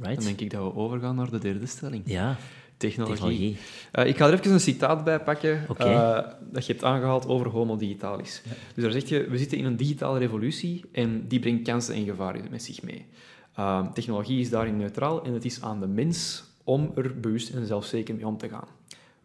Right? 0.00 0.14
dan 0.16 0.24
denk 0.24 0.40
ik 0.40 0.50
dat 0.50 0.62
we 0.62 0.74
overgaan 0.78 1.16
naar 1.16 1.30
de 1.30 1.38
derde 1.38 1.66
stelling. 1.66 2.02
Ja, 2.06 2.36
Technologie. 2.76 3.16
technologie. 3.16 3.56
Eh, 3.92 4.06
ik 4.06 4.16
ga 4.16 4.26
er 4.26 4.32
even 4.32 4.52
een 4.52 4.60
citaat 4.60 5.04
bij 5.04 5.20
pakken 5.20 5.66
eh, 5.76 6.18
dat 6.52 6.66
je 6.66 6.72
hebt 6.72 6.84
aangehaald 6.84 7.26
over 7.26 7.48
homo 7.48 7.76
digitalis. 7.76 8.42
Ja. 8.44 8.50
Dus 8.74 8.82
daar 8.82 8.92
zeg 8.92 9.04
je, 9.08 9.26
we 9.30 9.38
zitten 9.38 9.58
in 9.58 9.64
een 9.64 9.76
digitale 9.76 10.18
revolutie 10.18 10.84
en 10.92 11.28
die 11.28 11.40
brengt 11.40 11.62
kansen 11.68 11.94
en 11.94 12.04
gevaren 12.04 12.44
met 12.50 12.62
zich 12.62 12.82
mee. 12.82 13.06
Eh, 13.54 13.86
technologie 13.92 14.40
is 14.40 14.50
daarin 14.50 14.76
neutraal 14.76 15.24
en 15.24 15.32
het 15.32 15.44
is 15.44 15.62
aan 15.62 15.80
de 15.80 15.86
mens 15.86 16.44
om 16.64 16.92
er 16.94 17.20
bewust 17.20 17.54
en 17.54 17.66
zelfzeker 17.66 18.14
mee 18.14 18.26
om 18.26 18.38
te 18.38 18.48
gaan. 18.48 18.68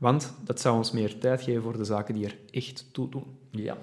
Want 0.02 0.34
dat 0.44 0.60
zou 0.60 0.78
ons 0.78 0.92
meer 0.92 1.18
tijd 1.20 1.42
geven 1.42 1.62
voor 1.62 1.78
de 1.78 1.84
zaken 1.84 2.14
die 2.14 2.26
er 2.26 2.38
echt 2.52 2.86
toe 2.92 3.10
doen. 3.10 3.26
Ja. 3.50 3.78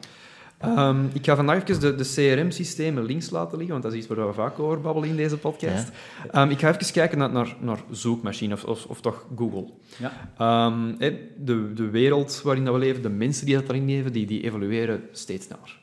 Ehm, 0.58 1.04
ik 1.12 1.24
ga 1.24 1.36
vandaag 1.36 1.62
even 1.62 1.80
de, 1.80 1.94
de 1.94 2.04
CRM-systemen 2.14 3.04
links 3.04 3.30
laten 3.30 3.58
liggen, 3.58 3.70
want 3.70 3.82
dat 3.82 3.92
is 3.92 3.98
iets 3.98 4.08
waar 4.08 4.26
we 4.26 4.32
vaak 4.32 4.58
over 4.58 4.80
babbelen 4.80 5.08
in 5.08 5.16
deze 5.16 5.36
podcast. 5.36 5.90
Ehm, 6.30 6.50
ik 6.50 6.58
ga 6.58 6.68
even 6.68 6.92
kijken 6.92 7.18
naar, 7.18 7.30
naar, 7.30 7.56
naar 7.60 7.78
zoekmachine, 7.90 8.54
of, 8.54 8.64
of, 8.64 8.86
of 8.86 9.00
toch 9.00 9.26
Google. 9.36 9.70
Ja. 9.98 10.12
Ehm, 10.38 10.96
de, 11.36 11.72
de 11.74 11.90
wereld 11.90 12.40
waarin 12.42 12.64
dat 12.64 12.74
we 12.74 12.80
leven, 12.80 13.02
de 13.02 13.08
mensen 13.08 13.46
die 13.46 13.54
dat 13.54 13.66
daarin 13.66 13.86
leven, 13.86 14.12
die, 14.12 14.26
die 14.26 14.42
evolueren 14.42 15.02
steeds 15.12 15.46
sneller. 15.46 15.78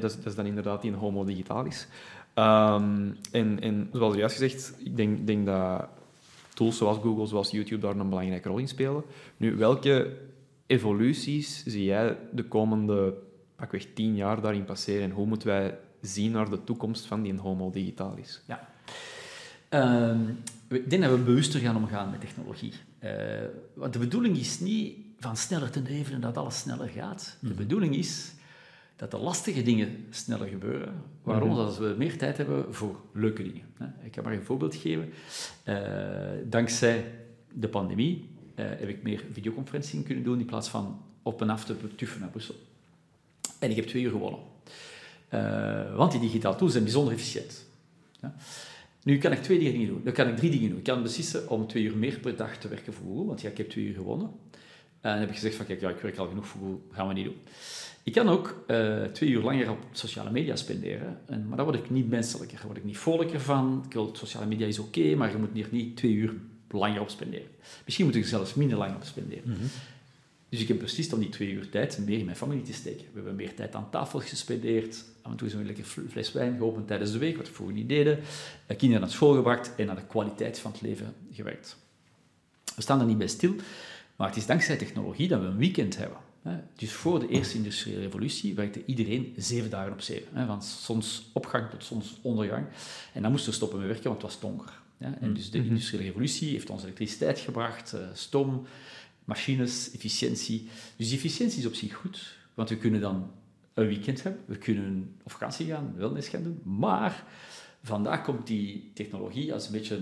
Dat, 0.00 0.10
is, 0.10 0.16
dat 0.16 0.26
is 0.26 0.34
dan 0.34 0.46
inderdaad 0.46 0.82
die 0.82 0.92
homo 0.92 1.24
digitalis. 1.24 1.88
En, 2.34 3.16
en 3.60 3.88
zoals 3.92 4.14
juist 4.14 4.36
gezegd, 4.36 4.74
ik 4.78 4.96
denk, 4.96 5.26
denk 5.26 5.46
dat 5.46 5.88
tools 6.58 6.76
zoals 6.76 6.98
Google, 6.98 7.26
zoals 7.26 7.50
YouTube 7.50 7.80
daar 7.80 7.96
een 7.96 8.08
belangrijke 8.08 8.48
rol 8.48 8.58
in 8.58 8.68
spelen. 8.68 9.02
Nu, 9.36 9.56
welke 9.56 10.16
evoluties 10.66 11.64
zie 11.64 11.84
jij 11.84 12.16
de 12.32 12.44
komende 12.44 13.14
pakweg 13.56 13.86
tien 13.94 14.14
jaar 14.14 14.40
daarin 14.40 14.64
passeren 14.64 15.02
en 15.02 15.10
hoe 15.10 15.26
moeten 15.26 15.48
wij 15.48 15.78
zien 16.00 16.30
naar 16.30 16.50
de 16.50 16.64
toekomst 16.64 17.06
van 17.06 17.22
die 17.22 17.38
homo 17.38 17.70
digitalis? 17.70 18.42
Ehm, 19.68 20.20
ik 20.68 20.90
denk 20.90 21.02
dat 21.02 21.10
we 21.10 21.18
bewuster 21.18 21.60
gaan 21.60 21.76
omgaan 21.76 22.10
met 22.10 22.20
technologie. 22.20 22.72
Eh, 22.98 23.12
want 23.74 23.92
de 23.92 23.98
bedoeling 23.98 24.36
is 24.36 24.60
niet 24.60 24.96
van 25.18 25.36
sneller 25.36 25.70
te 25.70 25.82
leven 25.82 26.14
en 26.14 26.20
dat 26.20 26.36
alles 26.36 26.58
sneller 26.58 26.88
gaat. 26.88 27.36
De 27.40 27.54
bedoeling 27.54 27.96
is 27.96 28.32
dat 28.98 29.10
de 29.10 29.18
lastige 29.18 29.62
dingen 29.62 30.06
sneller 30.10 30.48
gebeuren. 30.48 31.02
Waarom? 31.22 31.48
Mhm. 31.48 31.58
Zodat 31.58 31.78
we 31.78 31.94
meer 31.98 32.18
tijd 32.18 32.36
hebben 32.36 32.74
voor 32.74 33.00
leuke 33.12 33.42
dingen. 33.42 33.64
Ik 34.02 34.12
kan 34.12 34.24
maar 34.24 34.32
een 34.32 34.44
voorbeeld 34.44 34.74
geven. 34.74 35.12
Eh, 35.62 35.76
dankzij 36.44 37.04
de 37.52 37.68
pandemie 37.68 38.28
eh, 38.54 38.64
heb 38.66 38.88
ik 38.88 39.02
meer 39.02 39.24
videoconferencing 39.32 40.04
kunnen 40.04 40.24
doen 40.24 40.38
in 40.40 40.46
plaats 40.46 40.68
van 40.68 41.02
op 41.22 41.40
en 41.40 41.50
af 41.50 41.64
te 41.64 41.74
tuffen 41.94 42.20
naar 42.20 42.28
Brussel. 42.28 42.54
En 43.58 43.70
ik 43.70 43.76
heb 43.76 43.86
twee 43.86 44.02
uur 44.02 44.10
gewonnen. 44.10 44.40
Eh, 45.28 45.96
want 45.96 46.12
die 46.12 46.20
digitale 46.20 46.56
tools 46.56 46.72
zijn 46.72 46.84
bijzonder 46.84 47.12
efficiënt. 47.12 47.66
Ja. 48.20 48.34
Nu 49.02 49.18
kan 49.18 49.32
ik 49.32 49.42
twee 49.42 49.58
dingen 49.58 49.86
doen. 49.86 50.00
Dan 50.04 50.12
kan 50.12 50.28
ik 50.28 50.36
drie 50.36 50.50
dingen 50.50 50.68
doen. 50.68 50.78
Ik 50.78 50.84
kan 50.84 51.02
beslissen 51.02 51.48
om 51.48 51.66
twee 51.66 51.82
uur 51.82 51.96
meer 51.96 52.18
per 52.18 52.36
dag 52.36 52.56
te 52.56 52.68
werken 52.68 52.92
voor 52.92 53.06
Google, 53.06 53.24
want 53.24 53.40
ja, 53.40 53.48
ik 53.48 53.56
heb 53.56 53.70
twee 53.70 53.84
uur 53.84 53.94
gewonnen. 53.94 54.30
En 55.00 55.18
heb 55.18 55.28
ik 55.28 55.34
gezegd 55.34 55.54
van, 55.54 55.66
kijk, 55.66 55.80
ja, 55.80 55.88
ik 55.88 56.00
werk 56.00 56.16
al 56.16 56.28
genoeg 56.28 56.46
voor 56.46 56.60
Google, 56.60 56.78
gaan 56.92 57.08
we 57.08 57.14
niet 57.14 57.24
doen. 57.24 57.36
Ik 58.02 58.12
kan 58.12 58.28
ook 58.28 58.64
eh, 58.66 59.02
twee 59.04 59.30
uur 59.30 59.42
langer 59.42 59.70
op 59.70 59.78
sociale 59.92 60.30
media 60.30 60.56
spenderen, 60.56 61.20
en, 61.26 61.48
maar 61.48 61.56
daar 61.56 61.66
word 61.66 61.78
ik 61.78 61.90
niet 61.90 62.08
menselijker, 62.08 62.56
daar 62.56 62.66
word 62.66 62.78
ik 62.78 62.84
niet 62.84 62.98
vrolijker 62.98 63.40
van. 63.40 63.82
Ik 63.86 63.92
wil, 63.92 64.10
sociale 64.16 64.46
media 64.46 64.66
is 64.66 64.78
oké, 64.78 65.14
maar 65.14 65.30
je 65.30 65.36
moet 65.36 65.48
hier 65.52 65.68
niet 65.70 65.96
twee 65.96 66.12
uur 66.12 66.34
langer 66.70 67.00
op 67.00 67.08
spenderen. 67.10 67.46
Misschien 67.84 68.06
moet 68.06 68.14
ik 68.14 68.22
er 68.22 68.28
zelfs 68.28 68.54
minder 68.54 68.78
lang 68.78 68.94
op 68.94 69.04
spenderen. 69.04 69.42
Dus 70.48 70.60
ik 70.60 70.68
heb 70.68 70.78
beslist 70.78 71.12
om 71.12 71.20
die 71.20 71.28
twee 71.28 71.50
uur 71.50 71.68
tijd 71.68 71.98
meer 72.06 72.18
in 72.18 72.24
mijn 72.24 72.36
familie 72.36 72.62
te 72.64 72.72
steken. 72.72 73.04
We 73.04 73.14
hebben 73.14 73.34
meer 73.36 73.54
tijd 73.54 73.74
aan 73.74 73.90
tafel 73.90 74.20
gespendeerd. 74.20 75.04
Af 75.22 75.30
en 75.30 75.36
toe 75.36 75.46
is 75.46 75.54
een 75.54 75.66
lekker 75.66 75.84
fl- 75.84 76.00
fles 76.10 76.32
wijn 76.32 76.56
geopend 76.56 76.86
tijdens 76.86 77.12
de 77.12 77.18
week, 77.18 77.36
wat 77.36 77.46
we 77.48 77.52
vroeger 77.54 77.76
niet 77.76 77.88
deden. 77.88 78.18
Eh, 78.66 78.76
Kinderen 78.76 79.02
naar 79.02 79.12
school 79.12 79.34
gebracht 79.34 79.74
en 79.76 79.86
naar 79.86 79.96
de 79.96 80.06
kwaliteit 80.06 80.58
van 80.58 80.72
het 80.72 80.80
leven 80.80 81.14
gewerkt. 81.32 81.76
We 82.76 82.82
staan 82.82 83.00
er 83.00 83.06
niet 83.06 83.18
bij 83.18 83.26
stil, 83.28 83.54
maar 84.18 84.28
het 84.28 84.36
is 84.36 84.46
dankzij 84.46 84.76
technologie 84.76 85.28
dat 85.28 85.40
we 85.40 85.46
een 85.46 85.56
weekend 85.56 85.96
hebben. 85.96 86.18
Dus 86.76 86.92
voor 86.92 87.20
de 87.20 87.28
eerste 87.28 87.56
industriële 87.56 88.00
revolutie 88.00 88.54
werkte 88.54 88.82
iedereen 88.86 89.34
zeven 89.36 89.70
dagen 89.70 89.92
op 89.92 90.00
zeven. 90.00 90.46
Van 90.46 90.62
zonsopgang 90.62 91.70
tot 91.70 91.84
zonsondergang. 91.84 92.66
En 93.12 93.22
dan 93.22 93.30
moesten 93.30 93.50
we 93.50 93.56
stoppen 93.56 93.78
met 93.78 93.88
werken, 93.88 94.08
want 94.08 94.22
het 94.22 94.30
was 94.30 94.40
donker. 94.40 94.72
En 94.98 95.34
dus 95.34 95.50
de 95.50 95.58
industriële 95.58 96.04
revolutie 96.04 96.50
heeft 96.50 96.70
ons 96.70 96.82
elektriciteit 96.82 97.38
gebracht, 97.38 97.92
eh, 97.92 98.00
stoom, 98.12 98.66
machines, 99.24 99.90
efficiëntie. 99.92 100.68
Dus 100.96 101.12
efficiëntie 101.12 101.58
is 101.58 101.66
op 101.66 101.74
zich 101.74 101.94
goed, 101.94 102.36
want 102.54 102.68
we 102.68 102.76
kunnen 102.76 103.00
dan 103.00 103.30
een 103.74 103.86
weekend 103.86 104.22
hebben, 104.22 104.42
we 104.46 104.58
kunnen 104.58 105.16
op 105.22 105.30
vakantie 105.30 105.66
gaan, 105.66 105.94
wellness 105.96 106.28
gaan 106.28 106.42
doen, 106.42 106.60
maar 106.64 107.24
vandaag 107.82 108.22
komt 108.22 108.46
die 108.46 108.90
technologie 108.94 109.52
als 109.52 109.66
een 109.66 109.72
beetje 109.72 110.00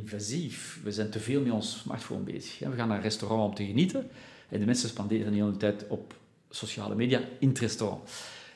invasief. 0.00 0.80
We 0.82 0.92
zijn 0.92 1.10
te 1.10 1.20
veel 1.20 1.40
met 1.40 1.52
ons 1.52 1.78
smartphone 1.78 2.22
bezig. 2.22 2.58
We 2.58 2.76
gaan 2.76 2.88
naar 2.88 2.96
een 2.96 3.02
restaurant 3.02 3.48
om 3.48 3.54
te 3.54 3.64
genieten 3.64 4.10
en 4.48 4.60
de 4.60 4.66
mensen 4.66 4.88
spenderen 4.88 5.32
de 5.32 5.38
hele 5.38 5.56
tijd 5.56 5.86
op 5.88 6.14
sociale 6.50 6.94
media 6.94 7.20
in 7.38 7.48
het 7.48 7.58
restaurant. 7.58 8.10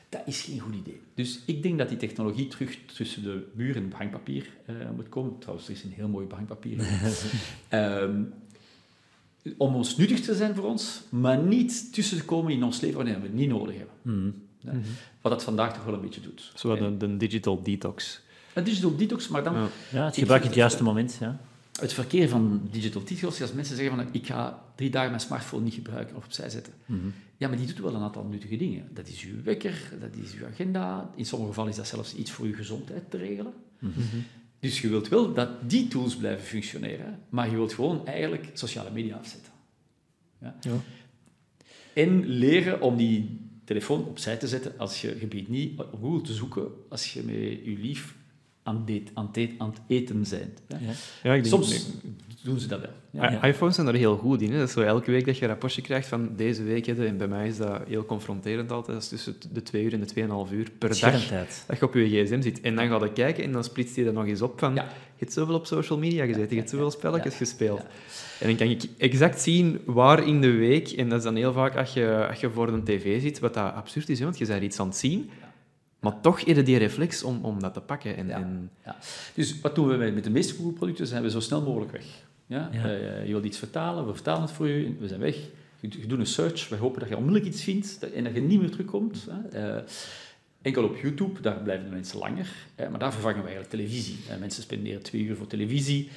Dat 0.09 0.21
is 0.25 0.41
geen 0.41 0.59
goed 0.59 0.75
idee. 0.75 1.01
Dus 1.15 1.39
ik 1.45 1.63
denk 1.63 1.77
dat 1.77 1.89
die 1.89 1.97
technologie 1.97 2.47
terug 2.47 2.77
tussen 2.95 3.23
de 3.23 3.47
muur 3.53 3.75
en 3.75 3.89
behangpapier 3.89 4.49
eh, 4.65 4.75
moet 4.95 5.09
komen. 5.09 5.39
Trouwens, 5.39 5.67
er 5.67 5.73
is 5.73 5.83
een 5.83 5.91
heel 5.91 6.07
mooi 6.07 6.25
behangpapier. 6.25 6.87
Ehm, 7.69 8.21
om 9.57 9.75
ons 9.75 9.97
nuttig 9.97 10.21
te 10.21 10.35
zijn 10.35 10.55
voor 10.55 10.65
ons, 10.65 11.01
maar 11.09 11.37
niet 11.37 11.93
tussen 11.93 12.17
te 12.17 12.25
komen 12.25 12.51
in 12.51 12.63
ons 12.63 12.79
leven 12.81 12.97
wanneer 12.97 13.15
we 13.15 13.21
het 13.21 13.33
niet 13.33 13.49
nodig 13.49 13.75
hebben. 13.77 13.95
Mhm. 14.01 14.31
Ja. 14.59 14.71
Wat 15.21 15.31
dat 15.31 15.43
vandaag 15.43 15.73
toch 15.73 15.83
wel 15.83 15.93
een 15.93 16.01
beetje 16.01 16.21
doet. 16.21 16.51
Zo 16.55 16.75
de, 16.75 16.97
de 16.97 17.17
digital 17.17 17.63
detox. 17.63 18.21
Een 18.53 18.63
digital 18.63 18.95
detox, 18.95 19.27
maar 19.27 19.43
dan 19.43 19.53
Ja. 19.53 20.05
Het 20.05 20.13
Ik 20.13 20.19
gebruik 20.19 20.43
het 20.43 20.53
juiste 20.53 20.83
moment. 20.83 21.17
Ja. 21.19 21.39
het 21.79 21.93
verkeer 21.93 22.29
van 22.29 22.61
digital 22.71 23.03
detox, 23.03 23.41
als 23.41 23.53
mensen 23.53 23.75
zeggen 23.75 23.95
van 23.95 24.07
ik 24.11 24.25
ga 24.25 24.63
drie 24.75 24.89
dagen 24.89 25.09
mijn 25.09 25.21
smartphone 25.21 25.63
niet 25.63 25.73
gebruiken 25.73 26.15
of 26.15 26.25
opzij 26.25 26.49
zetten. 26.49 26.73
Mhm. 26.85 27.07
Ja, 27.37 27.47
maar 27.47 27.57
die 27.57 27.67
doet 27.67 27.79
wel 27.79 27.95
een 27.95 28.01
aantal 28.01 28.23
nuttige 28.23 28.57
dingen. 28.57 28.89
Dat 28.93 29.07
is 29.07 29.23
uw 29.23 29.43
wekker, 29.43 29.91
dat 29.99 30.15
is 30.23 30.33
uw 30.33 30.45
agenda. 30.45 31.09
In 31.15 31.25
sommige 31.25 31.49
gevallen 31.49 31.71
is 31.71 31.77
dat 31.77 31.87
zelfs 31.87 32.15
iets 32.15 32.31
voor 32.31 32.45
uw 32.45 32.55
gezondheid 32.55 33.11
te 33.11 33.17
regelen. 33.17 33.53
Dus 34.59 34.81
je 34.81 34.89
wilt 34.89 35.07
wel 35.07 35.33
dat 35.33 35.69
die 35.69 35.87
tools 35.87 36.15
blijven 36.15 36.45
functioneren, 36.45 37.19
maar 37.29 37.49
je 37.49 37.55
wilt 37.55 37.73
gewoon 37.73 38.05
eigenlijk 38.05 38.49
sociale 38.53 38.91
media 38.91 39.15
afzetten. 39.15 39.51
Ja? 40.41 40.55
Ja. 40.61 40.71
En 41.93 42.27
leren 42.27 42.81
om 42.81 42.97
die 42.97 43.39
telefoon 43.63 44.05
opzij 44.05 44.37
te 44.37 44.47
zetten 44.47 44.73
als 44.77 45.01
je 45.01 45.15
gebied 45.19 45.47
niet 45.47 45.79
op 45.79 45.99
Google 46.01 46.21
te 46.21 46.33
zoeken 46.33 46.67
als 46.89 47.13
je 47.13 47.21
met 47.23 47.35
je 47.35 47.77
lief 47.81 48.15
aan, 48.63 48.83
het- 48.85 49.11
aan, 49.13 49.29
het 49.31 49.49
aan 49.57 49.69
het 49.69 49.79
eten 49.87 50.23
hè. 50.29 50.37
Ja. 50.37 50.77
Ja, 51.23 51.33
ik 51.33 51.43
denk, 51.43 51.45
Soms 51.45 51.89
doen 52.43 52.59
ze 52.59 52.67
dat 52.67 52.79
wel. 52.81 52.89
Ja. 53.11 53.45
I- 53.45 53.47
iPhones 53.47 53.75
zijn 53.75 53.87
er 53.87 53.93
heel 53.93 54.17
goed 54.17 54.41
in. 54.41 54.51
Hè. 54.51 54.57
Dat 54.57 54.67
is 54.67 54.73
zo 54.73 54.81
elke 54.81 55.11
week 55.11 55.25
dat 55.25 55.35
je 55.37 55.41
een 55.43 55.47
rapportje 55.47 55.81
krijgt 55.81 56.07
van 56.07 56.29
deze 56.35 56.63
week. 56.63 56.85
Hè, 56.85 57.05
en 57.05 57.17
bij 57.17 57.27
mij 57.27 57.47
is 57.47 57.57
dat 57.57 57.81
heel 57.87 58.05
confronterend 58.05 58.71
altijd. 58.71 58.93
Dat 58.93 59.03
is 59.03 59.09
tussen 59.09 59.35
de 59.51 59.63
twee 59.63 59.83
uur 59.83 59.93
en 59.93 59.99
de 59.99 60.05
tweeënhalf 60.05 60.51
uur 60.51 60.71
per 60.77 60.99
dag 60.99 61.29
dat 61.67 61.79
je 61.79 61.85
op 61.85 61.93
je 61.93 62.23
gsm 62.23 62.41
zit. 62.41 62.61
En 62.61 62.75
dan 62.75 62.87
ga 62.87 63.03
je 63.03 63.11
kijken 63.13 63.43
en 63.43 63.51
dan 63.51 63.63
splitst 63.63 63.95
hij 63.95 64.05
er 64.05 64.13
nog 64.13 64.25
eens 64.25 64.41
op 64.41 64.59
van... 64.59 64.75
Ja. 64.75 64.83
Je 64.83 65.29
hebt 65.29 65.33
zoveel 65.33 65.55
op 65.55 65.65
social 65.65 65.99
media 65.99 66.25
gezeten, 66.25 66.49
je 66.49 66.55
hebt 66.55 66.69
zoveel 66.69 66.91
spelletjes 66.91 67.31
ja, 67.33 67.37
gespeeld. 67.37 67.79
ja. 67.79 67.87
En 68.39 68.47
dan 68.47 68.55
kan 68.55 68.67
ik 68.67 68.83
exact 68.97 69.41
zien 69.41 69.79
waar 69.85 70.27
in 70.27 70.41
de 70.41 70.51
week... 70.51 70.87
En 70.91 71.09
dat 71.09 71.17
is 71.17 71.23
dan 71.23 71.35
heel 71.35 71.53
vaak 71.53 71.75
als 71.75 71.93
je, 71.93 72.27
als 72.29 72.39
je 72.39 72.49
voor 72.49 72.67
een 72.67 72.83
tv 72.83 73.21
zit, 73.21 73.39
wat 73.39 73.53
dat 73.53 73.73
absurd 73.73 74.09
is, 74.09 74.19
hè, 74.19 74.25
want 74.25 74.37
je 74.37 74.45
bent 74.45 74.63
iets 74.63 74.79
aan 74.79 74.87
het 74.87 74.97
zien... 74.97 75.29
Maar 76.03 76.21
toch 76.21 76.39
je 76.39 76.63
die 76.63 76.77
reflex 76.77 77.23
om, 77.23 77.39
om 77.45 77.59
dat 77.59 77.73
te 77.73 77.81
pakken. 77.81 78.17
En, 78.17 78.27
Ja. 78.27 78.35
en 78.35 78.69
Ja. 78.85 78.97
Dus 79.33 79.61
wat 79.61 79.75
doen 79.75 79.87
we 79.87 79.95
met, 79.95 80.13
met 80.13 80.23
de 80.23 80.29
meeste 80.29 80.53
Google-producten? 80.55 81.07
Zijn 81.07 81.23
we 81.23 81.29
zo 81.29 81.39
snel 81.39 81.61
mogelijk 81.61 81.91
weg. 81.91 82.05
Ja? 82.45 82.69
Ja. 82.71 82.83
Eh, 82.83 83.25
je 83.25 83.31
wilt 83.31 83.45
iets 83.45 83.57
vertalen, 83.57 84.05
we 84.07 84.13
vertalen 84.13 84.41
het 84.41 84.51
voor 84.51 84.67
je, 84.67 84.95
we 84.99 85.07
zijn 85.07 85.19
weg. 85.19 85.35
Je, 85.79 85.87
je 86.01 86.07
doet 86.07 86.19
een 86.19 86.25
search, 86.25 86.69
we 86.69 86.75
hopen 86.75 86.99
dat 86.99 87.09
je 87.09 87.17
onmiddellijk 87.17 87.51
iets 87.53 87.63
vindt 87.63 87.99
dat- 88.01 88.09
en 88.11 88.23
dat 88.23 88.33
je 88.33 88.41
niet 88.41 88.59
meer 88.59 88.71
terugkomt. 88.71 89.27
Hè? 89.29 89.59
Eh, 89.77 89.83
enkel 90.61 90.83
op 90.83 90.95
YouTube, 90.97 91.41
daar 91.41 91.61
blijven 91.61 91.85
de 91.85 91.91
mensen 91.91 92.19
langer. 92.19 92.47
Eh, 92.75 92.89
maar 92.89 92.99
daar 92.99 93.11
vervangen 93.13 93.37
we 93.43 93.47
eigenlijk 93.47 93.75
televisie. 93.75 94.17
Eh, 94.29 94.37
mensen 94.37 94.63
spenderen 94.63 95.03
twee 95.03 95.21
uur 95.23 95.35
voor 95.35 95.47
televisie 95.47 96.09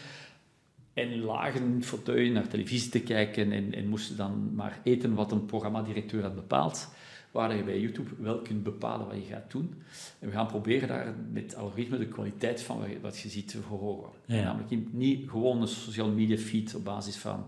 en 0.94 1.20
lagen 1.20 1.82
fauteuil 1.84 2.30
naar 2.32 2.48
televisie 2.48 2.90
te 2.90 3.00
kijken 3.00 3.52
en, 3.52 3.74
en 3.74 3.86
moesten 3.88 4.16
dan 4.16 4.50
maar 4.54 4.80
eten 4.84 5.14
wat 5.14 5.32
een 5.32 5.46
programmadirecteur 5.46 6.22
had 6.22 6.34
bepaald. 6.34 6.88
Waar 7.36 7.56
je 7.56 7.62
bij 7.62 7.80
YouTube 7.80 8.10
wel 8.18 8.38
kunt 8.42 8.62
bepalen 8.62 9.06
wat 9.06 9.16
je 9.16 9.32
gaat 9.32 9.50
doen. 9.50 9.74
En 10.18 10.28
we 10.28 10.34
gaan 10.34 10.46
proberen 10.46 10.88
daar 10.88 11.14
met 11.32 11.56
algoritme 11.56 11.98
de 11.98 12.06
kwaliteit 12.08 12.62
van 12.62 12.84
wat 13.02 13.18
je- 13.18 13.28
ziet 13.28 13.48
te 13.48 13.60
verhogen. 13.62 14.10
Ja. 14.24 14.42
Namelijk 14.42 14.92
niet 14.92 15.30
gewoon 15.30 15.60
een 15.60 15.68
social 15.68 16.08
media 16.10 16.36
feed 16.36 16.74
op 16.74 16.84
basis 16.84 17.16
van 17.16 17.44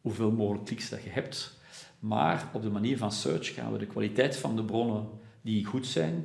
hoeveel 0.00 0.30
mogelijk 0.30 0.64
kliks 0.64 0.88
dat 0.88 1.02
je 1.02 1.10
hebt, 1.10 1.58
maar 1.98 2.50
op 2.52 2.62
de 2.62 2.70
manier 2.70 2.98
van 2.98 3.12
search 3.12 3.54
gaan 3.54 3.72
we 3.72 3.78
de 3.78 3.86
kwaliteit 3.86 4.36
van 4.36 4.56
de 4.56 4.64
bronnen 4.64 5.08
die 5.42 5.64
goed 5.64 5.86
zijn, 5.86 6.24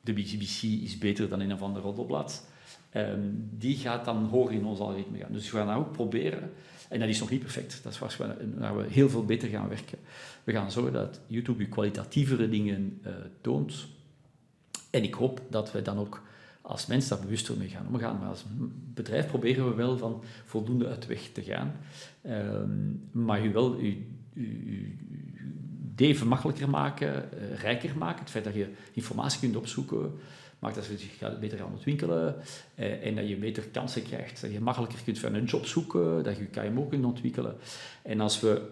de 0.00 0.12
BBC 0.12 0.62
is 0.62 0.98
beter 0.98 1.28
dan 1.28 1.40
een 1.40 1.52
of 1.52 1.62
ander 1.62 1.82
roddelblad. 1.82 2.46
Ehm, 2.96 3.20
die 3.50 3.76
gaat 3.76 4.04
dan 4.04 4.24
hoger 4.24 4.54
in 4.54 4.64
ons 4.64 4.78
algoritme 4.78 5.18
gaan. 5.18 5.32
Dus 5.32 5.50
we 5.50 5.56
gaan 5.56 5.66
dat 5.66 5.76
ook 5.76 5.92
proberen. 5.92 6.50
En 6.88 7.00
dat 7.00 7.08
is 7.08 7.20
nog 7.20 7.30
niet 7.30 7.40
perfect. 7.40 7.80
Dat 7.82 7.92
is 7.92 7.98
waar 8.58 8.76
we 8.76 8.84
heel 8.88 9.08
veel 9.08 9.24
beter 9.24 9.48
gaan 9.48 9.68
werken. 9.68 9.98
We 10.44 10.52
gaan 10.52 10.70
zorgen 10.70 10.92
dat 10.92 11.20
YouTube 11.26 11.62
je 11.62 11.68
kwalitatievere 11.68 12.48
dingen 12.48 13.00
uh, 13.06 13.12
toont. 13.40 13.86
En 14.90 15.02
ik 15.02 15.14
hoop 15.14 15.40
dat 15.50 15.72
we 15.72 15.82
dan 15.82 15.98
ook 15.98 16.22
als 16.60 16.86
mens 16.86 17.08
daar 17.08 17.20
bewuster 17.20 17.56
mee 17.56 17.68
gaan 17.68 17.86
omgaan. 17.92 18.18
Maar 18.18 18.28
als 18.28 18.44
bedrijf 18.94 19.26
proberen 19.26 19.68
we 19.68 19.74
wel 19.74 19.98
van 19.98 20.22
voldoende 20.44 20.86
uit 20.86 21.06
weg 21.06 21.30
te 21.32 21.42
gaan. 21.42 21.72
Um, 22.26 23.08
maar 23.12 23.42
je 23.42 23.50
wel 23.50 23.76
je, 23.80 23.96
leven 25.96 26.26
makkelijker 26.26 26.68
maken, 26.68 27.28
uh, 27.34 27.58
rijker 27.58 27.98
maken. 27.98 28.20
Het 28.20 28.30
feit 28.30 28.44
dat 28.44 28.54
je 28.54 28.68
informatie 28.92 29.40
kunt 29.40 29.56
opzoeken, 29.56 30.12
maakt 30.58 30.74
dat 30.74 30.86
je 30.86 30.98
zich 30.98 31.38
beter 31.40 31.58
gaan 31.58 31.72
ontwikkelen 31.72 32.34
uh, 32.78 33.06
en 33.06 33.14
dat 33.14 33.28
je 33.28 33.36
beter 33.36 33.62
kansen 33.62 34.02
krijgt. 34.02 34.40
Dat 34.40 34.52
je 34.52 34.60
makkelijker 34.60 34.98
kunt 35.04 35.18
van 35.18 35.34
een 35.34 35.44
job 35.44 35.66
zoeken, 35.66 36.24
dat 36.24 36.36
je 36.36 36.42
je 36.42 36.68
KMO 36.70 36.82
kunt 36.82 37.04
ontwikkelen. 37.04 37.56
En 38.02 38.20
als 38.20 38.40
we 38.40 38.62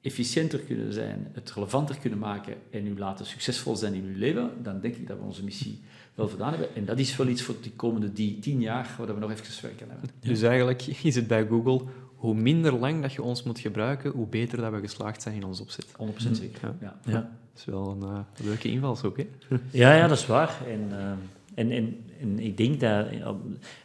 efficiënter 0.00 0.58
kunnen 0.58 0.92
zijn, 0.92 1.28
het 1.32 1.52
relevanter 1.52 1.98
kunnen 1.98 2.18
maken 2.18 2.54
en 2.70 2.86
u 2.86 2.98
laten 2.98 3.26
succesvol 3.26 3.76
zijn 3.76 3.94
in 3.94 4.04
uw 4.04 4.18
leven, 4.18 4.50
dan 4.62 4.80
denk 4.80 4.94
ik 4.94 5.06
dat 5.06 5.18
we 5.18 5.24
onze 5.24 5.44
missie 5.44 5.80
wel 6.14 6.28
gedaan 6.28 6.50
hebben. 6.50 6.74
En 6.74 6.84
dat 6.84 6.98
is 6.98 7.16
wel 7.16 7.26
iets 7.26 7.42
voor 7.42 7.54
de 7.62 7.70
komende 7.70 8.12
die, 8.12 8.38
tien 8.38 8.60
jaar 8.60 8.94
waar 8.98 9.14
we 9.14 9.20
nog 9.20 9.30
even 9.30 9.62
werken 9.62 9.90
hebben. 9.90 10.10
Dus 10.20 10.42
eigenlijk 10.42 10.86
is 10.86 11.14
het 11.14 11.26
bij 11.26 11.46
Google, 11.46 11.84
hoe 12.18 12.34
minder 12.34 12.74
lang 12.74 13.02
dat 13.02 13.12
je 13.12 13.22
ons 13.22 13.42
moet 13.42 13.58
gebruiken, 13.58 14.10
hoe 14.10 14.26
beter 14.26 14.58
dat 14.58 14.72
we 14.72 14.78
geslaagd 14.78 15.22
zijn 15.22 15.34
in 15.34 15.44
ons 15.44 15.60
opzet. 15.60 15.86
100% 15.86 16.30
zeker. 16.30 16.60
Ja. 16.62 16.74
ja. 16.80 16.94
ja. 17.04 17.12
Dat 17.12 17.58
is 17.58 17.64
wel 17.64 17.90
een 17.90 18.08
uh, 18.10 18.18
leuke 18.46 18.70
invalshoek, 18.70 19.16
hè? 19.16 19.26
Ja, 19.70 19.94
ja, 19.94 20.06
dat 20.06 20.18
is 20.18 20.26
waar. 20.26 20.56
En, 20.68 20.88
uh, 20.90 21.10
en, 21.54 21.70
en, 21.70 21.96
en, 22.20 22.38
ik 22.38 22.56
denk 22.56 22.80
dat... 22.80 23.06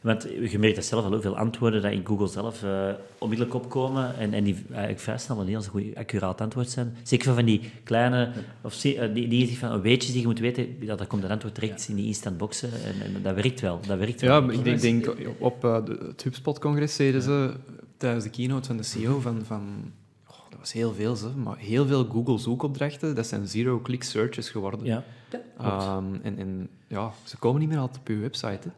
Want 0.01 0.27
je 0.49 0.59
merkt 0.59 0.75
dat 0.75 0.85
zelf 0.85 1.05
al, 1.05 1.21
veel 1.21 1.37
antwoorden 1.37 1.81
dat 1.81 1.91
in 1.91 2.05
Google 2.05 2.27
zelf 2.27 2.63
uh, 2.63 2.89
onmiddellijk 3.17 3.55
opkomen 3.55 4.17
en, 4.17 4.33
en 4.33 4.43
die 4.43 4.55
eigenlijk 4.69 4.99
vrij 4.99 5.17
snel 5.17 5.41
een 5.41 5.47
heel 5.47 5.61
goed, 5.61 5.95
accuraat 5.95 6.41
antwoord 6.41 6.69
zijn. 6.69 6.95
Zeker 7.03 7.33
van 7.33 7.45
die 7.45 7.61
kleine... 7.83 8.31
Of 8.61 8.79
die, 8.79 9.27
die 9.27 9.57
van 9.57 9.81
weetjes 9.81 10.11
die 10.11 10.21
je 10.21 10.27
moet 10.27 10.39
weten, 10.39 10.85
dat, 10.85 10.97
dat 10.97 11.07
komt 11.07 11.23
een 11.23 11.31
antwoord 11.31 11.55
direct 11.55 11.87
in 11.89 11.95
die 11.95 12.05
instant 12.05 12.37
boxen. 12.37 12.69
En, 12.71 13.15
en, 13.15 13.21
dat 13.21 13.35
werkt 13.35 13.61
wel. 13.61 13.79
Dat 13.87 13.97
werkt 13.97 14.19
ja, 14.19 14.45
wel. 14.45 14.51
ik 14.51 14.63
denk, 14.63 14.81
denk 14.81 15.15
op 15.39 15.65
uh, 15.65 15.73
het 16.07 16.23
HubSpot-congres 16.23 16.95
zeiden 16.95 17.21
ze 17.21 17.53
tijdens 17.97 18.23
de 18.23 18.29
keynote 18.29 18.67
van 18.67 18.77
de 18.77 18.83
CEO 18.83 19.19
van... 19.19 19.45
van 19.45 19.91
dat 20.53 20.61
was 20.61 20.71
heel 20.71 20.93
veel, 20.93 21.15
ze, 21.15 21.29
maar 21.29 21.57
heel 21.57 21.85
veel 21.85 22.05
Google 22.05 22.37
zoekopdrachten, 22.37 23.15
dat 23.15 23.27
zijn 23.27 23.47
zero-click 23.47 24.03
searches 24.03 24.49
geworden. 24.49 24.85
Ja, 24.85 25.03
um, 25.97 26.19
en, 26.23 26.37
en, 26.37 26.69
ja, 26.87 27.11
ze 27.23 27.37
komen 27.37 27.59
niet 27.59 27.69
meer 27.69 27.77
altijd 27.77 27.99
op 27.99 28.07
je 28.07 28.15
website. 28.15 28.67
Hè. 28.67 28.71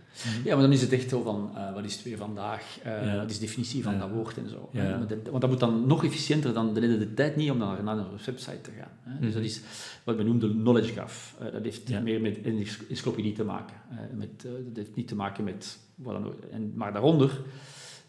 Ja, 0.43 0.53
maar 0.53 0.63
dan 0.63 0.72
is 0.72 0.82
het 0.82 0.91
echt 0.91 1.09
zo 1.09 1.22
van, 1.22 1.51
uh, 1.55 1.74
wat 1.74 1.86
is 1.86 1.93
het 1.93 2.03
weer 2.03 2.18
vandaag? 2.18 2.80
Uh, 2.86 3.05
ja. 3.05 3.18
Wat 3.18 3.30
is 3.30 3.39
de 3.39 3.45
definitie 3.45 3.84
van 3.84 3.93
ja. 3.93 3.99
dat 3.99 4.09
woord 4.09 4.38
en 4.38 4.49
zo. 4.49 4.70
Ja. 4.72 5.05
Want 5.32 5.41
dat 5.41 5.49
moet 5.49 5.59
dan 5.59 5.88
nog 5.88 6.03
efficiënter 6.03 6.53
dan 6.53 6.74
de, 6.74 6.97
de 6.97 7.13
tijd 7.13 7.36
niet 7.36 7.51
om 7.51 7.57
naar, 7.57 7.84
naar 7.84 7.97
een 7.97 8.05
website 8.26 8.61
te 8.61 8.72
gaan. 8.80 8.91
Hè. 9.01 9.20
Dus 9.20 9.34
dat 9.34 9.43
is 9.43 9.61
wat 10.03 10.16
we 10.16 10.24
noemen 10.24 10.49
de 10.49 10.61
knowledge 10.61 10.91
graph. 10.91 11.36
Uh, 11.41 11.51
dat 11.51 11.63
heeft 11.63 12.01
meer 12.01 12.22
met 12.22 12.41
encyclopedie 12.41 13.34
te 13.34 13.43
maken. 13.43 13.76
met, 14.13 14.41
dat 14.41 14.76
heeft 14.76 14.95
niet 14.95 15.07
te 15.07 15.16
maken 15.16 15.43
met 15.43 15.80
wat 15.95 16.13
dan 16.13 16.26
ook. 16.26 16.39
En, 16.51 16.72
maar 16.76 16.93
daaronder 16.93 17.41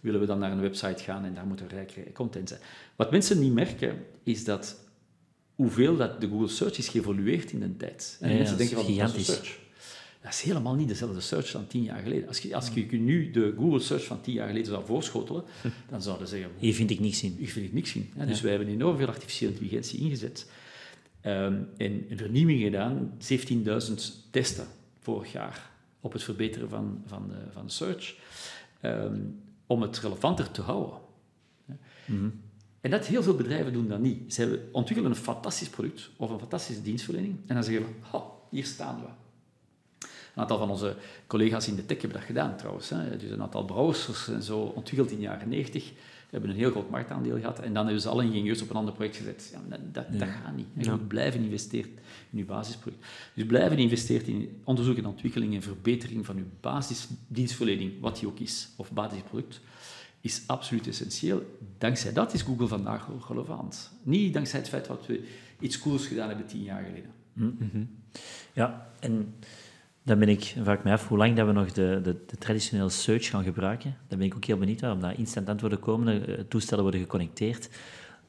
willen 0.01 0.21
we 0.21 0.27
dan 0.27 0.39
naar 0.39 0.53
een 0.53 0.61
website 0.61 1.03
gaan 1.03 1.25
en 1.25 1.35
daar 1.35 1.47
moet 1.47 1.61
er 1.61 1.69
rijke 1.69 2.13
content 2.13 2.49
zijn. 2.49 2.61
Wat 2.97 3.11
mensen 3.11 3.41
niet 3.41 3.53
merken, 3.53 4.05
is 4.23 4.45
dat 4.45 4.77
hoeveel 5.55 5.97
dat 5.97 6.21
de 6.21 6.29
Google 6.29 6.49
Search 6.49 6.79
is 6.79 6.89
geëvolueerd 6.89 7.53
in 7.53 7.61
de 7.61 7.77
tijd. 7.77 8.19
En 8.21 8.31
ja, 8.31 8.37
mensen 8.37 8.57
denken 8.57 8.77
van, 8.77 8.85
gigantisch. 8.85 9.27
search. 9.27 9.59
Dat 10.23 10.35
is 10.35 10.41
helemaal 10.41 10.75
niet 10.75 10.89
dezelfde 10.89 11.21
search 11.21 11.51
dan 11.51 11.67
tien 11.67 11.83
jaar 11.83 12.03
geleden. 12.03 12.29
Als 12.29 12.39
je, 12.39 12.55
als 12.55 12.71
je 12.75 12.87
nu 12.91 13.31
de 13.31 13.55
Google 13.57 13.81
Search 13.81 14.05
van 14.05 14.21
tien 14.21 14.35
jaar 14.35 14.47
geleden 14.47 14.67
zou 14.67 14.85
voorschotelen, 14.85 15.45
dan 15.91 16.03
zouden 16.03 16.29
ze 16.29 16.37
zeggen... 16.37 16.53
Hier 16.59 16.75
vind 16.75 16.91
ik 16.91 17.01
niks 17.01 17.23
in. 17.23 17.37
Hier 17.39 17.49
vind 17.49 17.67
ik 17.67 17.73
niks 17.73 17.95
in. 17.95 18.11
Ja, 18.17 18.25
dus 18.25 18.41
wij 18.41 18.51
hebben 18.51 18.69
enorm 18.69 18.97
veel 18.97 19.07
artificiële 19.07 19.51
intelligentie 19.51 20.01
ingezet. 20.01 20.51
Um, 21.27 21.69
en 21.77 22.05
een 22.09 22.19
vernieuwing 22.19 22.63
gedaan, 22.63 23.13
17.000 23.89 23.95
testen 24.31 24.67
vorig 25.01 25.33
jaar 25.33 25.71
op 26.01 26.13
het 26.13 26.23
verbeteren 26.23 26.69
van, 26.69 27.03
van, 27.07 27.29
de, 27.29 27.53
van 27.53 27.67
de 27.67 27.73
search. 27.73 28.15
Um, 28.83 29.41
om 29.67 29.83
het 29.83 29.99
relevanter 29.99 30.51
te 30.51 30.63
houden. 30.63 30.99
Mm 31.67 31.77
-hmm. 32.05 32.41
En 32.81 32.91
dat 32.91 33.07
heel 33.07 33.23
veel 33.23 33.35
bedrijven 33.35 33.73
doen 33.73 33.89
dat 33.89 34.01
niet. 34.01 34.35
Ze 34.35 34.69
ontwikkelen 34.73 35.11
een 35.11 35.17
fantastisch 35.17 35.69
product 35.69 36.11
of 36.17 36.31
een 36.31 36.39
fantastische 36.39 36.83
dienstverlening 36.83 37.39
en 37.47 37.55
dan 37.55 37.65
zeggen 37.65 37.85
we, 37.85 38.19
hier 38.51 38.65
staan 38.65 39.01
we. 39.01 39.07
Een 40.35 40.43
aantal 40.43 40.59
van 40.59 40.71
onze 40.71 40.97
collega's 41.27 41.69
in 41.69 41.77
de 41.77 41.87
tech 41.87 42.01
hebben 42.01 42.19
dat 42.19 42.27
gedaan 42.27 42.57
trouwens. 42.57 42.89
Hè. 42.91 43.17
Dus 43.17 43.31
een 43.31 43.43
aantal 43.43 43.65
browsers 43.65 44.29
en 44.29 44.43
zo 44.43 44.59
ontwikkeld 44.59 45.11
in 45.11 45.17
de 45.17 45.23
jaren 45.23 45.49
90 45.49 45.93
hebben 46.31 46.51
een 46.51 46.57
heel 46.57 46.71
groot 46.71 46.91
marktaandeel 46.91 47.39
gehad 47.39 47.59
en 47.59 47.75
dan 47.75 47.85
hebben 47.85 48.03
ze 48.03 48.09
alle 48.09 48.25
ingenieurs 48.25 48.63
op 48.63 48.71
een 48.71 48.77
ander 48.77 48.95
project 48.95 49.17
gezet. 49.17 49.51
Ja, 49.53 49.61
dat, 49.69 49.95
dat, 49.95 50.07
ja. 50.13 50.19
dat, 50.19 50.29
gaat 50.29 50.57
niet. 50.57 50.67
Je 50.79 50.91
moet 50.91 51.09
blijven 51.09 51.41
investeren 51.41 51.91
in 52.31 52.39
je 52.39 52.45
basisproduct. 52.45 53.05
Dus 53.35 53.47
blijven 53.47 53.79
investeren 53.79 54.27
in 54.27 54.61
onderzoek 54.65 54.97
en 54.97 55.07
ontwikkeling 55.07 55.55
en 55.55 55.63
verbetering 55.63 56.27
van 56.27 56.37
je 56.37 56.45
basisdienstverlening, 56.61 57.93
wat 58.01 58.19
die 58.19 58.29
ook 58.29 58.39
is, 58.39 58.69
of 58.77 58.93
basisproduct, 58.93 59.61
is 60.21 60.43
absoluut 60.47 60.87
essentieel. 60.87 61.59
Dankzij 61.79 62.13
dat 62.13 62.35
is 62.35 62.43
Google 62.43 62.67
vandaag 62.67 63.09
relevant. 63.29 63.91
Niet 64.03 64.35
dankzij 64.35 64.59
het 64.59 64.69
feit 64.69 64.87
dat 64.87 65.07
we 65.07 65.29
iets 65.61 65.79
cools 65.79 66.07
gedaan 66.07 66.29
hebben 66.29 66.47
tien 66.47 66.63
jaar 66.63 66.85
geleden. 66.85 67.11
Mm 67.33 67.57
-hmm. 67.73 67.89
Ja, 68.53 68.93
en 69.01 69.35
dan 70.07 70.19
ben 70.19 70.29
ik, 70.29 70.55
vraag 70.63 70.79
ik 70.79 70.85
me 70.85 70.93
af 70.93 71.09
hoe 71.09 71.19
lang 71.19 71.37
dat 71.37 71.47
we 71.47 71.53
nog 71.53 71.73
de, 71.73 72.01
de, 72.03 72.17
de, 72.27 72.37
traditionele 72.37 72.89
search 72.89 73.29
gaan 73.29 73.45
gebruiken. 73.45 73.97
Daar 74.09 74.19
ben 74.19 74.27
ik 74.27 74.35
ook 74.35 74.45
heel 74.45 74.59
benieuwd 74.59 74.81
naar, 74.81 74.93
omdat 74.93 75.17
instant 75.17 75.49
antwoorden 75.49 75.81
komen, 75.81 76.47
toestellen 76.49 76.83
worden 76.83 77.01
geconnecteerd. 77.01 77.71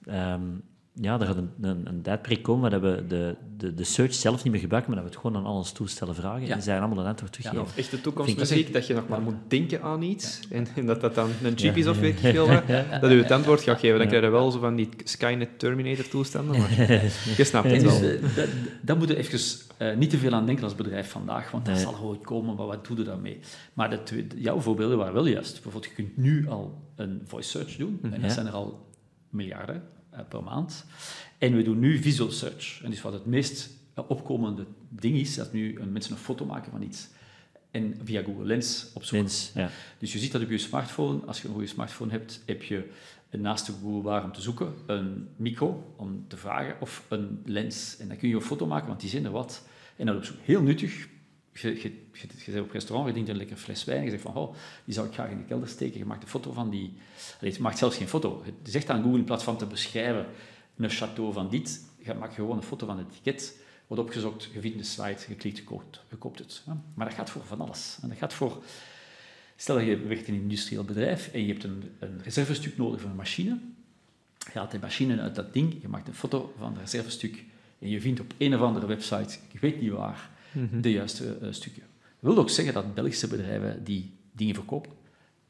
Um, 0.09 0.63
ja, 1.01 1.19
er 1.19 1.25
gaat 1.25 1.37
een, 1.37 1.49
een, 1.61 1.85
een 1.87 2.01
tijdperk 2.01 2.43
komen 2.43 2.71
waar 2.71 2.81
we 2.81 3.03
de, 3.07 3.35
de, 3.57 3.73
de 3.73 3.83
search 3.83 4.13
zelf 4.13 4.43
niet 4.43 4.51
meer 4.51 4.61
gebruiken, 4.61 4.93
maar 4.93 5.03
dat 5.03 5.11
we 5.11 5.17
het 5.17 5.27
gewoon 5.27 5.45
aan 5.45 5.51
alles 5.51 5.71
toestellen 5.71 6.15
vragen 6.15 6.47
ja. 6.47 6.55
en 6.55 6.61
zij 6.61 6.79
allemaal 6.79 6.99
een 6.99 7.09
antwoord 7.09 7.31
teruggeven. 7.31 7.65
Ja, 7.65 7.81
echt 7.81 7.91
de 7.91 8.01
toekomstmuziek, 8.01 8.73
dat 8.73 8.87
je 8.87 8.93
nog 8.93 9.07
maar 9.07 9.21
moet 9.21 9.35
denken 9.47 9.81
aan 9.81 10.01
iets 10.01 10.39
ja. 10.49 10.55
en, 10.55 10.67
en, 10.75 10.85
dat 10.85 11.01
dat 11.01 11.15
dan 11.15 11.29
een 11.43 11.57
chip 11.57 11.75
is 11.75 11.87
of 11.87 11.99
weet 11.99 12.13
ik 12.13 12.19
veel 12.19 12.47
wat, 12.47 12.67
dat 13.01 13.11
u 13.11 13.21
het 13.21 13.31
antwoord 13.31 13.61
gaat 13.61 13.79
geven. 13.79 13.97
Dan 13.97 14.07
krijg 14.07 14.23
je 14.23 14.29
wel 14.29 14.51
zo 14.51 14.59
van 14.59 14.75
die 14.75 14.89
Skynet 15.03 15.59
Terminator 15.59 16.07
toestanden, 16.07 16.57
maar 16.57 16.71
je 17.37 17.43
snapt 17.43 17.71
het 17.71 17.83
wel. 17.83 17.99
Dus, 17.99 18.21
uh, 18.21 18.43
dat 18.81 18.97
moet 18.97 19.07
je 19.07 19.17
even 19.17 19.39
uh, 19.81 19.95
niet 19.95 20.09
te 20.09 20.17
veel 20.17 20.33
aan 20.33 20.45
denken 20.45 20.63
als 20.63 20.75
bedrijf 20.75 21.09
vandaag, 21.09 21.51
want 21.51 21.65
dat 21.65 21.73
nee. 21.73 21.83
zal 21.83 21.99
ooit 21.99 22.21
komen, 22.21 22.55
maar 22.55 22.65
wat 22.65 22.87
doe 22.87 22.97
je 22.97 23.03
daarmee? 23.03 23.39
Maar 23.73 23.89
dat, 23.89 24.13
jouw 24.35 24.59
voorbeelden 24.59 24.97
waren 24.97 25.13
wel 25.13 25.27
juist. 25.27 25.53
Bijvoorbeeld, 25.53 25.85
je 25.85 25.91
kunt 25.91 26.17
nu 26.17 26.49
al 26.49 26.81
een 26.95 27.21
voice 27.25 27.49
search 27.49 27.75
doen, 27.75 27.99
en 28.11 28.21
dat 28.21 28.31
zijn 28.31 28.45
er 28.45 28.53
al 28.53 28.85
miljarden 29.29 29.83
per 30.24 30.43
maand. 30.43 30.86
En 31.38 31.55
we 31.55 31.63
doen 31.63 31.80
nu 31.80 31.97
visual 31.97 32.32
search. 32.32 32.82
En 32.84 32.89
dus 32.89 33.01
wat 33.01 33.13
het 33.13 33.26
meest 33.26 33.70
opkomende 34.07 34.65
ding 34.89 35.18
is, 35.18 35.36
dat 35.36 35.53
nu 35.53 35.80
mensen 35.91 36.11
een 36.11 36.18
foto 36.18 36.45
maken 36.45 36.72
van 36.72 36.82
iets 36.82 37.07
en 37.72 37.95
via 38.03 38.24
Google 38.24 38.45
Lens 38.45 38.88
opzoeken. 38.93 39.28
Lens, 39.28 39.51
ja. 39.55 39.70
Dus 39.97 40.13
je 40.13 40.20
ziet 40.20 40.32
dat 40.32 40.41
op 40.41 40.49
je 40.49 40.57
smartphone, 40.57 41.26
als 41.26 41.41
je 41.41 41.47
een 41.47 41.53
goede 41.53 41.68
smartphone 41.68 42.11
hebt, 42.11 42.43
heb 42.45 42.63
je 42.63 42.89
naast 43.30 43.65
de 43.65 43.72
Google 43.82 44.01
Bar 44.01 44.24
om 44.24 44.32
te 44.32 44.41
zoeken 44.41 44.74
een 44.86 45.28
micro 45.36 45.93
om 45.95 46.26
te 46.28 46.38
vragen 46.38 46.76
of 46.80 47.05
een 47.07 47.41
lens. 47.45 47.97
En 47.99 48.07
dan 48.07 48.18
kun 48.18 48.30
je 48.30 48.36
een 48.36 48.41
foto 48.41 48.65
maken, 48.65 48.88
want 48.88 48.99
die 48.99 49.09
zijn 49.09 49.26
er 49.26 49.32
wat. 49.32 49.68
En 49.95 50.05
dat 50.05 50.24
is 50.24 50.34
heel 50.41 50.61
nuttig. 50.61 51.07
Je, 51.57 51.75
je, 51.81 51.91
je, 52.13 52.27
je 52.45 52.51
bent 52.51 52.65
op 52.65 52.71
restaurant, 52.71 53.07
je 53.07 53.11
drinkt 53.13 53.29
een 53.29 53.37
lekker 53.37 53.57
fles 53.57 53.83
wijn 53.83 54.03
je 54.03 54.09
zegt 54.09 54.21
van, 54.21 54.35
oh, 54.35 54.55
die 54.85 54.93
zou 54.93 55.07
ik 55.07 55.13
graag 55.13 55.29
in 55.29 55.37
de 55.37 55.43
kelder 55.43 55.67
steken. 55.67 55.99
Je 55.99 56.05
maakt 56.05 56.23
een 56.23 56.29
foto 56.29 56.51
van 56.51 56.69
die... 56.69 56.93
Je 57.41 57.55
maakt 57.59 57.77
zelfs 57.77 57.97
geen 57.97 58.07
foto. 58.07 58.43
Je 58.63 58.71
zegt 58.71 58.89
aan 58.89 59.01
Google, 59.01 59.17
in 59.17 59.23
plaats 59.23 59.43
van 59.43 59.57
te 59.57 59.65
beschrijven 59.65 60.25
een 60.77 60.89
chateau 60.89 61.33
van 61.33 61.49
dit, 61.49 61.81
je 61.97 62.13
maakt 62.13 62.33
gewoon 62.33 62.57
een 62.57 62.63
foto 62.63 62.85
van 62.85 62.97
het 62.97 63.07
etiket, 63.11 63.59
wordt 63.87 64.03
opgezocht, 64.03 64.49
je 64.53 64.59
vindt 64.59 64.77
de 64.77 64.83
site, 64.83 65.25
je 65.27 65.35
klikt, 65.35 65.57
je 65.57 65.63
koopt, 66.17 66.39
het. 66.39 66.63
Maar 66.93 67.05
dat 67.05 67.15
gaat 67.15 67.29
voor 67.29 67.45
van 67.45 67.61
alles. 67.61 67.97
En 68.01 68.09
dat 68.09 68.17
gaat 68.17 68.33
voor... 68.33 68.63
Stel 69.55 69.75
dat 69.75 69.85
je 69.85 69.97
werkt 69.97 70.27
in 70.27 70.33
een 70.33 70.41
industrieel 70.41 70.83
bedrijf 70.83 71.29
en 71.33 71.41
je 71.41 71.47
hebt 71.47 71.63
een, 71.63 71.91
een 71.99 72.21
reservestuk 72.23 72.77
nodig 72.77 73.01
voor 73.01 73.09
een 73.09 73.15
machine. 73.15 73.57
Je 74.53 74.59
haalt 74.59 74.71
die 74.71 74.79
machine 74.79 75.21
uit 75.21 75.35
dat 75.35 75.53
ding, 75.53 75.81
je 75.81 75.87
maakt 75.87 76.07
een 76.07 76.13
foto 76.13 76.53
van 76.57 76.71
het 76.71 76.81
reservestuk 76.81 77.43
en 77.79 77.89
je 77.89 78.01
vindt 78.01 78.19
op 78.19 78.33
een 78.37 78.55
of 78.55 78.61
andere 78.61 78.85
website, 78.85 79.37
ik 79.51 79.59
weet 79.59 79.81
niet 79.81 79.91
waar, 79.91 80.29
mm 80.57 80.67
-hmm. 80.71 80.81
de 80.81 80.91
juiste 80.91 81.37
uh, 81.41 81.47
stukken. 81.51 81.83
Dat 82.19 82.33
wil 82.33 82.37
ook 82.37 82.49
zeggen 82.49 82.73
dat 82.73 82.93
Belgische 82.93 83.27
bedrijven 83.27 83.83
die 83.83 84.13
dingen 84.31 84.55
verkopen, 84.55 84.91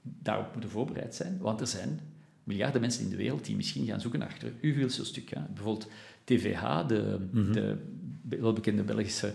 daarop 0.02 0.52
moeten 0.52 0.70
voorbereid 0.70 1.16
zijn, 1.16 1.38
want 1.40 1.62
er 1.62 1.68
zijn 1.68 2.00
miljarden 2.44 2.82
mensen 2.82 3.04
in 3.04 3.10
de 3.10 3.16
wereld 3.16 3.46
die 3.46 3.56
misschien 3.56 3.86
gaan 3.86 4.02
zoeken 4.02 4.20
naar 4.20 4.38
uw. 4.62 4.88
Ja. 5.26 5.48
Bijvoorbeeld 5.54 5.88
TVH, 6.24 6.88
de, 6.88 7.18
mm 7.32 7.44
-hmm. 7.44 7.54
de 7.54 7.78
welbekende 8.40 8.84
Belgische 8.84 9.34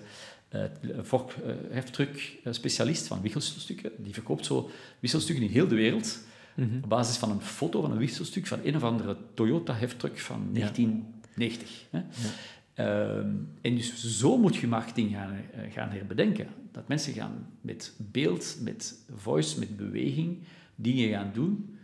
uh, 0.54 0.64
vork, 1.00 1.34
uh, 1.46 1.52
heftruck 1.70 2.38
specialist 2.50 3.06
van 3.06 3.20
wisselstukken, 3.20 3.90
die 3.98 4.12
verkoopt 4.12 4.46
zo 4.46 4.70
wisselstukken 5.00 5.44
in 5.44 5.50
heel 5.50 5.68
de 5.68 5.74
wereld 5.74 6.18
mm 6.54 6.68
-hmm. 6.68 6.82
op 6.82 6.88
basis 6.88 7.16
van 7.16 7.30
een 7.30 7.40
foto 7.40 7.80
van 7.80 7.90
een 7.90 7.98
wisselstuk 7.98 8.46
van 8.46 8.60
een 8.62 8.76
of 8.76 8.82
andere 8.82 9.16
Toyota 9.34 9.74
heftruck 9.74 10.18
van 10.18 10.48
1990. 10.52 11.68
Ja. 11.70 11.86
Hè. 11.90 11.98
Ja. 11.98 12.30
Ehm, 12.74 13.30
en 13.60 13.74
dus 13.74 14.18
zo 14.18 14.38
moet 14.38 14.56
je 14.56 14.66
marketing 14.66 15.10
gaan, 15.10 15.32
eh, 15.32 15.72
gaan 15.72 15.90
herbedenken. 15.90 16.46
Dat 16.70 16.88
mensen 16.88 17.12
gaan 17.12 17.46
met 17.60 17.94
beeld, 17.96 18.58
met 18.62 19.04
voice, 19.14 19.58
met 19.58 19.76
beweging 19.76 20.38
dingen 20.74 21.10
gaan 21.10 21.30
doen 21.32 21.76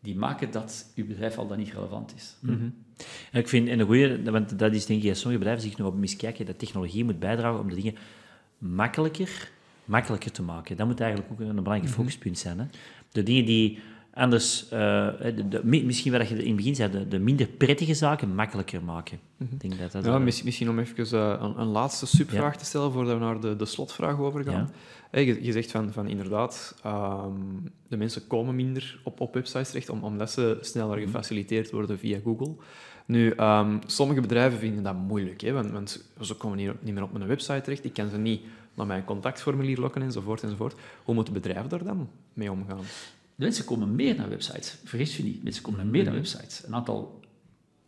die 0.00 0.16
maken 0.16 0.50
dat 0.50 0.92
je 0.94 1.04
bedrijf 1.04 1.38
al 1.38 1.46
dan 1.46 1.58
niet 1.58 1.72
relevant 1.72 2.14
is. 2.16 2.36
En 3.32 3.40
ik 3.40 3.48
vind, 3.48 3.68
en 3.68 3.78
een 3.78 3.86
goeie, 3.86 4.22
want 4.22 4.58
dat 4.58 4.74
is 4.74 4.86
denk 4.86 5.02
ik, 5.02 5.14
sommige 5.14 5.38
bedrijven 5.38 5.68
zich 5.68 5.78
nog 5.78 5.88
op 5.88 5.96
miskijken, 5.96 6.46
dat 6.46 6.58
technologie 6.58 7.04
moet 7.04 7.18
bijdragen 7.18 7.60
om 7.60 7.68
de 7.68 7.74
dingen 7.74 7.94
makkelijker, 8.58 9.50
makkelijker 9.84 10.32
te 10.32 10.42
maken. 10.42 10.76
Dat 10.76 10.86
moet 10.86 11.00
eigenlijk 11.00 11.32
ook 11.32 11.40
een 11.40 11.54
belangrijk 11.54 11.88
focuspunt 11.94 12.38
zijn. 12.38 12.58
Hè? 12.58 12.66
De 13.10 13.22
dingen 13.22 13.44
die 13.44 13.78
anders, 14.14 14.64
eh, 14.68 15.08
de, 15.20 15.48
de, 15.48 15.60
misschien 15.64 16.12
wat 16.12 16.28
je 16.28 16.34
in 16.36 16.46
het 16.46 16.56
begin 16.56 16.74
zei, 16.74 16.90
de, 16.90 17.08
de 17.08 17.18
minder 17.18 17.46
prettige 17.46 17.94
zaken 17.94 18.34
makkelijker 18.34 18.82
maken. 18.82 19.18
Ik 19.38 19.60
denk 19.60 19.78
dat 19.78 19.92
dat 19.92 20.04
Ja, 20.04 20.14
eh, 20.14 20.20
mis- 20.20 20.42
misschien 20.42 20.68
om 20.70 20.78
even 20.78 21.18
eh, 21.18 21.36
een, 21.40 21.60
een 21.60 21.66
laatste 21.66 22.06
subvraag 22.06 22.52
Ja. 22.52 22.58
te 22.58 22.64
stellen 22.64 22.92
voordat 22.92 23.14
we 23.18 23.20
naar 23.24 23.40
de, 23.40 23.56
de 23.56 23.64
slotvraag 23.66 24.18
overgaan. 24.18 24.70
Ja. 25.12 25.18
Je, 25.20 25.44
je 25.44 25.52
zegt 25.52 25.70
van, 25.70 25.92
van 25.92 26.06
inderdaad, 26.08 26.74
ehm, 26.82 27.30
de 27.88 27.96
mensen 27.96 28.26
komen 28.26 28.54
minder 28.54 29.00
op, 29.04 29.20
op 29.20 29.34
websites 29.34 29.68
terecht 29.68 29.88
om, 29.88 30.02
omdat 30.04 30.30
ze 30.30 30.58
sneller 30.60 30.96
Mhm. 30.96 31.06
gefaciliteerd 31.06 31.70
worden 31.70 31.98
via 31.98 32.18
Google. 32.24 32.54
Nu, 33.06 33.30
ehm, 33.30 33.78
sommige 33.86 34.20
bedrijven 34.20 34.58
vinden 34.58 34.82
dat 34.82 34.94
moeilijk, 34.96 35.40
hè, 35.40 35.52
want, 35.52 35.70
want 35.70 36.04
ze 36.20 36.34
komen 36.34 36.56
niet, 36.58 36.82
niet 36.82 36.94
meer 36.94 37.02
op 37.02 37.12
mijn 37.12 37.26
website 37.26 37.60
terecht. 37.60 37.84
Ik 37.84 37.92
kan 37.92 38.08
ze 38.08 38.18
niet 38.18 38.42
naar 38.74 38.86
mijn 38.86 39.04
contactformulier 39.04 39.78
lokken 39.78 40.02
enzovoort 40.02 40.42
enzovoort. 40.42 40.74
Hoe 41.04 41.14
moeten 41.14 41.32
bedrijven 41.32 41.68
daar 41.68 41.84
dan 41.84 42.08
mee 42.32 42.50
omgaan? 42.50 42.78
De 43.42 43.48
mensen 43.48 43.64
komen 43.66 43.94
meer 43.94 44.14
naar 44.14 44.28
websites. 44.28 44.76
Vergis 44.84 45.16
je 45.16 45.22
niet, 45.22 45.42
mensen 45.42 45.62
komen 45.62 45.90
meer 45.90 46.04
naar 46.04 46.12
websites. 46.14 46.62
Een 46.66 46.74
aantal 46.74 47.20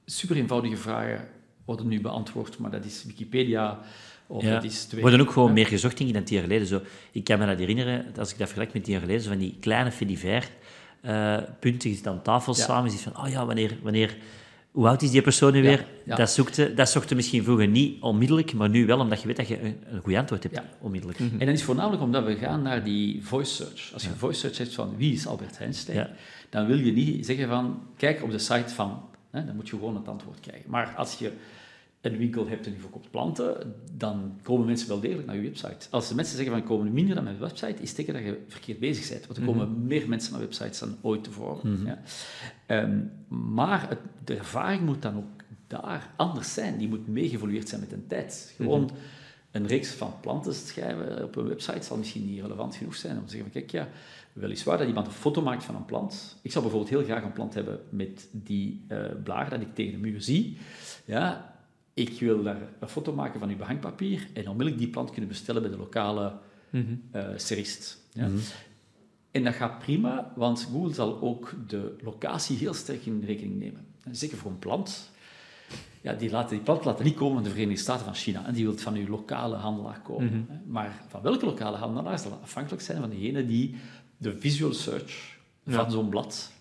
super 0.05 0.37
eenvoudige 0.37 0.77
vragen 0.77 1.29
worden 1.65 1.89
nu 1.89 2.01
beantwoord, 2.01 2.59
maar 2.59 2.71
dat 2.71 2.85
is 2.85 3.05
Wikipedia 3.07 3.81
of 4.27 4.43
Ja. 4.43 4.51
dat 4.55 4.65
is 4.65 4.85
twee. 4.85 5.01
worden 5.01 5.21
ook 5.21 5.31
gewoon 5.31 5.49
Ja. 5.49 5.55
meer 5.55 5.67
gezocht 5.67 5.97
denk 5.97 6.09
ik, 6.09 6.15
dan 6.17 6.25
tien 6.25 6.35
jaar 6.37 6.45
geleden. 6.45 6.67
Zo, 6.67 6.81
ik 7.13 7.25
kan 7.25 7.39
me 7.39 7.47
dat 7.47 7.59
herinneren, 7.59 8.07
als 8.19 8.33
ik 8.33 8.39
dat 8.39 8.47
vergelijk 8.47 8.73
met 8.73 8.85
tien 8.85 8.93
jaar 8.93 9.01
geleden, 9.03 9.23
zo 9.23 9.29
van 9.31 9.39
die 9.39 9.57
kleine 9.61 9.93
fediver 9.93 10.49
eh 11.01 11.37
punten, 11.61 11.99
aan 12.05 12.23
tafel 12.23 12.55
Ja. 12.57 12.63
samen, 12.63 12.91
ziet 12.91 13.01
van, 13.01 13.17
oh 13.19 13.29
ja, 13.29 13.47
wanneer, 13.47 13.77
wanneer, 13.83 14.17
hoe 14.75 14.89
oud 14.89 15.03
is 15.03 15.11
die 15.11 15.23
persoon 15.23 15.53
nu 15.53 15.63
weer? 15.63 15.87
ja. 16.05 16.17
Dat, 16.17 16.31
zoekte, 16.31 16.75
dat 16.75 16.89
zocht 16.91 17.15
misschien 17.15 17.45
vroeger 17.45 17.69
niet 17.69 18.03
onmiddellijk, 18.03 18.53
maar 18.55 18.69
nu 18.69 18.87
wel, 18.87 18.99
omdat 18.99 19.21
je 19.21 19.27
weet 19.27 19.37
dat 19.37 19.49
je 19.49 19.61
een, 19.63 19.77
een 19.91 20.01
goed 20.01 20.15
antwoord 20.15 20.43
hebt 20.43 20.55
Ja. 20.55 20.65
onmiddellijk. 20.81 21.19
En 21.19 21.39
dat 21.39 21.49
is 21.49 21.63
voornamelijk 21.63 22.03
omdat 22.03 22.25
we 22.25 22.37
gaan 22.37 22.63
naar 22.63 22.85
die 22.85 23.25
voice 23.25 23.55
search. 23.55 23.91
Als 23.93 24.03
je 24.03 24.09
voice 24.17 24.39
search 24.41 24.59
hebt 24.59 24.75
van 24.75 24.95
wie 24.97 25.13
is 25.13 25.27
Albert 25.27 25.59
Heijnstein, 25.59 25.99
Ja. 25.99 26.11
dan 26.51 26.67
wil 26.67 26.79
je 26.79 26.93
niet 26.93 27.27
zeggen 27.27 27.49
van 27.49 27.83
kijk 27.97 28.23
op 28.23 28.31
de 28.31 28.39
site 28.39 28.75
van, 28.75 29.03
hè, 29.31 29.45
dan 29.45 29.55
moet 29.57 29.69
je 29.69 29.77
gewoon 29.77 29.97
het 29.97 30.09
antwoord 30.09 30.41
krijgen. 30.41 30.71
Maar 30.71 30.95
als 30.97 31.19
je 31.19 31.33
een 32.05 32.17
winkel 32.17 32.49
hebt 32.49 32.67
en 32.67 32.73
je 32.73 32.79
verkoopt 32.79 33.11
planten, 33.11 33.75
dan 33.93 34.39
komen 34.43 34.67
mensen 34.67 34.89
wel 34.89 35.01
degelijk 35.01 35.27
naar 35.27 35.37
je 35.37 35.43
website. 35.43 35.87
Als 35.91 36.09
de 36.09 36.15
mensen 36.15 36.37
zeggen 36.37 36.55
van 36.55 36.65
komen 36.65 36.93
minder 36.93 37.15
naar 37.15 37.25
mijn 37.25 37.39
website, 37.39 37.83
is 37.83 37.89
het 37.89 37.95
teken 37.97 38.15
dat 38.15 38.23
je 38.23 38.43
verkeerd 38.49 38.79
bezig 38.79 39.09
bent. 39.09 39.27
Want 39.27 39.39
er 39.39 39.45
komen 39.45 39.87
meer 39.87 40.09
mensen 40.09 40.33
naar 40.33 40.41
websites 40.41 40.79
dan 40.79 40.97
ooit 41.01 41.25
tevoren. 41.25 41.83
Ja. 41.87 41.99
Ehm, 42.67 42.99
maar 43.55 43.89
het- 43.89 43.99
de 44.25 44.37
ervaring 44.37 44.83
moet 44.83 45.03
dan 45.03 45.17
ook 45.17 45.43
daar 45.67 46.11
anders 46.17 46.55
zijn. 46.55 46.79
Die 46.79 46.89
moet 46.89 47.09
meegeëvolueerd 47.09 47.69
zijn 47.69 47.81
met 47.81 47.91
de 47.91 48.07
tijd. 48.07 48.53
Gewoon 48.57 48.91
een 49.51 49.67
reeks 49.67 49.89
van 49.91 50.15
planten 50.21 50.55
schrijven 50.55 51.25
op 51.25 51.37
een 51.37 51.49
website 51.49 51.83
zal 51.83 51.97
misschien 51.97 52.27
niet 52.27 52.41
relevant 52.41 52.75
genoeg 52.77 52.95
zijn 52.95 53.19
om 53.19 53.25
te 53.25 53.31
zeggen 53.31 53.51
van 53.53 53.61
kijk, 53.61 53.71
ja, 53.73 53.89
weliswaar 54.33 54.79
dat 54.79 54.87
iemand 54.87 55.07
een 55.07 55.13
foto 55.13 55.43
maakt 55.43 55.65
van 55.65 55.75
een 55.75 55.85
plant. 55.85 56.39
Ik 56.43 56.51
zou 56.53 56.65
bijvoorbeeld 56.65 56.95
heel 56.95 57.05
graag 57.05 57.23
een 57.23 57.33
plant 57.33 57.55
hebben 57.55 57.81
met 57.89 58.29
die 58.33 58.85
eh 58.89 58.99
blaren 59.25 59.51
dat 59.51 59.61
ik 59.69 59.75
tegen 59.75 59.93
de 59.93 59.99
muur 59.99 60.23
zie. 60.23 60.59
Ja, 61.05 61.54
ik 61.95 62.21
wil 62.21 62.43
daar 62.43 62.61
een 62.81 62.89
foto 62.89 63.15
maken 63.15 63.41
van 63.41 63.49
uw 63.49 63.57
behangpapier 63.57 64.29
en 64.33 64.49
onmiddellijk 64.49 64.79
die 64.79 64.89
plant 64.91 65.11
kunnen 65.11 65.29
bestellen 65.29 65.63
bij 65.63 65.71
de 65.71 65.77
lokale 65.77 66.33
eh 67.11 67.29
serist. 67.37 67.99
Ja. 68.13 68.29
En 69.31 69.45
dat 69.45 69.55
gaat 69.55 69.79
prima, 69.79 70.33
want 70.37 70.69
Google 70.73 70.95
zal 70.95 71.21
ook 71.21 71.55
de 71.67 71.97
locatie 72.03 72.57
heel 72.57 72.75
sterk 72.75 73.07
in 73.07 73.23
rekening 73.27 73.59
nemen. 73.59 73.87
En 74.03 74.17
zeker 74.17 74.37
voor 74.37 74.51
een 74.51 74.59
plant. 74.59 75.11
Ja, 76.01 76.13
die, 76.13 76.31
laten, 76.31 76.57
die 76.57 76.65
plant 76.65 76.85
laten 76.85 77.05
niet 77.05 77.15
komen 77.15 77.35
van 77.35 77.45
de 77.45 77.51
Verenigde 77.51 77.81
Staten 77.83 78.05
van 78.05 78.15
China. 78.15 78.47
En 78.47 78.55
die 78.55 78.65
wil 78.65 78.77
van 78.77 78.95
uw 78.95 79.09
lokale 79.09 79.57
handelaar 79.57 80.01
komen. 80.01 80.47
hè. 80.49 80.59
Maar 80.67 81.05
van 81.09 81.23
welke 81.23 81.45
lokale 81.45 81.77
handelaar 81.77 82.19
zal 82.19 82.39
afhankelijk 82.43 82.83
zijn 82.83 83.01
van 83.01 83.11
degene 83.11 83.47
die 83.47 83.77
de 84.17 84.39
visual 84.39 84.73
search 84.73 85.39
van 85.67 85.91
zo'n 85.91 86.09
blad 86.09 86.53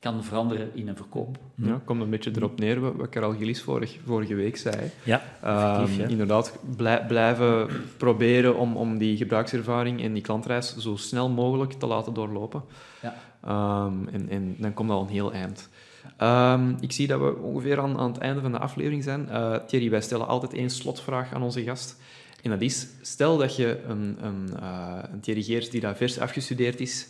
kan 0.00 0.24
veranderen 0.24 0.70
in 0.74 0.88
een 0.88 0.96
verkoop. 0.96 1.38
Ja, 1.54 1.80
komt 1.84 2.00
een 2.02 2.10
beetje 2.10 2.30
erop 2.36 2.58
neer 2.58 2.80
wat, 2.96 3.08
Karel 3.08 3.32
Gillis 3.34 3.62
vorig, 3.62 3.98
vorige 4.06 4.34
week 4.34 4.56
zei. 4.56 4.90
Ja, 5.04 5.22
Ehm, 5.42 5.92
ja. 5.92 6.06
Inderdaad, 6.06 6.58
blij- 6.76 7.04
blijven 7.06 7.68
proberen 7.96 8.56
om, 8.56 8.76
om 8.76 8.98
die 8.98 9.16
gebruikservaring 9.16 10.02
en 10.02 10.12
die 10.12 10.22
klantreis 10.22 10.76
zo 10.76 10.96
snel 10.96 11.28
mogelijk 11.28 11.72
te 11.72 11.86
laten 11.86 12.14
doorlopen. 12.14 12.62
Ja. 13.02 13.14
Ehm, 13.44 14.08
en, 14.12 14.28
en 14.28 14.54
dan 14.58 14.74
komt 14.74 14.90
al 14.90 15.02
een 15.02 15.08
heel 15.08 15.32
eind. 15.32 15.68
Ehm, 16.16 16.72
ik 16.80 16.92
zie 16.92 17.06
dat 17.06 17.20
we 17.20 17.36
ongeveer 17.36 17.80
aan, 17.80 17.98
aan 17.98 18.12
het 18.12 18.18
einde 18.20 18.40
van 18.40 18.52
de 18.52 18.58
aflevering 18.58 19.02
zijn. 19.04 19.28
Eh, 19.28 19.54
Thierry, 19.66 19.90
wij 19.90 20.00
stellen 20.00 20.26
altijd 20.28 20.54
één 20.54 20.70
slotvraag 20.70 21.34
aan 21.34 21.42
onze 21.42 21.62
gast. 21.62 21.96
En 22.42 22.50
dat 22.50 22.60
is, 22.60 22.86
stel 23.00 23.36
dat 23.36 23.56
je 23.56 23.82
een, 23.88 24.16
een, 24.20 24.48
eh, 24.60 24.98
een 25.12 25.20
Thierry 25.20 25.42
Geers 25.42 25.70
die 25.70 25.80
daar 25.80 25.96
vers 25.96 26.18
afgestudeerd 26.18 26.80
is, 26.80 27.08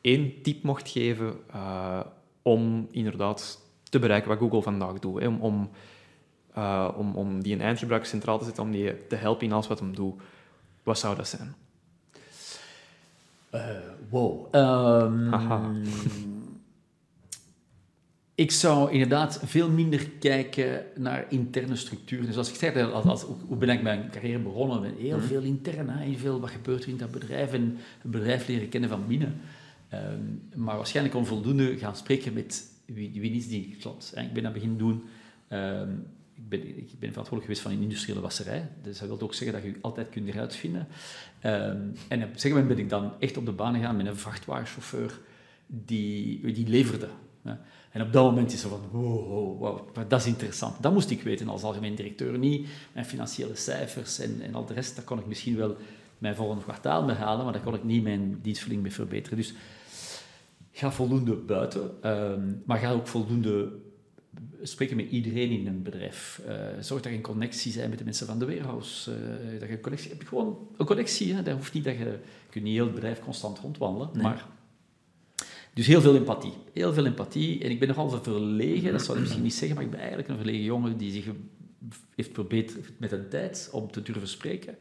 één 0.00 0.32
tip 0.42 0.62
mocht 0.62 0.88
geven 0.88 1.32
eh, 1.52 2.00
om 2.48 2.88
inderdaad 2.90 3.60
te 3.82 3.98
bereiken 3.98 4.28
wat 4.28 4.38
Google 4.38 4.62
vandaag 4.62 4.98
doet. 4.98 5.20
Hè, 5.20 5.26
om, 5.26 5.40
om, 5.40 5.70
eh, 6.54 6.88
om, 6.96 7.14
om 7.14 7.42
die 7.42 7.54
een 7.54 7.60
eindgebruiker 7.60 8.08
centraal 8.08 8.38
te 8.38 8.44
zetten, 8.44 8.62
om 8.62 8.70
die 8.70 9.06
te 9.06 9.16
helpen 9.16 9.46
in 9.46 9.52
alles 9.52 9.66
wat 9.66 9.78
hem 9.78 9.94
doet. 9.94 10.14
Wat 10.82 10.98
zou 10.98 11.16
dat 11.16 11.28
zijn? 11.28 11.54
Eh, 13.50 13.60
wow. 14.08 14.46
Ehm. 14.50 15.84
Ik 18.34 18.50
zou 18.50 18.92
inderdaad 18.92 19.40
veel 19.44 19.70
minder 19.70 20.08
kijken 20.08 20.84
naar 20.96 21.26
interne 21.28 21.76
structuren. 21.76 22.26
Dus 22.26 22.36
als 22.36 22.48
ik 22.48 22.54
zeg, 22.54 22.92
als, 22.92 23.04
als, 23.04 23.22
hoe 23.46 23.56
ben 23.56 23.68
ik 23.68 23.82
mijn 23.82 24.10
carrière 24.10 24.38
begonnen? 24.38 24.80
Met 24.80 24.94
heel 24.98 25.20
veel 25.20 25.42
intern, 25.42 25.88
heel 25.88 26.18
veel 26.18 26.40
wat 26.40 26.50
gebeurt 26.50 26.82
er 26.82 26.88
in 26.88 26.96
dat 26.96 27.10
bedrijf 27.10 27.52
en 27.52 27.78
het 28.02 28.10
bedrijf 28.10 28.48
leren 28.48 28.68
kennen 28.68 28.90
van 28.90 29.06
binnen. 29.06 29.40
Ehm, 29.88 30.22
maar 30.54 30.76
waarschijnlijk 30.76 31.16
onvoldoende 31.16 31.78
gaan 31.78 31.96
spreken 31.96 32.32
met 32.32 32.72
wie, 32.84 33.20
wie 33.20 33.32
is 33.32 33.48
die 33.48 33.76
klant. 33.80 34.12
Ik 34.16 34.32
ben 34.32 34.42
dat 34.42 34.52
beginnen 34.52 34.78
doen. 34.78 35.04
ehm, 35.48 35.92
ik, 36.34 36.48
ben, 36.48 36.60
ik 36.60 36.98
ben 36.98 37.12
verantwoordelijk 37.12 37.42
geweest 37.42 37.60
van 37.60 37.72
een 37.72 37.82
industriële 37.82 38.20
wasserij. 38.20 38.68
Dus 38.82 38.98
dat 38.98 39.08
wil 39.08 39.20
ook 39.20 39.34
zeggen 39.34 39.56
dat 39.56 39.66
je 39.66 39.70
je 39.72 39.78
altijd 39.80 40.08
kunt 40.08 40.28
eruit 40.28 40.56
vinden. 40.56 40.86
Ehm, 41.40 41.80
en 42.08 42.22
op 42.22 42.28
een 42.28 42.34
gegeven 42.34 42.50
moment 42.50 42.68
ben 42.68 42.78
ik 42.78 42.88
dan 42.88 43.12
echt 43.18 43.36
op 43.36 43.46
de 43.46 43.52
baan 43.52 43.74
gegaan 43.74 43.96
met 43.96 44.06
een 44.06 44.16
vrachtwagenchauffeur 44.16 45.20
die, 45.66 46.52
die 46.52 46.68
leverde. 46.68 47.08
En 47.90 48.02
op 48.02 48.12
dat 48.12 48.24
moment 48.24 48.52
is 48.52 48.62
er 48.62 48.68
van, 48.68 48.80
wow, 48.90 49.28
wow, 49.28 49.58
wow, 49.58 50.08
dat 50.08 50.20
is 50.20 50.26
interessant. 50.26 50.82
Dat 50.82 50.92
moest 50.92 51.10
ik 51.10 51.22
weten 51.22 51.48
als 51.48 51.62
algemeen 51.62 51.94
directeur 51.94 52.38
niet. 52.38 52.68
Mijn 52.92 53.06
financiële 53.06 53.56
cijfers 53.56 54.18
en, 54.18 54.40
en 54.42 54.54
al 54.54 54.66
de 54.66 54.74
rest, 54.74 54.96
daar 54.96 55.04
kon 55.04 55.18
ik 55.18 55.26
misschien 55.26 55.56
wel 55.56 55.76
mijn 56.18 56.34
volgende 56.34 56.62
kwartaal 56.62 57.04
mee 57.04 57.16
halen, 57.16 57.44
maar 57.44 57.52
daar 57.52 57.62
kon 57.62 57.74
ik 57.74 57.84
niet 57.84 58.02
mijn 58.02 58.38
dienstverlening 58.42 58.86
mee 58.86 58.96
verbeteren. 58.96 59.38
Dus 59.38 59.54
ga 60.78 60.92
voldoende 60.92 61.34
buiten, 61.34 62.02
ehm, 62.02 62.52
maar 62.64 62.78
ga 62.78 62.92
ook 62.92 63.06
voldoende 63.06 63.72
spreken 64.62 64.96
met 64.96 65.10
iedereen 65.10 65.50
in 65.50 65.66
een 65.66 65.82
bedrijf. 65.82 66.40
Eh, 66.46 66.54
zorg 66.80 67.02
dat 67.02 67.12
je 67.12 67.16
een 67.18 67.22
connectie 67.22 67.74
bent 67.74 67.88
met 67.88 67.98
de 67.98 68.04
mensen 68.04 68.26
van 68.26 68.38
de 68.38 68.46
warehouse. 68.46 69.12
eh, 69.12 69.60
dat 69.60 69.68
je 69.68 69.74
een 69.74 69.80
connectie 69.80 70.10
hebt. 70.10 70.28
Gewoon 70.28 70.68
een 70.76 70.86
connectie. 70.86 71.34
Hè. 71.34 71.42
Dat 71.42 71.54
hoeft 71.54 71.72
niet 71.72 71.84
dat 71.84 71.98
je, 71.98 72.04
je 72.04 72.18
kunt 72.50 72.64
niet 72.64 72.74
heel 72.74 72.84
het 72.84 72.94
bedrijf 72.94 73.20
constant 73.20 73.58
rondwandelen, 73.58 74.10
maar 74.22 74.46
dus 75.74 75.86
heel 75.86 76.00
veel 76.00 76.16
empathie. 76.16 76.52
Heel 76.72 76.92
veel 76.92 77.06
empathie. 77.06 77.62
En 77.64 77.70
ik 77.70 77.78
ben 77.78 77.88
nogal 77.88 78.10
verlegen, 78.10 78.92
dat 78.92 79.02
zou 79.02 79.16
ik 79.16 79.22
misschien 79.22 79.42
niet 79.42 79.54
zeggen, 79.54 79.74
maar 79.76 79.84
ik 79.84 79.90
ben 79.90 80.00
eigenlijk 80.00 80.28
een 80.28 80.36
verlegen 80.36 80.62
jongen 80.64 80.96
die 80.96 81.12
zich 81.12 81.26
heeft 82.14 82.30
verbeterd 82.32 82.90
met 82.98 83.10
de 83.10 83.28
tijd 83.28 83.68
om 83.72 83.90
te 83.90 84.02
durven 84.02 84.28
spreken. 84.28 84.76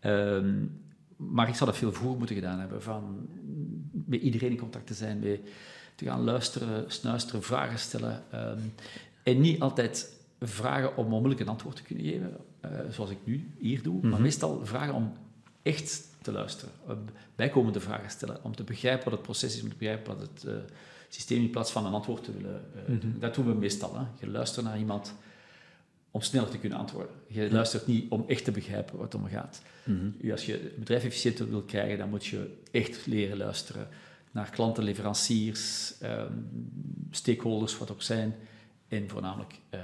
Ehm, 0.00 0.64
maar 1.16 1.48
ik 1.48 1.54
zou 1.54 1.70
dat 1.70 1.78
veel 1.78 1.92
vroeger 1.92 2.18
moeten 2.18 2.36
gedaan 2.36 2.58
hebben. 2.58 2.82
Van 2.82 3.28
met 3.92 4.20
iedereen 4.20 4.50
in 4.50 4.56
contact 4.58 4.86
te 4.86 4.94
zijn, 4.94 5.20
te 5.94 6.04
gaan 6.04 6.24
luisteren, 6.24 6.84
snuisteren, 6.92 7.42
vragen 7.42 7.78
stellen. 7.78 8.22
ehm, 8.30 8.58
en 9.22 9.40
niet 9.40 9.60
altijd 9.60 10.14
vragen 10.40 10.96
om 10.96 11.04
onmiddellijk 11.04 11.40
een 11.40 11.48
antwoord 11.48 11.76
te 11.76 11.82
kunnen 11.82 12.04
geven, 12.04 12.36
eh, 12.60 12.70
zoals 12.90 13.10
ik 13.10 13.18
nu 13.24 13.50
hier 13.58 13.82
doe. 13.82 14.06
Maar 14.06 14.20
meestal 14.20 14.60
vragen 14.66 14.94
om 14.94 15.12
echt 15.62 16.08
te 16.22 16.32
luisteren. 16.32 16.72
om 16.88 17.04
bijkomende 17.36 17.80
vragen 17.80 18.10
stellen, 18.10 18.38
om 18.42 18.56
te 18.56 18.64
begrijpen 18.64 19.04
wat 19.04 19.12
het 19.12 19.22
proces 19.22 19.56
is, 19.56 19.62
om 19.62 19.68
te 19.68 19.76
begrijpen 19.76 20.16
wat 20.16 20.28
het 20.28 20.44
eh, 20.44 20.54
systeem 21.08 21.42
in 21.42 21.50
plaats 21.50 21.72
van 21.72 21.86
een 21.86 21.92
antwoord 21.92 22.24
te 22.24 22.32
willen 22.32 22.64
eh, 22.74 23.00
doen. 23.00 23.16
Dat 23.18 23.34
doen 23.34 23.46
we 23.46 23.54
meestal. 23.54 23.98
Hè. 23.98 24.04
Je 24.20 24.30
luistert 24.30 24.66
naar 24.66 24.78
iemand 24.78 25.14
om 26.16 26.22
sneller 26.22 26.48
te 26.48 26.58
kunnen 26.58 26.78
antwoorden. 26.78 27.14
Je 27.26 27.50
luistert 27.50 27.86
niet 27.86 28.10
om 28.10 28.24
echt 28.28 28.44
te 28.44 28.50
begrijpen 28.50 28.96
wat 28.96 29.12
het 29.12 29.22
om 29.22 29.28
gaat. 29.28 29.62
U, 30.20 30.32
Als 30.32 30.46
je 30.46 30.52
het 30.52 30.76
bedrijf 30.78 31.04
efficiënter 31.04 31.50
wil 31.50 31.62
krijgen, 31.62 31.98
dan 31.98 32.08
moet 32.08 32.26
je 32.26 32.56
echt 32.70 33.06
leren 33.06 33.36
luisteren 33.36 33.88
naar 34.30 34.50
klanten, 34.50 34.84
leveranciers, 34.84 35.94
ehm, 36.00 36.32
stakeholders, 37.10 37.78
wat 37.78 37.90
ook 37.90 38.02
zijn, 38.02 38.34
en 38.88 39.08
voornamelijk 39.08 39.54
eh, 39.70 39.80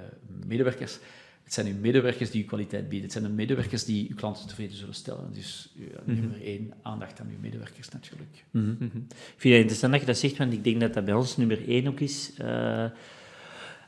medewerkers. 0.46 0.98
Het 1.42 1.52
zijn 1.54 1.66
uw 1.66 1.80
medewerkers 1.80 2.30
die 2.30 2.42
uw 2.42 2.48
kwaliteit 2.48 2.82
bieden. 2.88 3.02
Het 3.02 3.12
zijn 3.12 3.24
de 3.24 3.30
medewerkers 3.30 3.84
die 3.84 4.08
uw 4.08 4.14
klanten 4.16 4.46
tevreden 4.46 4.76
zullen 4.76 4.94
stellen. 4.94 5.32
Dus 5.32 5.72
ja, 5.74 6.00
nummer 6.04 6.42
één, 6.42 6.72
aandacht 6.82 7.20
aan 7.20 7.28
uw 7.30 7.38
medewerkers 7.40 7.88
natuurlijk. 7.88 8.44
Ik 9.08 9.14
vind 9.36 9.54
het 9.54 9.62
interessant 9.62 9.92
dat 9.92 10.00
je 10.00 10.06
dat 10.06 10.18
zegt, 10.18 10.36
want 10.36 10.52
ik 10.52 10.64
denk 10.64 10.80
dat 10.80 10.94
dat 10.94 11.04
bij 11.04 11.14
ons 11.14 11.36
nummer 11.36 11.68
één 11.68 11.86
ook 11.88 12.00
is. 12.00 12.32
eh, 12.38 12.84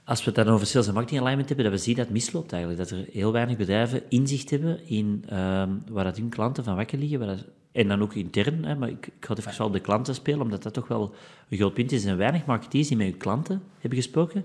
als 0.05 0.19
we 0.25 0.25
het 0.25 0.45
dan 0.45 0.55
over 0.55 0.67
sales 0.67 0.87
en 0.87 0.93
marketing 0.95 1.21
alignment 1.21 1.49
hebben, 1.49 1.67
dat 1.71 1.75
we 1.75 1.85
zien 1.85 1.95
dat 1.95 2.05
het 2.05 2.15
misloopt 2.15 2.53
eigenlijk. 2.53 2.89
Dat 2.89 2.99
er 2.99 3.07
heel 3.13 3.33
weinig 3.33 3.57
bedrijven 3.57 4.03
inzicht 4.09 4.51
hebben 4.51 4.87
in 4.89 5.25
ehm, 5.29 5.71
waar 5.91 6.05
dat 6.05 6.17
hun 6.17 6.29
klanten 6.29 6.65
van 6.65 6.77
wakker 6.77 6.99
liggen. 6.99 7.19
Waar 7.19 7.29
dat- 7.29 7.47
en 7.73 7.89
dan 7.89 8.03
ook 8.03 8.15
intern, 8.15 8.65
hè, 8.65 8.75
maar 8.75 8.89
ik, 8.89 9.07
ik 9.07 9.13
ga 9.25 9.35
het 9.35 9.47
even 9.47 9.65
op 9.65 9.73
de 9.73 9.81
klanten 9.81 10.15
spelen, 10.15 10.41
omdat 10.41 10.63
dat 10.63 10.73
toch 10.75 10.89
wel 10.89 11.15
een 11.49 11.59
groot 11.59 11.75
punt 11.75 11.93
is. 11.93 11.99
Er 11.99 12.05
zijn 12.05 12.17
weinig 12.17 12.45
marketeers 12.45 12.89
die 12.89 12.97
met 12.97 13.07
hun 13.07 13.17
klanten 13.17 13.63
hebben 13.79 13.99
gesproken. 13.99 14.45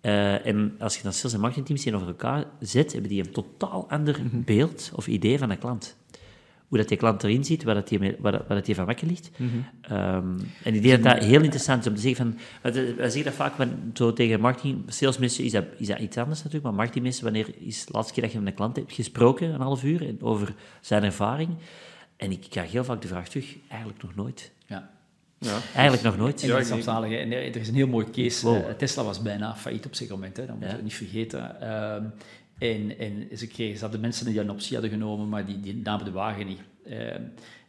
Eh, 0.00 0.46
en 0.46 0.74
als 0.78 0.96
je 0.96 1.02
dan 1.02 1.12
sales 1.12 1.32
en 1.34 1.40
marketingteams 1.40 1.82
tegenover 1.82 2.08
elkaar 2.08 2.44
zet, 2.60 2.92
hebben 2.92 3.10
die 3.10 3.24
een 3.24 3.30
totaal 3.32 3.90
ander 3.90 4.20
beeld 4.32 4.90
of 4.94 5.06
idee 5.06 5.38
van 5.38 5.50
een 5.50 5.58
klant. 5.58 5.96
Hoe 6.68 6.78
dat 6.78 6.88
die 6.88 6.96
klant 6.96 7.22
erin 7.22 7.44
zit, 7.44 7.62
waar 7.62 7.74
dat 7.74 7.88
die, 7.88 7.98
waar 7.98 8.32
dat, 8.32 8.46
waar 8.46 8.56
dat 8.56 8.66
die 8.66 8.74
van 8.74 8.86
wakker 8.86 9.06
ligt. 9.06 9.30
Ehm, 9.80 10.38
en 10.64 10.74
ik 10.74 10.82
denk 10.82 11.02
dat 11.04 11.14
dat 11.14 11.24
heel 11.24 11.42
interessant 11.42 11.80
is 11.80 11.88
om 11.88 11.94
te 11.94 12.00
zeggen 12.00 12.26
van... 12.62 12.72
eh, 12.72 12.72
Wij 12.96 13.04
zeggen 13.10 13.24
dat 13.24 13.34
vaak 13.34 13.54
van, 13.54 13.70
zo 13.94 14.12
tegen 14.12 14.40
marketing... 14.40 14.82
Salesmensen 14.86 15.44
is 15.44 15.52
dat, 15.52 15.64
is 15.78 15.86
dat 15.86 15.98
iets 15.98 16.16
anders 16.16 16.38
natuurlijk, 16.38 16.64
maar 16.64 16.74
marketingmensen, 16.74 17.24
wanneer 17.24 17.46
is 17.58 17.84
de 17.84 17.92
laatste 17.92 18.12
keer 18.14 18.22
dat 18.22 18.32
je 18.32 18.38
met 18.38 18.48
een 18.48 18.54
klant 18.54 18.76
hebt 18.76 18.92
gesproken, 18.92 19.54
een 19.54 19.60
half 19.60 19.84
uur, 19.84 20.06
en 20.06 20.18
over 20.22 20.54
zijn 20.80 21.02
ervaring? 21.04 21.50
En 22.16 22.30
ik 22.30 22.46
krijg 22.50 22.72
heel 22.72 22.84
vaak 22.84 23.02
de 23.02 23.08
vraag 23.08 23.28
terug, 23.28 23.56
eigenlijk 23.68 24.02
nog 24.02 24.14
nooit. 24.14 24.52
Ja. 24.66 24.90
Ja. 25.40 25.58
Eigenlijk 25.74 26.02
nog 26.02 26.16
nooit. 26.16 26.42
En 26.42 26.48
dat 26.48 26.58
is. 26.60 26.86
En 26.86 27.32
er 27.32 27.56
is 27.56 27.68
een 27.68 27.74
heel 27.74 27.86
mooi 27.86 28.10
case. 28.10 28.46
Wow. 28.46 28.56
Eh, 28.56 28.74
Tesla 28.74 29.02
was 29.04 29.22
bijna 29.22 29.56
failliet 29.56 29.86
op 29.86 29.94
zich 29.94 30.08
moment, 30.08 30.36
hè. 30.36 30.42
dat 30.46 30.50
moeten 30.54 30.70
Ja. 30.70 30.76
we 30.76 30.82
niet 30.82 30.94
vergeten. 30.94 31.60
Ehm, 31.60 32.04
en, 32.58 32.98
en 32.98 33.38
ze, 33.38 33.46
kregen, 33.46 33.76
ze 33.76 33.82
hadden 33.82 34.00
mensen 34.00 34.26
die 34.26 34.40
een 34.40 34.50
optie 34.50 34.72
hadden 34.72 34.90
genomen, 34.90 35.28
maar 35.28 35.46
die, 35.46 35.60
die 35.60 35.76
namen 35.76 36.04
de 36.04 36.10
wagen 36.10 36.46
niet. 36.46 36.60
Ehm, 36.84 37.22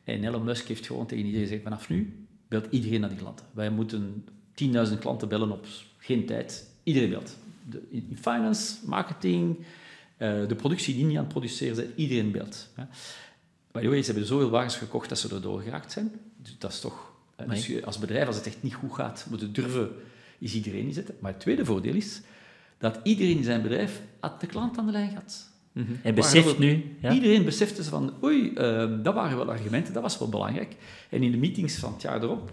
en 0.03 0.23
Elon 0.23 0.43
Musk 0.43 0.67
heeft 0.67 0.85
gewoon 0.85 1.05
tegen 1.05 1.25
iedereen 1.25 1.47
gezegd, 1.47 1.63
vanaf 1.63 1.89
nu 1.89 2.27
belt 2.47 2.67
iedereen 2.69 2.99
naar 2.99 3.09
die 3.09 3.17
klanten. 3.17 3.45
Wij 3.51 3.69
moeten 3.69 4.25
10.000 4.53 4.97
klanten 4.99 5.27
bellen 5.29 5.51
op 5.51 5.65
geen 5.97 6.25
tijd. 6.25 6.69
Iedereen 6.83 7.09
belt. 7.09 7.37
De, 7.69 7.81
in 7.89 8.05
in 8.09 8.17
finance, 8.17 8.75
marketing, 8.85 9.57
eh, 10.17 10.47
de 10.47 10.55
productie 10.55 10.95
die 10.95 11.05
niet 11.05 11.17
aan 11.17 11.23
het 11.23 11.31
produceren 11.31 11.75
zijn, 11.75 11.91
iedereen 11.95 12.31
belt. 12.31 12.69
Hè. 12.73 12.83
By 13.71 13.81
the 13.81 13.89
way, 13.89 14.01
ze 14.01 14.11
hebben 14.11 14.27
zoveel 14.27 14.49
wagens 14.49 14.75
gekocht 14.75 15.09
dat 15.09 15.19
ze 15.19 15.35
erdoor 15.35 15.61
geraakt 15.61 15.91
zijn. 15.91 16.11
Dus 16.37 16.55
dat 16.57 16.71
is 16.71 16.79
toch... 16.79 17.11
eh, 17.35 17.55
je, 17.55 17.85
als 17.85 17.99
bedrijf, 17.99 18.27
als 18.27 18.35
het 18.35 18.47
echt 18.47 18.63
niet 18.63 18.73
goed 18.73 18.93
gaat, 18.93 19.25
moet 19.29 19.39
je 19.39 19.51
durven 19.51 19.89
is 20.39 20.53
iedereen 20.53 20.85
inzetten. 20.85 21.15
Maar 21.19 21.31
het 21.31 21.39
tweede 21.39 21.65
voordeel 21.65 21.95
is 21.95 22.21
dat 22.79 22.99
iedereen 23.03 23.37
in 23.37 23.43
zijn 23.43 23.61
bedrijf 23.61 24.01
had 24.19 24.41
de 24.41 24.47
klant 24.47 24.77
aan 24.77 24.85
de 24.85 24.91
lijn 24.91 25.09
gehad. 25.09 25.47
En 26.03 26.15
beseft 26.15 26.45
Waar 26.45 26.59
nu... 26.59 26.97
Ja? 27.01 27.11
Iedereen 27.11 27.43
besefte 27.45 27.83
ze 27.83 27.89
van, 27.89 28.13
oei, 28.23 28.53
ehm, 28.53 29.01
dat 29.01 29.13
waren 29.13 29.37
wel 29.37 29.49
argumenten, 29.51 29.93
dat 29.93 30.01
was 30.03 30.17
wel 30.19 30.29
belangrijk. 30.29 30.75
En 31.09 31.23
in 31.23 31.31
de 31.31 31.37
meetings 31.37 31.75
van 31.75 31.93
het 31.93 32.01
jaar 32.01 32.23
erop 32.23 32.51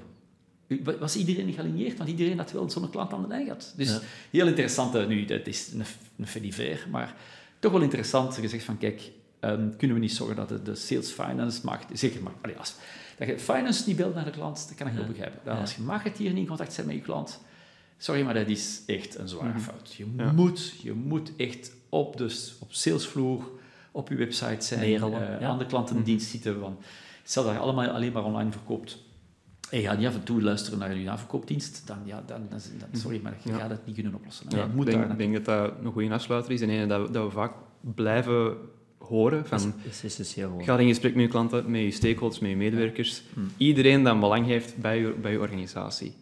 wa- 0.84 0.98
was 0.98 1.16
iedereen 1.16 1.52
gealigneerd, 1.52 1.96
want 1.98 2.10
iedereen 2.10 2.38
had 2.38 2.52
wel 2.52 2.70
zo'n 2.70 2.90
klant 2.90 3.12
aan 3.12 3.22
de 3.22 3.28
lijn 3.28 3.44
gehad. 3.44 3.72
Dus 3.76 3.88
Ja. 3.90 4.00
heel 4.30 4.46
interessant, 4.46 4.94
eh, 4.94 5.06
nu, 5.06 5.24
dat 5.24 5.46
is 5.46 5.70
een, 5.72 5.82
een 6.18 6.26
fait 6.26 6.42
divers, 6.42 6.86
maar 6.86 7.14
toch 7.58 7.72
wel 7.72 7.80
interessant 7.80 8.34
gezegd 8.34 8.64
van, 8.64 8.78
kijk, 8.78 9.10
ehm, 9.40 9.68
kunnen 9.76 9.96
we 9.96 10.02
niet 10.02 10.12
zorgen 10.12 10.36
dat 10.36 10.48
de, 10.48 10.62
de 10.62 10.74
sales 10.74 11.10
finance 11.10 11.60
maakt, 11.64 11.98
zeker 11.98 12.22
maar, 12.22 12.32
allee, 12.42 12.56
als, 12.56 12.74
dat 13.18 13.28
je 13.28 13.38
finance 13.38 13.82
niet 13.86 13.96
belt 13.96 14.14
naar 14.14 14.24
de 14.24 14.30
klant, 14.30 14.64
dat 14.68 14.76
kan 14.76 14.86
ik 14.86 14.92
heel 14.92 15.06
begrijpen. 15.06 15.52
Als 15.60 15.74
je 15.74 15.82
marketeer 15.82 16.30
niet 16.30 16.38
in 16.38 16.46
contact 16.46 16.76
bent 16.76 16.86
met 16.88 16.96
je 16.96 17.02
klant, 17.02 17.40
sorry, 17.98 18.22
maar 18.22 18.34
dat 18.34 18.48
is 18.48 18.82
echt 18.86 19.18
een 19.18 19.28
zware 19.28 19.58
fout. 19.58 19.94
Je, 19.94 20.06
Ja. 20.16 20.32
moet, 20.32 20.74
je 20.82 20.92
moet 20.92 21.32
echt 21.36 21.72
op, 21.88 22.16
de, 22.16 22.54
op 22.58 22.72
salesvloer, 22.72 23.44
op 23.92 24.08
je 24.08 24.14
website 24.14 24.64
zijn, 24.66 24.82
eh, 24.82 25.40
ja. 25.40 25.46
aan 25.48 25.58
de 25.58 25.66
klantendienst 25.66 26.30
zitten. 26.30 26.60
Want 26.60 26.80
stel 27.24 27.44
dat 27.44 27.52
je 27.52 27.58
allemaal 27.58 27.88
alleen 27.88 28.12
maar 28.12 28.24
online 28.24 28.50
verkoopt 28.52 29.04
en 29.70 29.80
je 29.80 29.86
gaat 29.86 29.98
niet 29.98 30.06
af 30.06 30.14
en 30.14 30.22
toe 30.22 30.42
luisteren 30.42 30.78
naar 30.78 30.96
je 30.96 31.10
aanverkoopdienst, 31.10 31.82
dan, 31.86 31.98
ja, 32.04 32.22
dan, 32.26 32.46
dan, 32.50 32.58
dan- 32.78 33.00
sorry, 33.00 33.20
maar 33.22 33.36
je 33.42 33.50
Ja. 33.50 33.58
gaat 33.58 33.70
het 33.70 33.86
niet 33.86 33.94
kunnen 33.94 34.14
oplossen. 34.14 34.46
Ja, 34.48 34.58
je 34.58 34.68
moet 34.74 34.84
ik 34.86 34.90
denk, 34.92 35.02
daar 35.02 35.12
ik 35.12 35.18
denk 35.18 35.32
dat 35.34 35.44
dat 35.44 35.72
een 35.84 35.92
goede 35.92 36.10
afsluiter 36.14 36.52
is 36.52 36.60
en 36.60 36.68
een 36.68 36.88
dat, 36.88 37.06
we- 37.06 37.12
dat 37.12 37.24
we 37.24 37.30
vaak 37.30 37.52
blijven 37.94 38.56
horen. 38.98 39.38
Dat 39.50 39.60
Van, 39.62 39.74
is, 39.84 39.90
is 39.96 40.04
essentieel. 40.04 40.48
gewoon. 40.48 40.64
ga 40.64 40.78
in 40.78 40.88
gesprek 40.88 41.14
met 41.14 41.22
je 41.24 41.28
klanten, 41.30 41.70
met 41.70 41.80
je 41.80 41.90
stakeholders, 41.90 42.40
met 42.40 42.50
je 42.50 42.56
medewerkers. 42.56 43.22
Iedereen 43.56 44.02
dat 44.02 44.12
een 44.14 44.20
belang 44.20 44.46
heeft 44.46 44.76
bij 44.76 45.00
je, 45.00 45.14
bij 45.20 45.32
je 45.32 45.40
organisatie. 45.40 46.14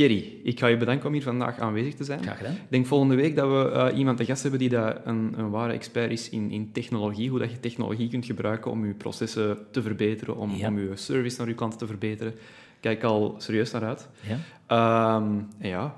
Thierry, 0.00 0.40
ik 0.42 0.58
ga 0.58 0.66
je 0.66 0.76
bedanken 0.76 1.06
om 1.06 1.12
hier 1.12 1.22
vandaag 1.22 1.58
aanwezig 1.58 1.94
te 1.94 2.04
zijn. 2.04 2.22
Graag 2.22 2.36
gedaan. 2.36 2.52
Ik 2.52 2.60
denk 2.68 2.86
volgende 2.86 3.14
week 3.14 3.36
dat 3.36 3.48
we 3.48 3.70
eh, 3.70 3.98
iemand 3.98 4.16
te 4.16 4.24
gast 4.24 4.42
hebben 4.42 4.60
die 4.60 4.68
dat 4.68 4.96
een, 5.04 5.34
een 5.36 5.50
ware 5.50 5.72
expert 5.72 6.10
is 6.10 6.28
in, 6.30 6.50
in 6.50 6.72
technologie. 6.72 7.30
Hoe 7.30 7.38
dat 7.38 7.50
je 7.50 7.60
technologie 7.60 8.08
kunt 8.08 8.26
gebruiken 8.26 8.70
om 8.70 8.86
je 8.86 8.94
processen 8.94 9.58
te 9.70 9.82
verbeteren, 9.82 10.36
om, 10.36 10.54
Ja. 10.54 10.68
om 10.68 10.78
je 10.78 10.90
service 10.96 11.38
naar 11.38 11.48
je 11.48 11.54
klanten 11.54 11.78
te 11.78 11.86
verbeteren. 11.86 12.34
Kijk 12.80 13.02
al 13.02 13.34
serieus 13.38 13.70
naar 13.70 13.84
uit. 13.84 14.08
Ja? 14.20 14.36
Ehm, 14.66 15.32
en 15.58 15.68
ja, 15.68 15.94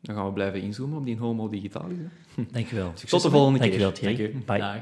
dan 0.00 0.14
gaan 0.16 0.26
we 0.26 0.32
blijven 0.32 0.60
inzoomen 0.60 0.98
op 0.98 1.04
die 1.04 1.18
homo 1.18 1.48
digitalis. 1.48 1.96
Dankjewel. 2.50 2.92
Tot 3.08 3.22
de 3.22 3.30
volgende 3.30 3.58
keer. 3.58 3.78
Dankjewel, 3.78 3.92
Thierry. 3.92 4.16
Dank 4.32 4.42
u. 4.42 4.44
Bye. 4.46 4.58
Dag. 4.58 4.76